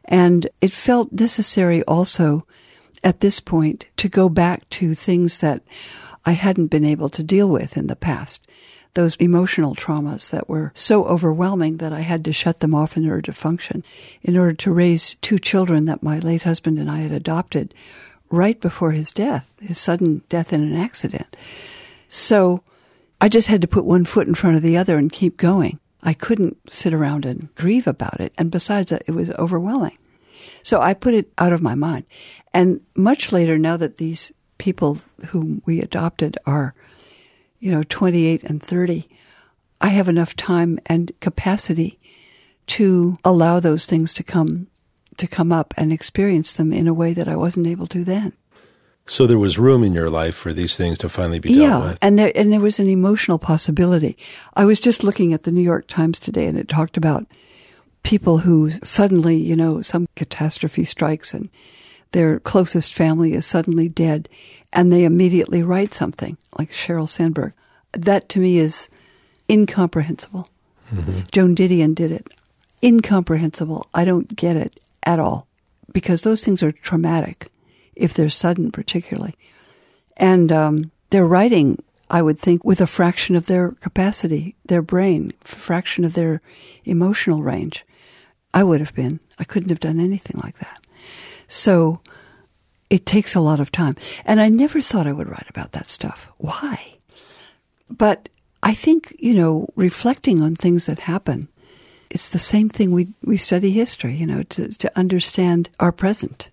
And 0.05 0.49
it 0.61 0.73
felt 0.73 1.13
necessary 1.13 1.83
also 1.85 2.47
at 3.03 3.21
this 3.21 3.41
point 3.41 3.87
to 3.97 4.09
go 4.09 4.29
back 4.29 4.69
to 4.71 4.95
things 4.95 5.41
that 5.41 5.63
I 6.25 6.33
hadn't 6.33 6.69
been 6.69 6.85
able 6.85 7.09
to 7.11 7.23
deal 7.23 7.49
with 7.49 7.77
in 7.77 7.87
the 7.87 7.97
past. 7.97 8.47
Those 8.95 9.17
emotional 9.17 9.77
traumas 9.77 10.31
that 10.31 10.49
were 10.49 10.73
so 10.75 11.05
overwhelming 11.05 11.77
that 11.77 11.93
I 11.93 12.01
had 12.01 12.25
to 12.25 12.33
shut 12.33 12.59
them 12.59 12.75
off 12.75 12.97
in 12.97 13.09
order 13.09 13.23
to 13.23 13.33
function, 13.33 13.85
in 14.23 14.37
order 14.37 14.55
to 14.55 14.73
raise 14.73 15.15
two 15.23 15.39
children 15.39 15.85
that 15.85 16.03
my 16.03 16.19
late 16.19 16.43
husband 16.43 16.79
and 16.79 16.91
I 16.91 16.99
had 16.99 17.13
adopted 17.13 17.73
right 18.31 18.61
before 18.61 18.93
his 18.93 19.13
death, 19.13 19.53
his 19.61 19.79
sudden 19.79 20.23
death 20.29 20.53
in 20.53 20.63
an 20.63 20.77
accident. 20.77 21.37
So 22.09 22.63
I 23.21 23.29
just 23.29 23.49
had 23.49 23.61
to 23.61 23.69
put 23.69 23.85
one 23.85 24.05
foot 24.05 24.27
in 24.27 24.35
front 24.35 24.57
of 24.57 24.63
the 24.63 24.77
other 24.77 24.99
and 24.99 25.13
keep 25.13 25.37
going. 25.37 25.79
I 26.03 26.15
couldn't 26.15 26.57
sit 26.71 26.95
around 26.95 27.25
and 27.27 27.55
grieve 27.55 27.87
about 27.87 28.21
it. 28.21 28.33
And 28.39 28.51
besides, 28.51 28.91
it 28.91 29.11
was 29.11 29.31
overwhelming. 29.33 29.99
So 30.63 30.81
I 30.81 30.95
put 30.95 31.15
it 31.15 31.31
out 31.39 31.53
of 31.53 31.63
my 31.63 31.75
mind. 31.75 32.05
And 32.55 32.81
much 32.95 33.33
later, 33.33 33.59
now 33.59 33.77
that 33.77 33.99
these 33.99 34.33
people 34.61 34.99
whom 35.29 35.63
we 35.65 35.81
adopted 35.81 36.37
are, 36.45 36.75
you 37.61 37.71
know, 37.73 37.83
28 37.83 38.45
and 38.45 38.63
30, 38.63 39.09
I 39.81 39.89
have 39.89 40.07
enough 40.07 40.37
time 40.37 40.79
and 40.85 41.11
capacity 41.21 41.99
to 42.67 43.17
allow 43.25 43.59
those 43.59 43.87
things 43.87 44.13
to 44.13 44.23
come 44.23 44.67
to 45.17 45.27
come 45.27 45.51
up 45.51 45.73
and 45.79 45.93
experience 45.93 46.53
them 46.53 46.73
in 46.73 46.87
a 46.87 46.95
way 46.95 47.15
that 47.15 47.27
I 47.27 47.37
wasn't 47.37 47.67
able 47.67 47.87
to 47.89 48.05
then. 48.05 48.35
So 49.07 49.27
there 49.27 49.39
was 49.39 49.59
room 49.59 49.83
in 49.83 49.95
your 49.95 50.09
life 50.11 50.35
for 50.35 50.53
these 50.53 50.77
things 50.77 50.99
to 50.99 51.09
finally 51.09 51.39
be 51.39 51.53
yeah, 51.53 51.69
dealt 51.69 51.85
with. 51.85 51.99
and 52.03 52.19
there 52.19 52.33
and 52.35 52.53
there 52.53 52.61
was 52.61 52.79
an 52.79 52.89
emotional 52.89 53.39
possibility. 53.39 54.19
I 54.55 54.67
was 54.67 54.79
just 54.79 55.03
looking 55.03 55.33
at 55.33 55.45
the 55.45 55.51
New 55.51 55.63
York 55.63 55.87
Times 55.89 56.19
today, 56.19 56.47
and 56.47 56.59
it 56.59 56.69
talked 56.69 56.99
about 56.99 57.27
people 58.03 58.39
who 58.39 58.71
suddenly, 58.85 59.37
you 59.37 59.57
know, 59.57 59.81
some 59.81 60.07
catastrophe 60.17 60.85
strikes 60.85 61.33
and 61.33 61.49
their 62.13 62.41
closest 62.41 62.93
family 62.93 63.35
is 63.35 63.47
suddenly 63.47 63.89
dead, 63.89 64.29
and 64.73 64.93
they 64.93 65.05
immediately 65.05 65.63
write 65.63 65.95
something 65.95 66.37
like 66.59 66.73
Sheryl 66.73 67.09
Sandberg. 67.09 67.53
That 67.93 68.29
to 68.31 68.41
me 68.41 68.59
is 68.59 68.89
incomprehensible. 69.49 70.49
Mm-hmm. 70.93 71.21
Joan 71.33 71.55
Didion 71.55 71.95
did 71.95 72.13
it. 72.13 72.29
Incomprehensible. 72.83 73.87
I 73.95 74.05
don't 74.05 74.35
get 74.35 74.57
it 74.57 74.81
at 75.03 75.19
all 75.19 75.47
because 75.93 76.23
those 76.23 76.45
things 76.45 76.63
are 76.63 76.73
traumatic 76.73 77.51
if 77.95 78.15
they're 78.15 78.31
sudden, 78.31 78.71
particularly. 78.71 79.37
And 80.17 80.51
um, 80.53 80.91
they're 81.11 81.27
writing, 81.27 81.83
I 82.09 82.23
would 82.23 82.39
think, 82.39 82.65
with 82.65 82.81
a 82.81 82.87
fraction 82.87 83.37
of 83.37 83.47
their 83.47 83.73
capacity, 83.73 84.57
their 84.65 84.83
brain, 84.83 85.33
fraction 85.43 86.05
of 86.05 86.15
their 86.15 86.41
emotional 86.85 87.43
range. 87.43 87.85
I 88.53 88.65
would 88.65 88.81
have 88.81 88.95
been. 88.95 89.21
I 89.39 89.45
couldn't 89.45 89.71
have 89.71 89.81
done 89.81 90.01
anything 90.01 90.41
like 90.43 90.59
that. 90.59 90.87
So 91.51 92.01
it 92.91 93.05
takes 93.05 93.35
a 93.35 93.41
lot 93.41 93.59
of 93.61 93.73
time. 93.73 93.97
And 94.25 94.41
I 94.41 94.49
never 94.49 94.81
thought 94.81 95.09
I 95.09 95.13
would 95.13 95.29
write 95.29 95.51
about 95.51 95.73
that 95.73 95.91
stuff. 95.91 96.29
Why? 96.39 96.95
But 97.91 98.29
I 98.63 98.73
think, 98.73 99.17
you 99.19 99.35
know, 99.35 99.69
reflecting 99.75 100.41
on 100.43 100.55
things 100.55 100.87
that 100.87 101.01
happen, 101.01 101.49
it's 102.09 102.29
the 102.29 102.39
same 102.39 102.69
thing 102.69 102.93
we, 102.93 103.09
we 103.25 103.37
study 103.37 103.73
history, 103.73 104.15
you 104.15 104.27
know, 104.27 104.45
to, 104.45 104.69
to 104.79 104.99
understand 104.99 105.71
our 105.81 105.91
present. 105.91 106.51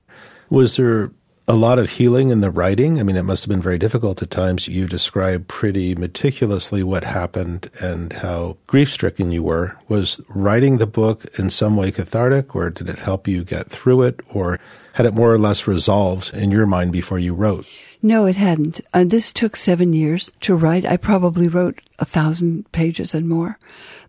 Was 0.50 0.78
there 0.78 1.12
a 1.50 1.56
lot 1.56 1.80
of 1.80 1.92
healing 1.92 2.30
in 2.30 2.42
the 2.42 2.52
writing? 2.52 3.00
I 3.00 3.04
mean, 3.04 3.16
it 3.16 3.24
must 3.24 3.44
have 3.44 3.50
been 3.50 3.62
very 3.62 3.78
difficult 3.78 4.22
at 4.22 4.30
times. 4.30 4.68
You 4.68 4.86
describe 4.86 5.48
pretty 5.48 5.96
meticulously 5.96 6.84
what 6.84 7.06
happened 7.06 7.72
and 7.80 8.12
how 8.12 8.58
grief 8.68 8.92
stricken 8.92 9.32
you 9.32 9.44
were. 9.44 9.78
Was 9.88 10.20
writing 10.28 10.78
the 10.78 10.88
book 10.88 11.26
in 11.40 11.50
some 11.50 11.78
way 11.78 11.92
cathartic, 11.92 12.54
or 12.54 12.70
did 12.70 12.90
it 12.90 13.00
help 13.00 13.28
you 13.28 13.46
get 13.46 13.70
through 13.70 14.02
it, 14.02 14.20
or 14.30 14.60
had 14.94 15.06
it 15.06 15.14
more 15.14 15.32
or 15.32 15.40
less 15.40 15.68
resolved 15.68 16.34
in 16.34 16.52
your 16.52 16.66
mind 16.66 16.92
before 16.92 17.20
you 17.20 17.34
wrote? 17.34 17.66
No, 18.02 18.26
it 18.26 18.36
hadn't. 18.36 18.82
Uh, 18.94 19.06
this 19.06 19.32
took 19.32 19.56
seven 19.56 19.94
years 19.94 20.32
to 20.42 20.56
write. 20.56 20.86
I 20.86 20.98
probably 20.98 21.48
wrote 21.48 21.80
a 22.00 22.06
thousand 22.06 22.70
pages 22.74 23.14
and 23.14 23.28
more. 23.30 23.58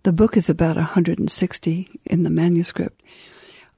The 0.03 0.13
book 0.13 0.37
is 0.37 0.49
about 0.49 0.77
160 0.77 2.01
in 2.07 2.23
the 2.23 2.31
manuscript. 2.31 3.01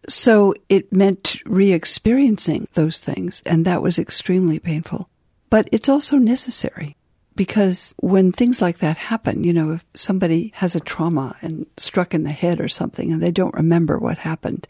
So 0.09 0.55
it 0.69 0.93
meant 0.93 1.43
re 1.45 1.73
experiencing 1.73 2.69
those 2.75 2.99
things, 2.99 3.43
and 3.45 3.65
that 3.65 3.83
was 3.83 3.99
extremely 3.99 4.59
painful. 4.59 5.09
But 5.51 5.69
it's 5.73 5.89
also 5.89 6.17
necessary 6.17 6.97
because 7.37 7.95
when 7.99 8.33
things 8.33 8.63
like 8.63 8.79
that 8.79 8.97
happen, 8.97 9.45
you 9.45 9.53
know, 9.53 9.73
if 9.73 9.85
somebody 9.95 10.53
has 10.57 10.75
a 10.75 10.81
trauma 10.81 11.37
and 11.43 11.67
struck 11.77 12.15
in 12.15 12.25
the 12.25 12.33
head 12.33 12.61
or 12.61 12.69
something 12.69 13.13
and 13.13 13.23
they 13.23 13.31
don't 13.31 13.55
remember 13.55 13.99
what 13.99 14.19
happened, 14.19 14.67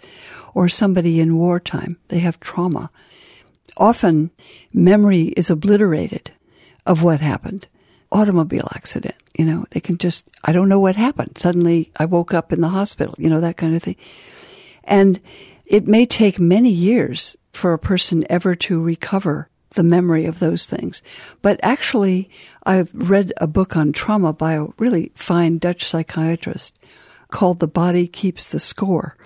or 0.54 0.68
somebody 0.68 1.20
in 1.20 1.36
wartime, 1.36 1.98
they 2.08 2.18
have 2.18 2.40
trauma, 2.40 2.90
often 3.76 4.30
memory 4.72 5.28
is 5.36 5.50
obliterated 5.50 6.30
of 6.86 7.02
what 7.02 7.20
happened. 7.20 7.68
Automobile 8.12 8.68
accident, 8.74 9.14
you 9.38 9.44
know, 9.44 9.64
they 9.70 9.80
can 9.80 9.96
just, 9.96 10.26
I 10.42 10.52
don't 10.52 10.68
know 10.68 10.80
what 10.80 10.96
happened. 10.96 11.38
Suddenly 11.38 11.92
I 11.96 12.06
woke 12.06 12.34
up 12.34 12.52
in 12.52 12.60
the 12.60 12.68
hospital, 12.68 13.14
you 13.18 13.30
know, 13.30 13.40
that 13.40 13.56
kind 13.56 13.76
of 13.76 13.82
thing. 13.82 13.96
And 14.90 15.20
it 15.64 15.86
may 15.86 16.04
take 16.04 16.38
many 16.38 16.70
years 16.70 17.36
for 17.52 17.72
a 17.72 17.78
person 17.78 18.24
ever 18.28 18.54
to 18.56 18.82
recover 18.82 19.48
the 19.70 19.82
memory 19.84 20.26
of 20.26 20.40
those 20.40 20.66
things. 20.66 21.00
But 21.42 21.60
actually, 21.62 22.28
I've 22.64 22.90
read 22.92 23.32
a 23.36 23.46
book 23.46 23.76
on 23.76 23.92
trauma 23.92 24.32
by 24.32 24.54
a 24.54 24.66
really 24.78 25.12
fine 25.14 25.58
Dutch 25.58 25.84
psychiatrist 25.84 26.76
called 27.30 27.60
The 27.60 27.68
Body 27.68 28.08
Keeps 28.08 28.48
the 28.48 28.58
Score. 28.58 29.16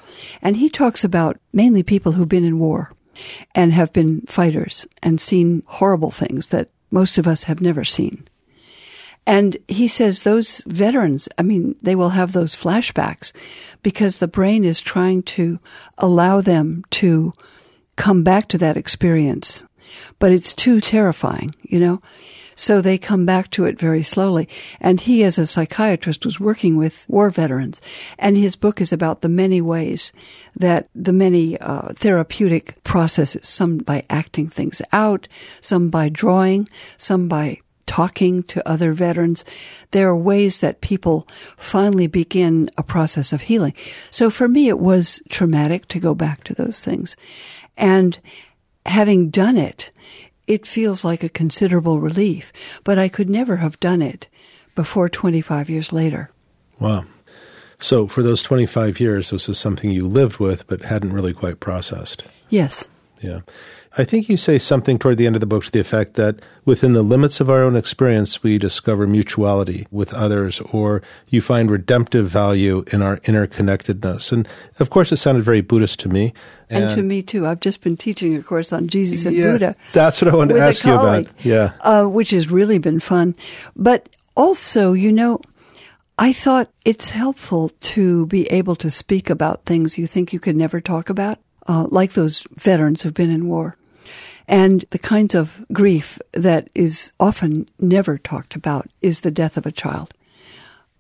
And 0.43 0.59
he 0.59 0.69
talks 0.69 1.03
about 1.03 1.39
mainly 1.55 1.83
people 1.83 2.13
who've 2.13 2.29
been 2.29 2.45
in 2.45 2.59
war 2.59 2.93
and 3.55 3.73
have 3.73 3.93
been 3.95 4.21
fighters 4.23 4.87
and 5.03 5.19
seen 5.19 5.63
horrible 5.67 6.11
things 6.11 6.49
that 6.49 6.69
most 6.91 7.17
of 7.17 7.27
us 7.27 7.45
have 7.45 7.63
never 7.63 7.85
seen. 7.85 8.29
And 9.27 9.57
he 9.69 9.89
says 9.89 10.21
those 10.21 10.63
veterans, 10.67 11.29
I 11.39 11.43
mean, 11.43 11.77
they 11.81 11.95
will 11.95 12.11
have 12.11 12.33
those 12.33 12.55
flashbacks 12.55 13.33
because 13.83 14.19
the 14.19 14.29
brain 14.29 14.65
is 14.65 14.81
trying 14.81 15.23
to 15.23 15.59
allow 15.97 16.41
them 16.41 16.85
to 16.93 17.33
come 17.97 18.23
back 18.23 18.49
to 18.49 18.59
that 18.59 18.77
experience. 18.77 19.65
But 20.19 20.33
it's 20.33 20.55
too 20.55 20.81
terrifying, 20.81 21.51
you 21.63 21.79
know? 21.79 22.03
So 22.55 22.81
they 22.81 22.99
come 22.99 23.27
back 23.27 23.51
to 23.51 23.65
it 23.65 23.79
very 23.79 24.03
slowly. 24.03 24.49
And 24.81 25.01
he, 25.01 25.25
as 25.25 25.39
a 25.39 25.47
psychiatrist, 25.47 26.25
was 26.25 26.39
working 26.39 26.77
with 26.77 27.05
war 27.09 27.31
veterans. 27.31 27.81
And 28.19 28.37
his 28.37 28.57
book 28.57 28.81
is 28.81 28.93
about 28.93 29.23
the 29.23 29.29
many 29.29 29.61
ways 29.61 30.13
that 30.55 30.89
the 30.95 31.13
many 31.13 31.59
uh, 31.59 31.93
therapeutic 31.95 32.83
processes, 32.85 33.49
some 33.49 33.79
by 33.79 34.05
acting 34.09 34.49
things 34.49 34.81
out, 34.93 35.27
some 35.61 35.91
by 35.91 36.09
drawing, 36.09 36.69
some 36.97 37.29
by 37.29 37.59
talking 37.87 38.43
to 38.45 38.67
other 38.69 38.93
veterans. 38.93 39.45
There 39.91 40.09
are 40.09 40.17
ways 40.17 40.61
that 40.61 40.81
people 40.81 41.29
finally 41.57 42.07
begin 42.07 42.71
a 42.79 42.83
process 42.83 43.33
of 43.33 43.43
healing. 43.43 43.75
So 44.11 44.31
for 44.31 44.49
me, 44.49 44.69
it 44.69 44.79
was 44.79 45.21
traumatic 45.29 45.89
to 45.89 46.01
go 46.01 46.15
back 46.15 46.45
to 46.45 46.55
those 46.55 46.81
things. 46.81 47.17
And 47.77 48.19
having 48.87 49.31
done 49.31 49.57
it, 49.57 49.91
it 50.47 50.67
feels 50.67 51.05
like 51.05 51.23
a 51.23 51.29
considerable 51.29 52.01
relief, 52.01 52.53
but 52.85 52.99
I 52.99 53.09
could 53.09 53.31
never 53.31 53.57
have 53.57 53.81
done 53.81 54.03
it 54.03 54.29
before 54.75 55.09
25 55.09 55.71
years 55.71 55.93
later. 55.93 56.31
Wow. 56.79 57.05
So 57.81 58.07
for 58.07 58.23
those 58.23 58.43
25 58.43 59.01
years, 59.01 59.31
this 59.31 59.49
is 59.49 59.59
something 59.59 59.91
you 59.91 60.07
lived 60.07 60.39
with 60.39 60.67
but 60.67 60.83
hadn't 60.83 61.13
really 61.13 61.33
quite 61.33 61.61
processed. 61.61 62.25
Yes. 62.49 62.89
Yeah. 63.21 63.41
I 63.97 64.05
think 64.05 64.29
you 64.29 64.37
say 64.37 64.59
something 64.59 64.99
toward 64.99 65.19
the 65.19 65.27
end 65.27 65.37
of 65.37 65.41
the 65.41 65.47
book 65.47 65.65
to 65.65 65.71
the 65.71 65.81
effect 65.81 66.15
that 66.15 66.41
within 66.65 66.95
the 66.95 67.03
limits 67.03 67.41
of 67.41 67.49
our 67.49 67.63
own 67.63 67.77
experience, 67.77 68.43
we 68.43 68.59
discover 68.59 69.07
mutuality 69.07 69.87
with 69.93 70.13
others, 70.13 70.61
or 70.73 71.01
you 71.29 71.41
find 71.41 71.71
redemptive 71.71 72.29
value 72.29 72.85
in 72.93 73.03
our 73.03 73.19
interconnectedness. 73.19 74.33
And 74.33 74.49
of 74.81 74.91
course, 74.91 75.13
it 75.13 75.19
sounded 75.19 75.45
very 75.45 75.61
Buddhist 75.61 76.01
to 76.01 76.09
me. 76.09 76.35
And, 76.69 76.85
and 76.85 76.95
to 76.95 77.03
me, 77.03 77.23
too. 77.23 77.47
I've 77.47 77.61
just 77.61 77.83
been 77.83 77.97
teaching 77.97 78.35
a 78.35 78.43
course 78.43 78.73
on 78.73 78.89
Jesus 78.89 79.27
and 79.27 79.37
yeah, 79.37 79.53
Buddha. 79.53 79.77
That's 79.93 80.21
what 80.21 80.33
I 80.33 80.37
wanted 80.37 80.55
to 80.55 80.61
ask 80.61 80.85
you 80.85 80.93
about. 80.93 81.27
Yeah. 81.45 81.73
Uh, 81.81 82.07
which 82.07 82.31
has 82.31 82.51
really 82.51 82.79
been 82.79 83.01
fun. 83.01 83.37
But 83.77 84.09
also, 84.37 84.93
you 84.93 85.13
know, 85.13 85.41
I 86.19 86.33
thought 86.33 86.71
it's 86.85 87.11
helpful 87.11 87.71
to 87.81 88.27
be 88.27 88.47
able 88.47 88.77
to 88.77 88.91
speak 88.91 89.31
about 89.31 89.65
things 89.65 89.99
you 89.99 90.07
think 90.07 90.33
you 90.33 90.41
could 90.41 90.57
never 90.57 90.81
talk 90.81 91.11
about, 91.11 91.39
uh, 91.67 91.87
like 91.91 92.13
those 92.13 92.47
veterans 92.55 93.03
who've 93.03 93.15
been 93.15 93.31
in 93.31 93.49
war 93.49 93.77
and 94.47 94.85
the 94.91 94.99
kinds 94.99 95.35
of 95.35 95.65
grief 95.73 96.19
that 96.33 96.69
is 96.75 97.13
often 97.19 97.67
never 97.79 98.19
talked 98.19 98.55
about 98.55 98.89
is 99.01 99.21
the 99.21 99.31
death 99.31 99.57
of 99.57 99.67
a 99.67 99.73
child. 99.73 100.13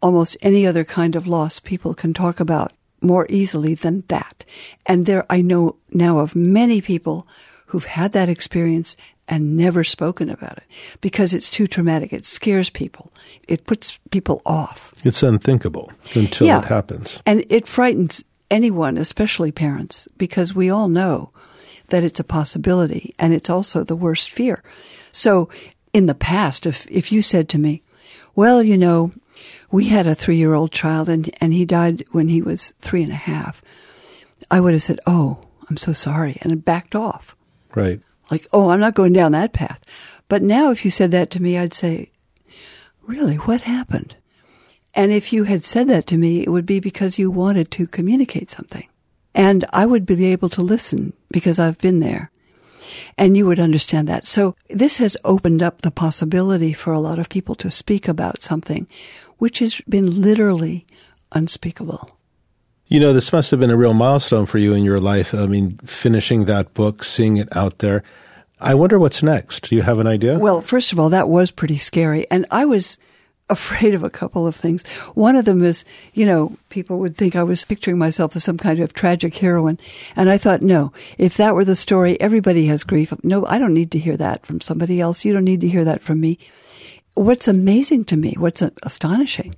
Almost 0.01 0.37
any 0.43 0.67
other 0.67 0.85
kind 0.85 1.15
of 1.15 1.27
loss 1.27 1.61
people 1.61 1.95
can 1.95 2.15
talk 2.15 2.41
about 2.41 2.73
more 3.01 3.27
easily 3.29 3.75
than 3.75 4.05
that. 4.09 4.45
And 4.87 5.05
there, 5.07 5.27
I 5.29 5.43
know 5.43 5.77
now 5.93 6.21
of 6.21 6.35
many 6.35 6.81
people 6.81 7.29
who've 7.67 7.85
had 7.85 8.13
that 8.13 8.29
experience 8.29 8.97
and 9.27 9.57
never 9.57 9.85
spoken 9.85 10.31
about 10.31 10.59
it 10.59 10.65
because 11.01 11.33
it's 11.33 11.51
too 11.51 11.67
traumatic. 11.67 12.13
It 12.13 12.27
scares 12.27 12.71
people. 12.71 13.13
It 13.49 13.67
puts 13.67 13.99
people 14.11 14.43
off. 14.45 14.95
It's 15.05 15.23
unthinkable 15.23 15.91
until 16.15 16.47
yeah. 16.47 16.61
it 16.61 16.67
happens. 16.67 17.21
And 17.25 17.45
it 17.49 17.67
frightens 17.67 18.25
anyone, 18.51 18.97
especially 18.97 19.53
parents, 19.53 20.09
because 20.17 20.55
we 20.55 20.71
all 20.71 20.89
know 20.89 21.31
that 21.89 22.05
it's 22.05 22.21
a 22.21 22.25
possibility 22.25 23.15
and 23.19 23.33
it's 23.33 23.51
also 23.51 23.85
the 23.85 23.97
worst 23.97 24.31
fear. 24.31 24.63
So 25.13 25.49
in 25.93 26.07
the 26.07 26.15
past, 26.15 26.67
if, 26.67 26.87
if 26.91 27.13
you 27.13 27.23
said 27.23 27.49
to 27.51 27.59
me, 27.59 27.83
well, 28.35 28.63
you 28.63 28.77
know, 28.77 29.13
we 29.71 29.87
had 29.87 30.07
a 30.07 30.15
three 30.15 30.37
year 30.37 30.55
old 30.55 30.73
child 30.73 31.09
and, 31.09 31.31
and 31.41 31.53
he 31.53 31.65
died 31.65 32.05
when 32.13 32.29
he 32.29 32.43
was 32.43 32.73
three 32.79 33.03
and 33.03 33.13
a 33.13 33.17
half, 33.17 33.63
I 34.51 34.61
would 34.61 34.73
have 34.73 34.83
said, 34.83 35.01
oh, 35.07 35.41
I'm 35.69 35.77
so 35.77 35.93
sorry, 35.93 36.39
and 36.43 36.65
backed 36.65 36.95
off. 36.95 37.35
Right. 37.75 38.01
Like, 38.31 38.47
oh, 38.53 38.69
I'm 38.69 38.81
not 38.81 38.95
going 38.95 39.13
down 39.13 39.33
that 39.33 39.53
path. 39.53 40.23
But 40.29 40.43
now 40.43 40.71
if 40.71 40.85
you 40.85 40.91
said 40.91 41.11
that 41.11 41.31
to 41.31 41.43
me, 41.43 41.59
I'd 41.59 41.75
say, 41.75 42.11
really, 43.03 43.37
what 43.37 43.63
happened? 43.63 44.17
And 44.95 45.13
if 45.13 45.33
you 45.33 45.45
had 45.45 45.65
said 45.65 45.89
that 45.89 46.07
to 46.09 46.17
me, 46.17 46.43
it 46.43 46.51
would 46.51 46.67
be 46.67 46.81
because 46.81 47.19
you 47.19 47.31
wanted 47.31 47.71
to 47.73 47.87
communicate 47.87 48.51
something. 48.51 48.89
And 49.35 49.65
I 49.73 49.87
would 49.87 50.07
be 50.07 50.27
able 50.27 50.49
to 50.51 50.63
listen 50.63 51.13
because 51.31 51.59
I've 51.59 51.79
been 51.79 52.01
there. 52.01 52.31
And 53.19 53.37
you 53.37 53.47
would 53.47 53.59
understand 53.59 54.09
that. 54.09 54.27
So 54.27 54.55
this 54.71 54.99
has 54.99 55.17
opened 55.25 55.63
up 55.63 55.83
the 55.83 55.91
possibility 55.91 56.73
for 56.73 56.93
a 56.93 57.01
lot 57.01 57.19
of 57.19 57.29
people 57.29 57.57
to 57.57 57.71
speak 57.71 58.07
about 58.07 58.43
something 58.43 58.87
which 59.39 59.59
has 59.59 59.81
been 59.89 60.23
literally 60.23 60.87
unspeakable. 61.33 62.17
You 62.87 63.01
know, 63.01 63.13
this 63.13 63.33
must 63.33 63.51
have 63.51 63.59
been 63.59 63.71
a 63.71 63.77
real 63.77 63.95
milestone 63.95 64.47
for 64.47 64.59
you 64.59 64.75
in 64.75 64.85
your 64.85 65.01
life. 65.01 65.35
I 65.35 65.47
mean, 65.47 65.79
finishing 65.79 66.45
that 66.45 66.75
book, 66.75 67.03
seeing 67.03 67.39
it 67.39 67.49
out 67.57 67.79
there. 67.79 68.05
I 68.61 68.75
wonder 68.75 68.99
what's 68.99 69.23
next. 69.23 69.69
Do 69.69 69.75
you 69.75 69.83
have 69.83 69.99
an 69.99 70.07
idea? 70.07 70.39
Well, 70.39 70.61
first 70.61 70.93
of 70.93 71.01
all, 71.01 71.09
that 71.11 71.29
was 71.29 71.51
pretty 71.51 71.79
scary. 71.79 72.31
And 72.31 72.47
I 72.51 72.65
was 72.65 72.99
afraid 73.51 73.95
of 73.95 74.03
a 74.03 74.11
couple 74.11 74.47
of 74.47 74.57
things. 74.57 74.87
One 75.15 75.37
of 75.37 75.45
them 75.45 75.63
is, 75.63 75.85
you 76.15 76.25
know, 76.25 76.57
people 76.71 76.99
would 76.99 77.17
think 77.17 77.37
I 77.37 77.43
was 77.43 77.65
picturing 77.65 77.99
myself 77.99 78.35
as 78.37 78.45
some 78.45 78.57
kind 78.57 78.81
of 78.81 78.95
tragic 78.95 79.37
heroine. 79.37 79.79
And 80.17 80.31
I 80.31 80.39
thought, 80.39 80.63
no, 80.63 80.93
if 81.19 81.37
that 81.37 81.55
were 81.55 81.65
the 81.65 81.77
story, 81.77 82.21
everybody 82.21 82.67
has 82.67 82.85
grief. 82.85 83.13
No, 83.23 83.45
I 83.47 83.59
don't 83.59 83.75
need 83.75 83.91
to 83.93 83.99
hear 83.99 84.17
that 84.17 84.47
from 84.47 84.61
somebody 84.61 85.01
else. 85.01 85.25
You 85.25 85.33
don't 85.33 85.45
need 85.45 85.61
to 85.61 85.69
hear 85.69 85.85
that 85.85 86.03
from 86.03 86.21
me. 86.21 86.39
What's 87.15 87.47
amazing 87.47 88.07
to 88.07 88.17
me, 88.17 88.35
what's 88.39 88.63
astonishing, 88.83 89.55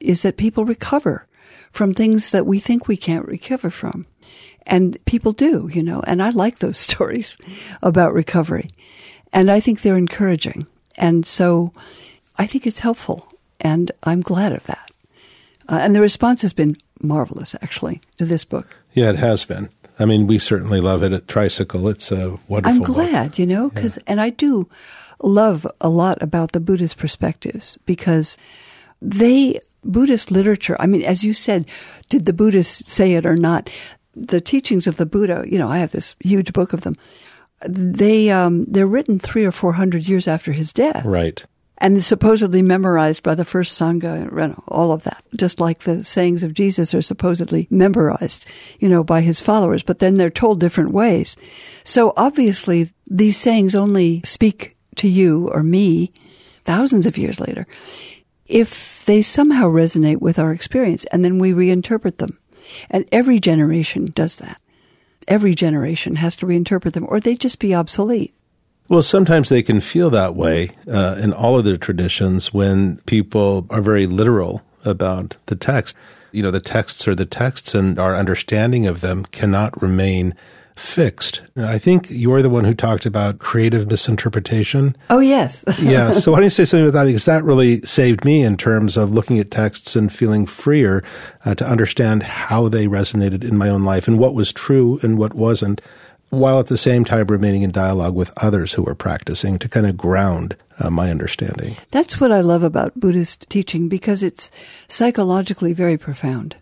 is 0.00 0.22
that 0.22 0.36
people 0.36 0.64
recover 0.64 1.26
from 1.70 1.92
things 1.92 2.30
that 2.30 2.46
we 2.46 2.58
think 2.58 2.88
we 2.88 2.96
can't 2.96 3.26
recover 3.26 3.70
from. 3.70 4.06
And 4.66 5.02
people 5.04 5.32
do, 5.32 5.70
you 5.72 5.82
know, 5.82 6.02
and 6.06 6.22
I 6.22 6.30
like 6.30 6.58
those 6.58 6.78
stories 6.78 7.36
about 7.82 8.14
recovery. 8.14 8.70
And 9.32 9.50
I 9.50 9.60
think 9.60 9.82
they're 9.82 9.96
encouraging. 9.96 10.66
And 10.96 11.26
so, 11.26 11.72
I 12.38 12.46
think 12.46 12.66
it's 12.66 12.80
helpful, 12.80 13.28
and 13.60 13.90
I'm 14.02 14.20
glad 14.20 14.52
of 14.52 14.64
that. 14.64 14.90
Uh, 15.68 15.78
and 15.80 15.94
the 15.94 16.00
response 16.00 16.42
has 16.42 16.52
been 16.52 16.76
marvelous, 17.00 17.54
actually, 17.62 18.00
to 18.18 18.24
this 18.24 18.44
book. 18.44 18.76
Yeah, 18.92 19.10
it 19.10 19.16
has 19.16 19.44
been. 19.44 19.68
I 19.98 20.04
mean, 20.04 20.26
we 20.26 20.38
certainly 20.38 20.80
love 20.80 21.02
it 21.02 21.12
at 21.12 21.26
Tricycle. 21.26 21.88
It's 21.88 22.12
a 22.12 22.38
wonderful. 22.48 22.76
I'm 22.76 22.82
glad, 22.82 23.30
book. 23.30 23.38
you 23.38 23.46
know, 23.46 23.70
because 23.70 23.96
yeah. 23.96 24.02
and 24.06 24.20
I 24.20 24.30
do 24.30 24.68
love 25.22 25.66
a 25.80 25.88
lot 25.88 26.22
about 26.22 26.52
the 26.52 26.60
Buddhist 26.60 26.98
perspectives 26.98 27.78
because 27.86 28.36
they, 29.00 29.58
Buddhist 29.84 30.30
literature, 30.30 30.76
I 30.78 30.86
mean, 30.86 31.02
as 31.02 31.24
you 31.24 31.32
said, 31.32 31.64
did 32.10 32.26
the 32.26 32.34
Buddhists 32.34 32.90
say 32.90 33.12
it 33.12 33.24
or 33.24 33.36
not? 33.36 33.70
The 34.14 34.40
teachings 34.40 34.86
of 34.86 34.96
the 34.96 35.06
Buddha, 35.06 35.44
you 35.46 35.58
know, 35.58 35.70
I 35.70 35.78
have 35.78 35.92
this 35.92 36.14
huge 36.20 36.52
book 36.52 36.74
of 36.74 36.82
them. 36.82 36.94
They, 37.66 38.30
um, 38.30 38.66
they're 38.66 38.86
written 38.86 39.18
three 39.18 39.46
or 39.46 39.52
four 39.52 39.72
hundred 39.72 40.06
years 40.06 40.28
after 40.28 40.52
his 40.52 40.74
death. 40.74 41.04
Right 41.06 41.42
and 41.78 42.02
supposedly 42.02 42.62
memorized 42.62 43.22
by 43.22 43.34
the 43.34 43.44
first 43.44 43.78
Sangha, 43.78 44.62
all 44.68 44.92
of 44.92 45.02
that. 45.02 45.22
Just 45.36 45.60
like 45.60 45.80
the 45.80 46.02
sayings 46.04 46.42
of 46.42 46.54
Jesus 46.54 46.94
are 46.94 47.02
supposedly 47.02 47.66
memorized, 47.70 48.46
you 48.78 48.88
know, 48.88 49.04
by 49.04 49.20
his 49.20 49.40
followers, 49.40 49.82
but 49.82 49.98
then 49.98 50.16
they're 50.16 50.30
told 50.30 50.60
different 50.60 50.92
ways. 50.92 51.36
So 51.84 52.12
obviously 52.16 52.92
these 53.06 53.36
sayings 53.36 53.74
only 53.74 54.22
speak 54.24 54.76
to 54.96 55.08
you 55.08 55.48
or 55.48 55.62
me 55.62 56.12
thousands 56.64 57.06
of 57.06 57.18
years 57.18 57.38
later 57.38 57.66
if 58.46 59.04
they 59.06 59.22
somehow 59.22 59.66
resonate 59.66 60.20
with 60.20 60.38
our 60.38 60.52
experience 60.52 61.04
and 61.06 61.24
then 61.24 61.38
we 61.38 61.52
reinterpret 61.52 62.18
them. 62.18 62.38
And 62.90 63.08
every 63.12 63.38
generation 63.38 64.06
does 64.06 64.36
that. 64.36 64.60
Every 65.28 65.54
generation 65.54 66.16
has 66.16 66.36
to 66.36 66.46
reinterpret 66.46 66.92
them 66.92 67.06
or 67.08 67.20
they'd 67.20 67.40
just 67.40 67.58
be 67.58 67.74
obsolete. 67.74 68.34
Well, 68.88 69.02
sometimes 69.02 69.48
they 69.48 69.62
can 69.62 69.80
feel 69.80 70.10
that 70.10 70.34
way 70.36 70.70
uh, 70.90 71.16
in 71.20 71.32
all 71.32 71.58
of 71.58 71.64
the 71.64 71.76
traditions 71.76 72.54
when 72.54 72.98
people 73.06 73.66
are 73.70 73.82
very 73.82 74.06
literal 74.06 74.62
about 74.84 75.36
the 75.46 75.56
text. 75.56 75.96
You 76.32 76.42
know, 76.42 76.50
the 76.50 76.60
texts 76.60 77.08
are 77.08 77.14
the 77.14 77.26
texts, 77.26 77.74
and 77.74 77.98
our 77.98 78.14
understanding 78.14 78.86
of 78.86 79.00
them 79.00 79.24
cannot 79.26 79.80
remain 79.82 80.34
fixed. 80.76 81.42
I 81.56 81.78
think 81.78 82.08
you're 82.10 82.42
the 82.42 82.50
one 82.50 82.64
who 82.64 82.74
talked 82.74 83.06
about 83.06 83.38
creative 83.38 83.90
misinterpretation. 83.90 84.94
Oh, 85.08 85.20
yes. 85.20 85.64
yeah. 85.80 86.12
So 86.12 86.30
why 86.30 86.38
don't 86.38 86.44
you 86.44 86.50
say 86.50 86.66
something 86.66 86.86
about 86.86 87.00
that? 87.00 87.06
Because 87.06 87.24
that 87.24 87.44
really 87.44 87.80
saved 87.82 88.24
me 88.24 88.42
in 88.42 88.56
terms 88.56 88.96
of 88.96 89.10
looking 89.10 89.38
at 89.38 89.50
texts 89.50 89.96
and 89.96 90.12
feeling 90.12 90.44
freer 90.44 91.02
uh, 91.44 91.54
to 91.54 91.66
understand 91.66 92.22
how 92.22 92.68
they 92.68 92.86
resonated 92.86 93.42
in 93.42 93.56
my 93.56 93.70
own 93.70 93.84
life 93.84 94.06
and 94.06 94.18
what 94.18 94.34
was 94.34 94.52
true 94.52 95.00
and 95.02 95.18
what 95.18 95.34
wasn't 95.34 95.80
while 96.30 96.58
at 96.58 96.66
the 96.66 96.76
same 96.76 97.04
time 97.04 97.26
remaining 97.26 97.62
in 97.62 97.70
dialogue 97.70 98.14
with 98.14 98.32
others 98.36 98.72
who 98.72 98.86
are 98.86 98.94
practicing 98.94 99.58
to 99.58 99.68
kind 99.68 99.86
of 99.86 99.96
ground 99.96 100.56
uh, 100.78 100.90
my 100.90 101.10
understanding. 101.10 101.76
That's 101.90 102.20
what 102.20 102.32
I 102.32 102.40
love 102.40 102.62
about 102.62 102.98
Buddhist 102.98 103.48
teaching 103.48 103.88
because 103.88 104.22
it's 104.22 104.50
psychologically 104.88 105.72
very 105.72 105.96
profound. 105.96 106.56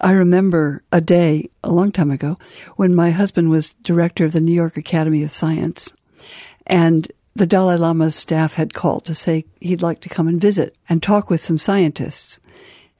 I 0.00 0.12
remember 0.12 0.82
a 0.90 1.00
day 1.00 1.50
a 1.62 1.70
long 1.70 1.92
time 1.92 2.10
ago 2.10 2.38
when 2.76 2.94
my 2.94 3.10
husband 3.10 3.50
was 3.50 3.74
director 3.74 4.24
of 4.24 4.32
the 4.32 4.40
New 4.40 4.54
York 4.54 4.76
Academy 4.76 5.22
of 5.22 5.30
Science 5.30 5.94
and 6.66 7.10
the 7.36 7.46
Dalai 7.46 7.76
Lama's 7.76 8.16
staff 8.16 8.54
had 8.54 8.74
called 8.74 9.04
to 9.04 9.14
say 9.14 9.44
he'd 9.60 9.82
like 9.82 10.00
to 10.00 10.08
come 10.08 10.26
and 10.26 10.40
visit 10.40 10.74
and 10.88 11.02
talk 11.02 11.30
with 11.30 11.40
some 11.40 11.58
scientists. 11.58 12.40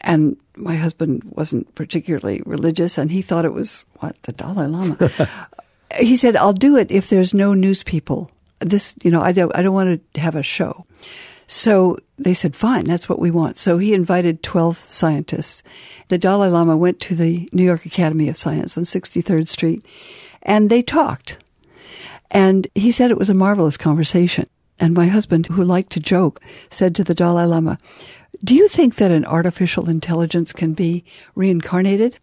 And 0.03 0.37
my 0.57 0.77
husband 0.77 1.25
wasn't 1.25 1.75
particularly 1.75 2.43
religious 2.47 2.97
and 2.97 3.11
he 3.11 3.23
thought 3.23 3.45
it 3.45 3.53
was 3.53 3.87
what 3.97 4.17
the 4.23 4.33
Dalai 4.33 4.67
Lama. 4.67 4.97
he 5.99 6.17
said, 6.17 6.37
I'll 6.37 6.53
do 6.53 6.77
it 6.77 6.91
if 6.91 7.09
there's 7.09 7.35
no 7.35 7.55
news 7.55 7.83
people. 7.83 8.31
This, 8.61 8.95
you 9.03 9.11
know, 9.11 9.23
I 9.23 9.33
don't, 9.33 9.55
I 9.57 9.63
don't 9.63 9.75
want 9.75 10.03
to 10.15 10.21
have 10.21 10.37
a 10.37 10.43
show. 10.43 10.87
So 11.47 11.99
they 12.17 12.35
said, 12.35 12.55
fine, 12.55 12.85
that's 12.85 13.09
what 13.09 13.19
we 13.19 13.31
want. 13.31 13.59
So 13.59 13.79
he 13.79 13.93
invited 13.93 14.43
12 14.43 14.87
scientists. 14.89 15.65
The 16.09 16.19
Dalai 16.19 16.49
Lama 16.49 16.77
went 16.77 17.01
to 17.01 17.17
the 17.17 17.49
New 17.53 17.65
York 17.65 17.87
Academy 17.87 18.29
of 18.29 18.39
Science 18.39 18.79
on 18.79 18.85
63rd 18.85 19.49
Street 19.49 19.85
and 20.43 20.71
they 20.71 20.83
talked. 20.83 21.39
And 22.31 22.69
he 22.75 22.93
said 22.93 23.11
it 23.11 23.19
was 23.19 23.31
a 23.31 23.35
marvelous 23.35 23.77
conversation. 23.77 24.49
And 24.79 24.95
my 24.95 25.09
husband, 25.09 25.47
who 25.47 25.65
liked 25.65 25.91
to 25.93 26.01
joke, 26.01 26.41
said 26.71 26.95
to 26.95 27.05
the 27.05 27.15
Dalai 27.15 27.45
Lama, 27.45 27.79
Do 28.43 28.55
you 28.55 28.69
think 28.69 28.95
that 28.95 29.11
an 29.11 29.27
artificial 29.27 29.91
intelligence 29.91 30.53
can 30.53 30.73
be 30.73 31.05
reincarnated? 31.35 32.19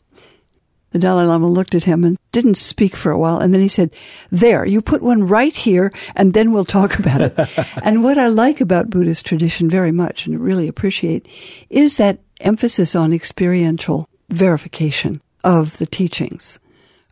The 0.92 1.00
Dalai 1.00 1.26
Lama 1.26 1.48
looked 1.48 1.76
at 1.76 1.84
him 1.84 2.04
and 2.04 2.18
didn't 2.32 2.56
speak 2.56 2.96
for 2.96 3.12
a 3.12 3.18
while. 3.18 3.40
And 3.40 3.54
then 3.54 3.62
he 3.62 3.68
said, 3.68 3.92
There, 4.32 4.66
you 4.66 4.82
put 4.82 5.02
one 5.02 5.28
right 5.28 5.56
here, 5.56 5.92
and 6.16 6.34
then 6.34 6.52
we'll 6.52 6.66
talk 6.66 6.98
about 6.98 7.22
it. 7.22 7.38
and 7.84 8.04
what 8.04 8.18
I 8.18 8.28
like 8.28 8.62
about 8.62 8.90
Buddhist 8.90 9.26
tradition 9.26 9.70
very 9.70 9.92
much 9.92 10.26
and 10.26 10.40
really 10.40 10.68
appreciate 10.68 11.28
is 11.70 11.98
that 11.98 12.20
emphasis 12.40 12.96
on 12.96 13.14
experiential 13.14 14.08
verification 14.30 15.22
of 15.44 15.78
the 15.78 15.86
teachings 15.86 16.60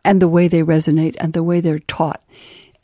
and 0.04 0.22
the 0.22 0.28
way 0.28 0.48
they 0.48 0.62
resonate 0.62 1.16
and 1.18 1.32
the 1.32 1.42
way 1.42 1.60
they're 1.60 1.80
taught 1.80 2.22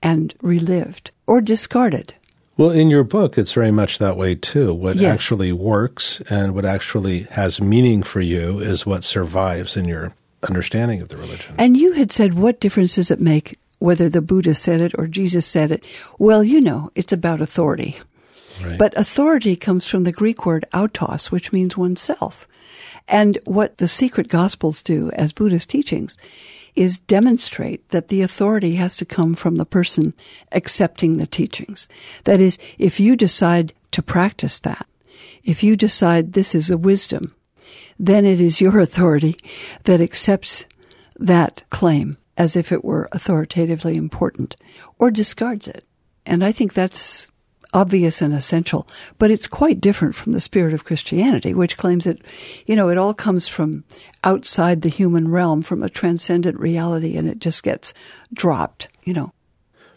and 0.03 0.35
relived 0.43 1.11
or 1.27 1.41
discarded. 1.41 2.15
Well, 2.57 2.71
in 2.71 2.91
your 2.91 3.05
book, 3.05 3.39
it's 3.39 3.53
very 3.53 3.71
much 3.71 3.99
that 3.99 4.17
way 4.17 4.35
too. 4.35 4.75
What 4.75 4.97
yes. 4.97 5.13
actually 5.13 5.53
works 5.53 6.21
and 6.29 6.55
what 6.55 6.65
actually 6.65 7.21
has 7.31 7.61
meaning 7.61 8.03
for 8.03 8.21
you 8.21 8.59
is 8.59 8.85
what 8.85 9.05
survives 9.05 9.77
in 9.77 9.87
your 9.87 10.15
understanding 10.49 11.01
of 11.01 11.09
the 11.09 11.17
religion. 11.17 11.55
And 11.59 11.77
you 11.77 11.93
had 11.93 12.11
said, 12.13 12.35
what 12.35 12.61
difference 12.61 12.97
does 12.97 13.11
it 13.11 13.21
make 13.21 13.59
whether 13.79 14.09
the 14.09 14.23
Buddha 14.23 14.55
said 14.55 14.81
it 14.81 14.93
or 14.97 15.07
Jesus 15.07 15.47
said 15.47 15.71
it? 15.71 15.85
Well, 16.19 16.45
you 16.45 16.61
know, 16.61 16.91
it's 16.95 17.13
about 17.13 17.41
authority. 17.41 17.99
Right. 18.63 18.79
But 18.79 18.97
authority 18.99 19.57
comes 19.57 19.87
from 19.87 20.05
the 20.05 20.13
Greek 20.13 20.47
word 20.47 20.67
autos, 20.73 21.33
which 21.33 21.53
means 21.53 21.77
oneself. 21.77 22.47
And 23.09 23.39
what 23.45 23.79
the 23.79 23.89
secret 23.89 24.29
gospels 24.29 24.83
do 24.83 25.11
as 25.15 25.33
Buddhist 25.33 25.69
teachings 25.69 26.17
is 26.75 26.99
demonstrate 26.99 27.87
that 27.91 28.09
the 28.09 28.23
authority 28.23 28.77
has 28.77 28.97
to 28.97 29.05
come 29.05 29.35
from 29.35 29.57
the 29.57 29.67
person 29.67 30.15
accepting 30.53 31.17
the 31.17 31.27
teachings. 31.27 31.89
That 32.25 32.41
is, 32.41 32.59
if 32.79 33.01
you 33.01 33.17
decide 33.17 33.73
to 33.91 34.03
practice 34.03 34.59
that, 34.61 34.87
if 35.45 35.63
you 35.63 35.77
decide 35.77 36.33
this 36.33 36.55
is 36.55 36.71
a 36.71 36.79
wisdom, 36.79 37.35
then 38.03 38.25
it 38.25 38.41
is 38.41 38.61
your 38.61 38.81
authority 38.81 39.37
that 39.85 40.01
accepts 40.01 40.67
that 41.17 41.63
claim 41.71 42.17
as 42.37 42.57
if 42.57 42.73
it 42.73 42.85
were 42.85 43.09
authoritatively 43.13 43.97
important 43.97 44.57
or 44.99 45.13
discards 45.13 45.69
it. 45.69 45.85
And 46.27 46.45
I 46.45 46.51
think 46.51 46.75
that's 46.75 47.31
obvious 47.73 48.21
and 48.21 48.35
essential, 48.35 48.89
but 49.19 49.31
it's 49.31 49.47
quite 49.47 49.81
different 49.81 50.17
from 50.17 50.33
the 50.33 50.41
spirit 50.41 50.75
of 50.75 50.85
Christianity, 50.85 51.55
which 51.55 51.77
claims 51.77 52.05
that, 52.05 52.21
you 52.67 52.75
know, 52.75 52.89
it 52.89 52.99
all 52.99 53.15
comes 53.15 53.47
from 53.47 53.85
outside 54.25 54.83
the 54.83 54.89
human 54.89 55.31
realm, 55.31 55.63
from 55.63 55.83
a 55.85 55.89
transcendent 55.89 56.59
reality, 56.59 57.17
and 57.17 57.29
it 57.29 57.39
just 57.39 57.63
gets 57.63 57.95
dropped, 58.35 58.89
you 59.05 59.15
know. 59.15 59.33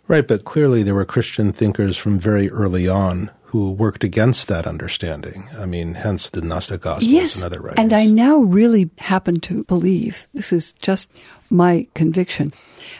Right, 0.07 0.27
but 0.27 0.45
clearly 0.45 0.83
there 0.83 0.93
were 0.93 1.05
Christian 1.05 1.51
thinkers 1.51 1.97
from 1.97 2.19
very 2.19 2.51
early 2.51 2.87
on 2.87 3.31
who 3.55 3.71
worked 3.71 4.03
against 4.03 4.49
that 4.49 4.67
understanding. 4.67 5.47
I 5.57 5.65
mean, 5.65 5.93
hence 5.93 6.29
the 6.29 6.41
Gnostic 6.41 6.81
Gospels 6.81 7.09
yes, 7.09 7.35
and 7.35 7.45
other 7.45 7.61
writings. 7.61 7.79
And 7.79 7.93
I 7.93 8.05
now 8.05 8.39
really 8.39 8.89
happen 8.97 9.39
to 9.41 9.63
believe, 9.63 10.27
this 10.33 10.51
is 10.51 10.73
just 10.73 11.09
my 11.49 11.87
conviction, 11.93 12.51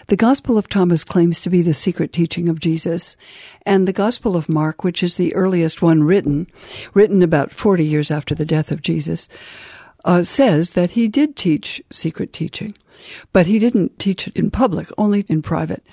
the 0.07 0.15
Gospel 0.15 0.57
of 0.57 0.69
Thomas 0.69 1.03
claims 1.03 1.41
to 1.41 1.49
be 1.49 1.61
the 1.61 1.73
secret 1.73 2.13
teaching 2.13 2.47
of 2.47 2.61
Jesus, 2.61 3.17
and 3.65 3.85
the 3.85 3.91
Gospel 3.91 4.37
of 4.37 4.47
Mark, 4.47 4.85
which 4.85 5.03
is 5.03 5.17
the 5.17 5.35
earliest 5.35 5.81
one 5.81 6.03
written, 6.03 6.47
written 6.93 7.21
about 7.21 7.51
40 7.51 7.83
years 7.83 8.09
after 8.09 8.33
the 8.33 8.45
death 8.45 8.71
of 8.71 8.81
Jesus, 8.81 9.27
uh, 10.05 10.23
says 10.23 10.69
that 10.69 10.91
he 10.91 11.09
did 11.09 11.35
teach 11.35 11.83
secret 11.91 12.31
teaching. 12.31 12.71
But 13.33 13.45
he 13.45 13.59
didn't 13.59 13.99
teach 13.99 14.25
it 14.25 14.37
in 14.37 14.51
public, 14.51 14.87
only 14.97 15.25
in 15.27 15.41
private. 15.41 15.83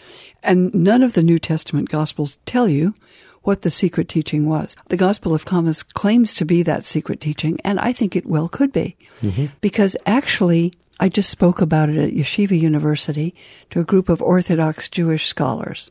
And 0.41 0.73
none 0.73 1.03
of 1.03 1.15
the 1.15 1.23
New 1.23 1.41
Testament 1.41 1.89
Gospels 1.89 2.39
tell 2.47 2.69
you 2.69 2.95
what 3.43 3.63
the 3.63 3.71
secret 3.71 4.09
teaching 4.09 4.49
was. 4.49 4.77
The 4.89 4.97
Gospel 4.97 5.35
of 5.35 5.45
Thomas 5.45 5.83
claims 5.83 6.35
to 6.35 6.45
be 6.45 6.63
that 6.63 6.87
secret 6.87 7.21
teaching, 7.21 7.59
and 7.65 7.79
I 7.81 7.93
think 7.93 8.15
it 8.15 8.27
well 8.27 8.49
could 8.49 8.73
be. 8.73 8.97
Mm-hmm. 9.21 9.47
Because 9.61 9.97
actually, 10.07 10.73
I 11.01 11.09
just 11.09 11.31
spoke 11.31 11.61
about 11.61 11.89
it 11.89 11.99
at 11.99 12.15
Yeshiva 12.15 12.59
University 12.59 13.35
to 13.71 13.81
a 13.81 13.85
group 13.85 14.09
of 14.09 14.23
Orthodox 14.23 14.89
Jewish 14.89 15.27
scholars 15.27 15.91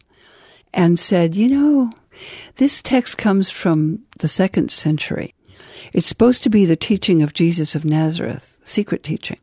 and 0.74 0.98
said, 0.98 1.36
you 1.36 1.50
know, 1.50 1.92
this 2.58 2.82
text 2.82 3.18
comes 3.18 3.50
from 3.50 4.00
the 4.20 4.28
second 4.28 4.72
century. 4.72 5.34
It's 5.94 6.08
supposed 6.08 6.44
to 6.44 6.50
be 6.50 6.66
the 6.66 6.76
teaching 6.76 7.22
of 7.22 7.34
Jesus 7.34 7.76
of 7.76 7.84
Nazareth, 7.86 8.56
secret 8.64 9.04
teaching, 9.04 9.40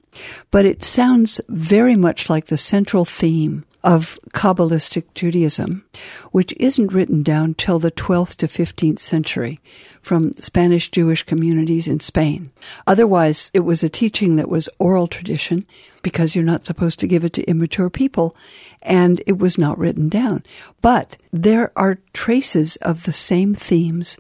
but 0.51 0.65
it 0.65 0.85
sounds 0.85 1.41
very 1.49 1.97
much 1.97 2.31
like 2.31 2.47
the 2.47 2.57
central 2.57 3.05
theme 3.05 3.65
of 3.89 4.19
Kabbalistic 4.35 5.05
Judaism, 5.15 5.83
which 6.31 6.53
isn't 6.59 6.93
written 6.93 7.23
down 7.23 7.55
till 7.55 7.79
the 7.79 7.91
12th 7.91 8.37
to 8.37 8.47
15th 8.47 8.99
century 8.99 9.59
from 10.03 10.35
Spanish 10.35 10.91
Jewish 10.91 11.23
communities 11.23 11.89
in 11.89 11.99
Spain. 11.99 12.51
Otherwise, 12.87 13.51
it 13.55 13.61
was 13.61 13.83
a 13.83 13.89
teaching 13.89 14.37
that 14.37 14.51
was 14.51 14.69
oral 14.79 15.07
tradition 15.07 15.65
because 16.03 16.37
you're 16.37 16.45
not 16.45 16.67
supposed 16.67 16.99
to 16.99 17.07
give 17.07 17.25
it 17.25 17.33
to 17.33 17.49
immature 17.49 17.89
people, 17.89 18.37
and 18.83 19.23
it 19.27 19.39
was 19.39 19.57
not 19.57 19.79
written 19.79 20.11
down. 20.11 20.45
But 20.83 21.17
there 21.33 21.73
are 21.75 21.99
traces 22.13 22.77
of 22.83 23.05
the 23.05 23.13
same 23.13 23.55
themes 23.55 24.19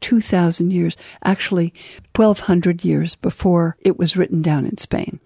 2,000 0.00 0.72
years, 0.72 0.96
actually 1.24 1.74
1,200 2.14 2.84
years 2.84 3.16
before 3.16 3.76
it 3.80 3.98
was 3.98 4.16
written 4.16 4.42
down 4.42 4.64
in 4.64 4.78
Spain. 4.78 5.18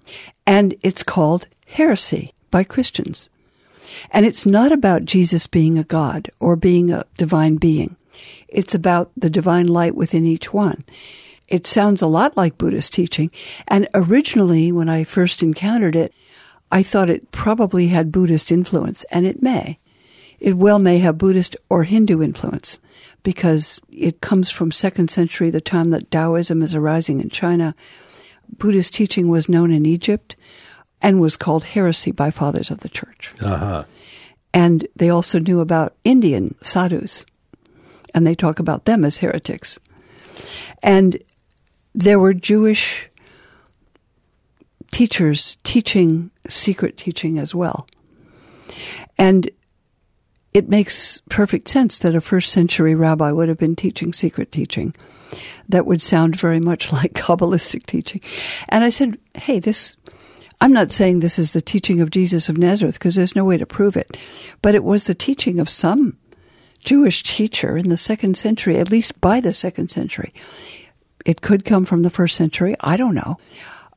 And 0.46 0.76
it's 0.80 1.02
called 1.02 1.46
heresy 1.66 2.32
by 2.50 2.64
Christians. 2.64 3.28
And 4.10 4.26
it's 4.26 4.46
not 4.46 4.72
about 4.72 5.04
Jesus 5.04 5.46
being 5.46 5.78
a 5.78 5.84
God 5.84 6.30
or 6.40 6.56
being 6.56 6.90
a 6.90 7.04
divine 7.16 7.56
being. 7.56 7.96
It's 8.48 8.74
about 8.74 9.10
the 9.16 9.30
divine 9.30 9.66
light 9.68 9.94
within 9.94 10.26
each 10.26 10.52
one. 10.52 10.82
it 11.52 11.66
sounds 11.66 12.00
a 12.00 12.06
lot 12.06 12.34
like 12.34 12.56
Buddhist 12.56 12.94
teaching. 12.94 13.30
And 13.68 13.86
originally, 13.94 14.72
when 14.72 14.88
I 14.88 15.04
first 15.04 15.42
encountered 15.42 15.94
it, 15.94 16.14
I 16.70 16.82
thought 16.82 17.10
it 17.10 17.30
probably 17.30 17.88
had 17.88 18.10
Buddhist 18.10 18.50
influence, 18.50 19.04
and 19.10 19.26
it 19.26 19.42
may. 19.42 19.78
It 20.40 20.56
well 20.56 20.78
may 20.78 20.98
have 20.98 21.18
Buddhist 21.18 21.54
or 21.68 21.84
Hindu 21.84 22.22
influence 22.22 22.80
because 23.22 23.80
it 23.90 24.22
comes 24.22 24.48
from 24.48 24.72
second 24.72 25.10
century, 25.10 25.50
the 25.50 25.60
time 25.60 25.90
that 25.90 26.10
Taoism 26.10 26.62
is 26.62 26.74
arising 26.74 27.20
in 27.20 27.28
China. 27.28 27.74
Buddhist 28.56 28.94
teaching 28.94 29.28
was 29.28 29.48
known 29.48 29.70
in 29.70 29.84
Egypt 29.84 30.34
and 31.02 31.20
was 31.20 31.36
called 31.36 31.64
heresy 31.64 32.12
by 32.12 32.30
fathers 32.30 32.70
of 32.70 32.80
the 32.80 32.88
church. 32.88 33.32
Uh-huh. 33.40 33.84
And 34.54 34.86
they 34.96 35.10
also 35.10 35.38
knew 35.38 35.60
about 35.60 35.96
Indian 36.04 36.54
sadhus, 36.62 37.26
and 38.14 38.26
they 38.26 38.34
talk 38.34 38.58
about 38.58 38.84
them 38.84 39.04
as 39.04 39.16
heretics. 39.18 39.78
And 40.82 41.22
there 41.94 42.18
were 42.18 42.34
Jewish 42.34 43.08
teachers 44.90 45.56
teaching 45.64 46.30
secret 46.48 46.96
teaching 46.96 47.38
as 47.38 47.54
well. 47.54 47.86
And 49.18 49.50
it 50.52 50.68
makes 50.68 51.22
perfect 51.30 51.68
sense 51.68 51.98
that 52.00 52.14
a 52.14 52.20
first 52.20 52.52
century 52.52 52.94
rabbi 52.94 53.30
would 53.30 53.48
have 53.48 53.58
been 53.58 53.76
teaching 53.76 54.12
secret 54.12 54.52
teaching 54.52 54.94
that 55.68 55.86
would 55.86 56.02
sound 56.02 56.36
very 56.36 56.60
much 56.60 56.92
like 56.92 57.14
Kabbalistic 57.14 57.86
teaching. 57.86 58.20
And 58.68 58.84
I 58.84 58.90
said, 58.90 59.18
hey, 59.34 59.58
this, 59.58 59.96
I'm 60.62 60.72
not 60.72 60.92
saying 60.92 61.18
this 61.18 61.40
is 61.40 61.52
the 61.52 61.60
teaching 61.60 62.00
of 62.00 62.10
Jesus 62.10 62.48
of 62.48 62.56
Nazareth 62.56 62.94
because 62.94 63.16
there's 63.16 63.34
no 63.34 63.44
way 63.44 63.56
to 63.56 63.66
prove 63.66 63.96
it, 63.96 64.16
but 64.62 64.76
it 64.76 64.84
was 64.84 65.06
the 65.06 65.14
teaching 65.14 65.58
of 65.58 65.68
some 65.68 66.16
Jewish 66.78 67.24
teacher 67.24 67.76
in 67.76 67.88
the 67.88 67.96
second 67.96 68.36
century, 68.36 68.78
at 68.78 68.88
least 68.88 69.20
by 69.20 69.40
the 69.40 69.52
second 69.52 69.90
century. 69.90 70.32
It 71.26 71.40
could 71.40 71.64
come 71.64 71.84
from 71.84 72.02
the 72.02 72.10
first 72.10 72.36
century. 72.36 72.76
I 72.78 72.96
don't 72.96 73.16
know. 73.16 73.38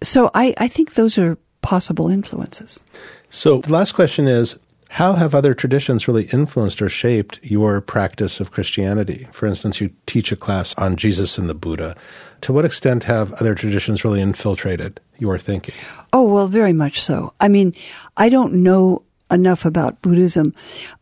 So 0.02 0.32
I, 0.34 0.56
I 0.58 0.68
think 0.68 0.96
those 0.96 1.20
are 1.20 1.38
possible 1.62 2.10
influences. 2.10 2.84
So 3.30 3.62
the 3.62 3.72
last 3.72 3.92
question 3.92 4.28
is 4.28 4.58
how 4.90 5.14
have 5.14 5.36
other 5.36 5.54
traditions 5.54 6.08
really 6.08 6.26
influenced 6.34 6.82
or 6.82 6.90
shaped 6.90 7.40
your 7.44 7.80
practice 7.80 8.40
of 8.40 8.52
Christianity? 8.52 9.28
For 9.32 9.46
instance, 9.46 9.82
you 9.82 9.92
teach 10.08 10.32
a 10.32 10.36
class 10.36 10.74
on 10.80 10.96
Jesus 10.96 11.38
and 11.38 11.48
the 11.48 11.54
Buddha. 11.54 11.96
To 12.42 12.54
what 12.54 12.66
extent 12.66 13.04
have 13.04 13.34
other 13.34 13.54
traditions 13.54 14.04
really 14.04 14.22
infiltrated 14.22 15.00
your 15.20 15.38
thinking? 15.38 15.76
Oh, 16.14 16.24
well, 16.24 16.48
very 16.48 16.74
much 16.74 17.02
so. 17.02 17.34
I 17.40 17.48
mean, 17.48 17.74
I 18.18 18.30
don't 18.30 18.64
know 18.64 19.04
enough 19.32 19.66
about 19.66 20.02
Buddhism. 20.02 20.54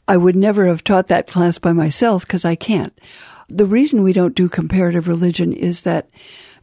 I 0.07 0.17
would 0.17 0.35
never 0.35 0.67
have 0.67 0.83
taught 0.83 1.07
that 1.07 1.27
class 1.27 1.57
by 1.57 1.73
myself 1.73 2.25
because 2.25 2.45
I 2.45 2.55
can't. 2.55 2.97
The 3.49 3.65
reason 3.65 4.03
we 4.03 4.13
don't 4.13 4.35
do 4.35 4.49
comparative 4.49 5.07
religion 5.07 5.53
is 5.53 5.81
that 5.81 6.09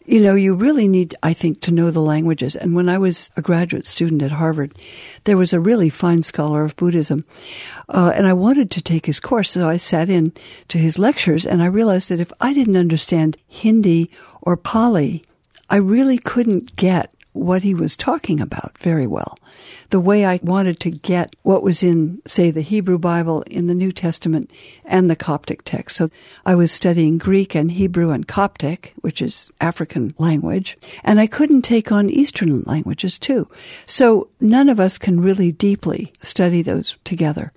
you 0.06 0.20
know, 0.20 0.34
you 0.34 0.54
really 0.54 0.88
need, 0.88 1.14
I 1.22 1.34
think, 1.34 1.60
to 1.60 1.70
know 1.70 1.92
the 1.92 2.00
languages. 2.00 2.56
And 2.56 2.74
when 2.74 2.88
I 2.88 2.98
was 2.98 3.30
a 3.36 3.42
graduate 3.42 3.86
student 3.86 4.22
at 4.22 4.32
Harvard, 4.32 4.74
there 5.22 5.36
was 5.36 5.52
a 5.52 5.60
really 5.60 5.88
fine 5.88 6.24
scholar 6.24 6.64
of 6.64 6.74
Buddhism. 6.74 7.24
Uh, 7.88 8.12
and 8.14 8.26
I 8.26 8.32
wanted 8.32 8.72
to 8.72 8.82
take 8.82 9.06
his 9.06 9.20
course. 9.20 9.50
So 9.50 9.68
I 9.68 9.76
sat 9.76 10.08
in 10.08 10.32
to 10.66 10.78
his 10.78 10.98
lectures 10.98 11.46
and 11.46 11.62
I 11.62 11.66
realized 11.66 12.08
that 12.08 12.18
if 12.18 12.32
I 12.40 12.52
didn't 12.52 12.76
understand 12.76 13.36
Hindi 13.46 14.10
or 14.42 14.56
Pali, 14.56 15.22
I 15.68 15.76
really 15.76 16.18
couldn't 16.18 16.74
get 16.74 17.14
what 17.32 17.62
he 17.62 17.74
was 17.74 17.96
talking 17.96 18.40
about 18.40 18.76
very 18.78 19.06
well. 19.06 19.38
The 19.90 20.00
way 20.00 20.24
I 20.24 20.40
wanted 20.42 20.80
to 20.80 20.90
get 20.90 21.36
what 21.42 21.62
was 21.62 21.82
in, 21.82 22.20
say, 22.26 22.50
the 22.50 22.60
Hebrew 22.60 22.98
Bible, 22.98 23.42
in 23.42 23.66
the 23.66 23.74
New 23.74 23.92
Testament, 23.92 24.50
and 24.84 25.08
the 25.08 25.16
Coptic 25.16 25.62
text. 25.64 25.96
So 25.96 26.10
I 26.44 26.54
was 26.54 26.72
studying 26.72 27.18
Greek 27.18 27.54
and 27.54 27.70
Hebrew 27.70 28.10
and 28.10 28.26
Coptic, 28.26 28.94
which 29.00 29.22
is 29.22 29.50
African 29.60 30.14
language, 30.18 30.76
and 31.04 31.20
I 31.20 31.26
couldn't 31.26 31.62
take 31.62 31.92
on 31.92 32.10
Eastern 32.10 32.62
languages 32.62 33.18
too. 33.18 33.48
So 33.86 34.28
none 34.40 34.68
of 34.68 34.80
us 34.80 34.98
can 34.98 35.20
really 35.20 35.52
deeply 35.52 36.12
study 36.20 36.62
those 36.62 36.96
together. 37.04 37.52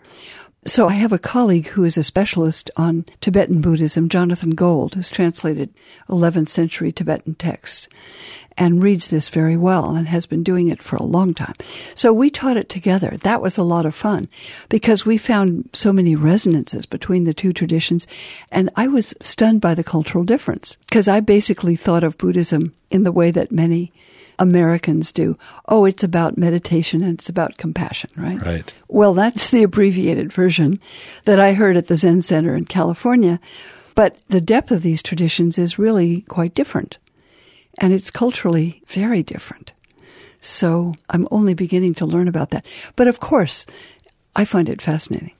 So 0.66 0.88
I 0.88 0.94
have 0.94 1.12
a 1.12 1.20
colleague 1.20 1.68
who 1.68 1.84
is 1.84 1.98
a 1.98 2.04
specialist 2.04 2.72
on 2.78 3.04
Tibetan 3.20 3.60
Buddhism, 3.60 4.08
Jonathan 4.08 4.52
Gold, 4.52 4.96
who's 4.96 5.10
translated 5.10 5.74
11th 6.08 6.48
century 6.48 6.94
Tibetan 6.94 7.36
texts 7.36 7.90
and 8.58 8.84
reads 8.84 9.10
this 9.10 9.30
very 9.30 9.58
well 9.58 9.96
and 9.96 10.08
has 10.08 10.26
been 10.26 10.44
doing 10.44 10.68
it 10.70 10.82
for 10.82 10.96
a 10.96 11.04
long 11.04 11.34
time. 11.34 11.56
So 11.96 12.14
we 12.14 12.30
taught 12.30 12.58
it 12.58 12.70
together. 12.70 13.18
That 13.22 13.42
was 13.42 13.58
a 13.58 13.64
lot 13.64 13.86
of 13.86 13.96
fun 13.96 14.28
because 14.70 15.06
we 15.06 15.18
found 15.18 15.70
so 15.74 15.92
many 15.94 16.16
resonances 16.16 16.86
between 16.86 17.24
the 17.24 17.34
two 17.34 17.54
traditions 17.54 18.08
and 18.52 18.70
I 18.76 18.88
was 18.88 19.14
stunned 19.22 19.62
by 19.62 19.76
the 19.76 19.84
cultural 19.84 20.24
difference 20.24 20.78
because 20.90 21.08
I 21.08 21.20
basically 21.20 21.76
thought 21.76 22.04
of 22.04 22.18
Buddhism 22.18 22.74
in 22.92 23.04
the 23.04 23.12
way 23.12 23.32
that 23.32 23.52
many 23.52 23.92
Americans 24.40 25.12
do. 25.12 25.38
Oh, 25.68 25.86
it's 25.86 26.04
about 26.04 26.38
meditation 26.38 27.04
and 27.04 27.14
it's 27.14 27.30
about 27.30 27.58
compassion, 27.58 28.10
right? 28.18 28.44
Right. 28.46 28.74
Well, 28.88 29.14
that's 29.14 29.52
the 29.52 29.64
abbreviated 29.64 30.34
version 30.34 30.80
that 31.26 31.40
I 31.40 31.54
heard 31.54 31.78
at 31.78 31.88
the 31.88 31.98
Zen 31.98 32.22
Center 32.22 32.56
in 32.56 32.66
California. 32.66 33.40
But 33.96 34.18
the 34.28 34.42
depth 34.42 34.72
of 34.72 34.82
these 34.82 35.04
traditions 35.04 35.58
is 35.58 35.78
really 35.78 36.22
quite 36.22 36.56
different. 36.56 36.98
And 37.80 37.94
it's 37.94 38.12
culturally 38.12 38.82
very 38.88 39.24
different. 39.24 39.74
So 40.42 40.94
I'm 41.10 41.28
only 41.32 41.54
beginning 41.54 41.94
to 41.96 42.06
learn 42.06 42.28
about 42.28 42.50
that. 42.52 42.66
But 42.96 43.08
of 43.08 43.20
course, 43.20 43.66
I 44.36 44.46
find 44.46 44.70
it 44.70 44.82
fascinating. 44.82 45.34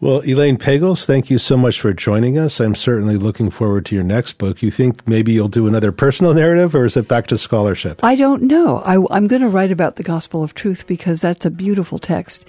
Well, 0.00 0.22
Elaine 0.28 0.58
Pagels, 0.58 1.06
thank 1.06 1.30
you 1.30 1.38
so 1.38 1.56
much 1.56 1.80
for 1.80 1.94
joining 1.94 2.36
us. 2.36 2.60
I'm 2.60 2.74
certainly 2.74 3.16
looking 3.16 3.48
forward 3.48 3.86
to 3.86 3.94
your 3.94 4.04
next 4.04 4.34
book. 4.34 4.60
You 4.60 4.70
think 4.70 5.06
maybe 5.08 5.32
you'll 5.32 5.48
do 5.48 5.66
another 5.66 5.92
personal 5.92 6.34
narrative 6.34 6.74
or 6.74 6.84
is 6.84 6.96
it 6.96 7.08
back 7.08 7.28
to 7.28 7.38
scholarship? 7.38 8.04
I 8.04 8.14
don't 8.14 8.42
know. 8.42 8.80
I, 8.80 9.16
am 9.16 9.28
going 9.28 9.40
to 9.40 9.48
write 9.48 9.70
about 9.70 9.96
the 9.96 10.02
Gospel 10.02 10.42
of 10.42 10.52
Truth 10.52 10.86
because 10.86 11.22
that's 11.22 11.46
a 11.46 11.50
beautiful 11.50 11.98
text. 11.98 12.44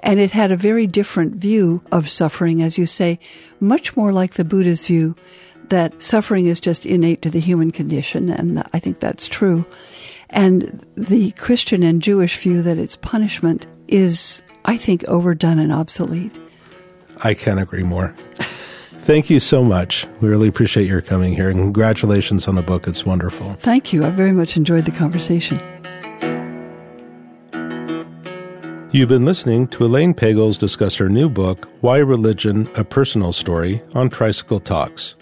And 0.00 0.20
it 0.20 0.32
had 0.32 0.52
a 0.52 0.56
very 0.56 0.86
different 0.86 1.36
view 1.36 1.82
of 1.90 2.10
suffering, 2.10 2.62
as 2.62 2.76
you 2.76 2.84
say, 2.84 3.20
much 3.58 3.96
more 3.96 4.12
like 4.12 4.34
the 4.34 4.44
Buddha's 4.44 4.86
view 4.86 5.16
that 5.70 6.02
suffering 6.02 6.46
is 6.46 6.60
just 6.60 6.86
innate 6.86 7.22
to 7.22 7.30
the 7.30 7.40
human 7.40 7.70
condition. 7.70 8.30
And 8.30 8.62
I 8.72 8.78
think 8.78 9.00
that's 9.00 9.26
true. 9.26 9.64
And 10.30 10.84
the 10.96 11.32
Christian 11.32 11.82
and 11.82 12.02
Jewish 12.02 12.36
view 12.38 12.62
that 12.62 12.78
it's 12.78 12.96
punishment 12.96 13.66
is, 13.88 14.42
I 14.64 14.76
think, 14.76 15.04
overdone 15.08 15.58
and 15.58 15.72
obsolete. 15.72 16.38
I 17.24 17.34
can't 17.34 17.60
agree 17.60 17.82
more. 17.82 18.14
Thank 19.00 19.30
you 19.30 19.40
so 19.40 19.64
much. 19.64 20.06
We 20.20 20.28
really 20.28 20.48
appreciate 20.48 20.86
your 20.86 21.00
coming 21.00 21.34
here 21.34 21.48
and 21.48 21.58
congratulations 21.58 22.46
on 22.46 22.56
the 22.56 22.62
book. 22.62 22.86
It's 22.86 23.06
wonderful. 23.06 23.54
Thank 23.54 23.92
you. 23.92 24.04
I 24.04 24.10
very 24.10 24.32
much 24.32 24.56
enjoyed 24.56 24.84
the 24.84 24.90
conversation. 24.90 25.58
You've 28.90 29.08
been 29.08 29.24
listening 29.24 29.68
to 29.68 29.84
Elaine 29.84 30.14
Pagels 30.14 30.58
discuss 30.58 30.94
her 30.96 31.08
new 31.08 31.28
book, 31.28 31.68
Why 31.80 31.98
Religion 31.98 32.68
A 32.74 32.84
Personal 32.84 33.32
Story, 33.32 33.82
on 33.94 34.08
Tricycle 34.10 34.60
Talks. 34.60 35.14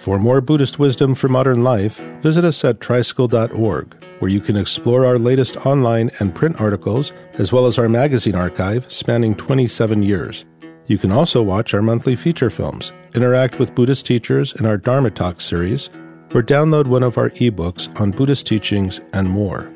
For 0.00 0.18
more 0.18 0.40
Buddhist 0.40 0.78
wisdom 0.78 1.14
for 1.14 1.28
modern 1.28 1.62
life, 1.62 2.00
visit 2.22 2.42
us 2.42 2.64
at 2.64 2.80
tricycle.org, 2.80 4.02
where 4.18 4.30
you 4.30 4.40
can 4.40 4.56
explore 4.56 5.04
our 5.04 5.18
latest 5.18 5.58
online 5.66 6.10
and 6.20 6.34
print 6.34 6.58
articles, 6.58 7.12
as 7.34 7.52
well 7.52 7.66
as 7.66 7.76
our 7.76 7.86
magazine 7.86 8.34
archive 8.34 8.90
spanning 8.90 9.34
27 9.34 10.02
years. 10.02 10.46
You 10.86 10.96
can 10.96 11.12
also 11.12 11.42
watch 11.42 11.74
our 11.74 11.82
monthly 11.82 12.16
feature 12.16 12.48
films, 12.48 12.94
interact 13.14 13.58
with 13.58 13.74
Buddhist 13.74 14.06
teachers 14.06 14.54
in 14.54 14.64
our 14.64 14.78
Dharma 14.78 15.10
Talk 15.10 15.38
series, 15.38 15.90
or 16.34 16.42
download 16.42 16.86
one 16.86 17.02
of 17.02 17.18
our 17.18 17.28
ebooks 17.32 17.94
on 18.00 18.10
Buddhist 18.10 18.46
teachings 18.46 19.02
and 19.12 19.28
more. 19.28 19.70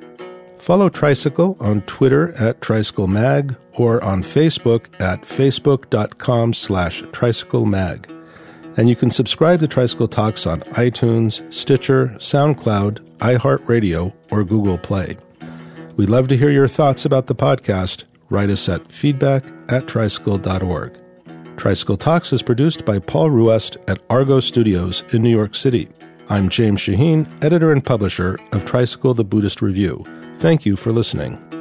Follow 0.56 0.88
Tricycle 0.88 1.58
on 1.60 1.82
Twitter 1.82 2.32
at 2.36 2.62
TricycleMag 2.62 3.58
or 3.74 4.02
on 4.02 4.22
Facebook 4.22 4.86
at 4.98 5.20
facebook.com 5.20 6.54
slash 6.54 7.02
tricyclemag. 7.02 8.13
And 8.76 8.88
you 8.88 8.96
can 8.96 9.10
subscribe 9.10 9.60
to 9.60 9.68
Tricycle 9.68 10.08
Talks 10.08 10.46
on 10.46 10.60
iTunes, 10.72 11.52
Stitcher, 11.52 12.08
SoundCloud, 12.18 12.98
iHeartRadio, 13.18 14.12
or 14.30 14.44
Google 14.44 14.78
Play. 14.78 15.16
We'd 15.96 16.10
love 16.10 16.26
to 16.28 16.36
hear 16.36 16.50
your 16.50 16.66
thoughts 16.66 17.04
about 17.04 17.28
the 17.28 17.36
podcast. 17.36 18.04
Write 18.30 18.50
us 18.50 18.68
at 18.68 18.90
feedback 18.90 19.44
at 19.68 19.86
tricycle.org. 19.86 20.98
Tricycle 21.56 21.96
Talks 21.96 22.32
is 22.32 22.42
produced 22.42 22.84
by 22.84 22.98
Paul 22.98 23.30
Ruest 23.30 23.76
at 23.86 24.02
Argo 24.10 24.40
Studios 24.40 25.04
in 25.12 25.22
New 25.22 25.30
York 25.30 25.54
City. 25.54 25.88
I'm 26.28 26.48
James 26.48 26.80
Shaheen, 26.80 27.28
editor 27.44 27.70
and 27.70 27.84
publisher 27.84 28.38
of 28.52 28.64
Tricycle 28.64 29.14
the 29.14 29.24
Buddhist 29.24 29.62
Review. 29.62 30.04
Thank 30.40 30.66
you 30.66 30.74
for 30.74 30.90
listening. 30.90 31.53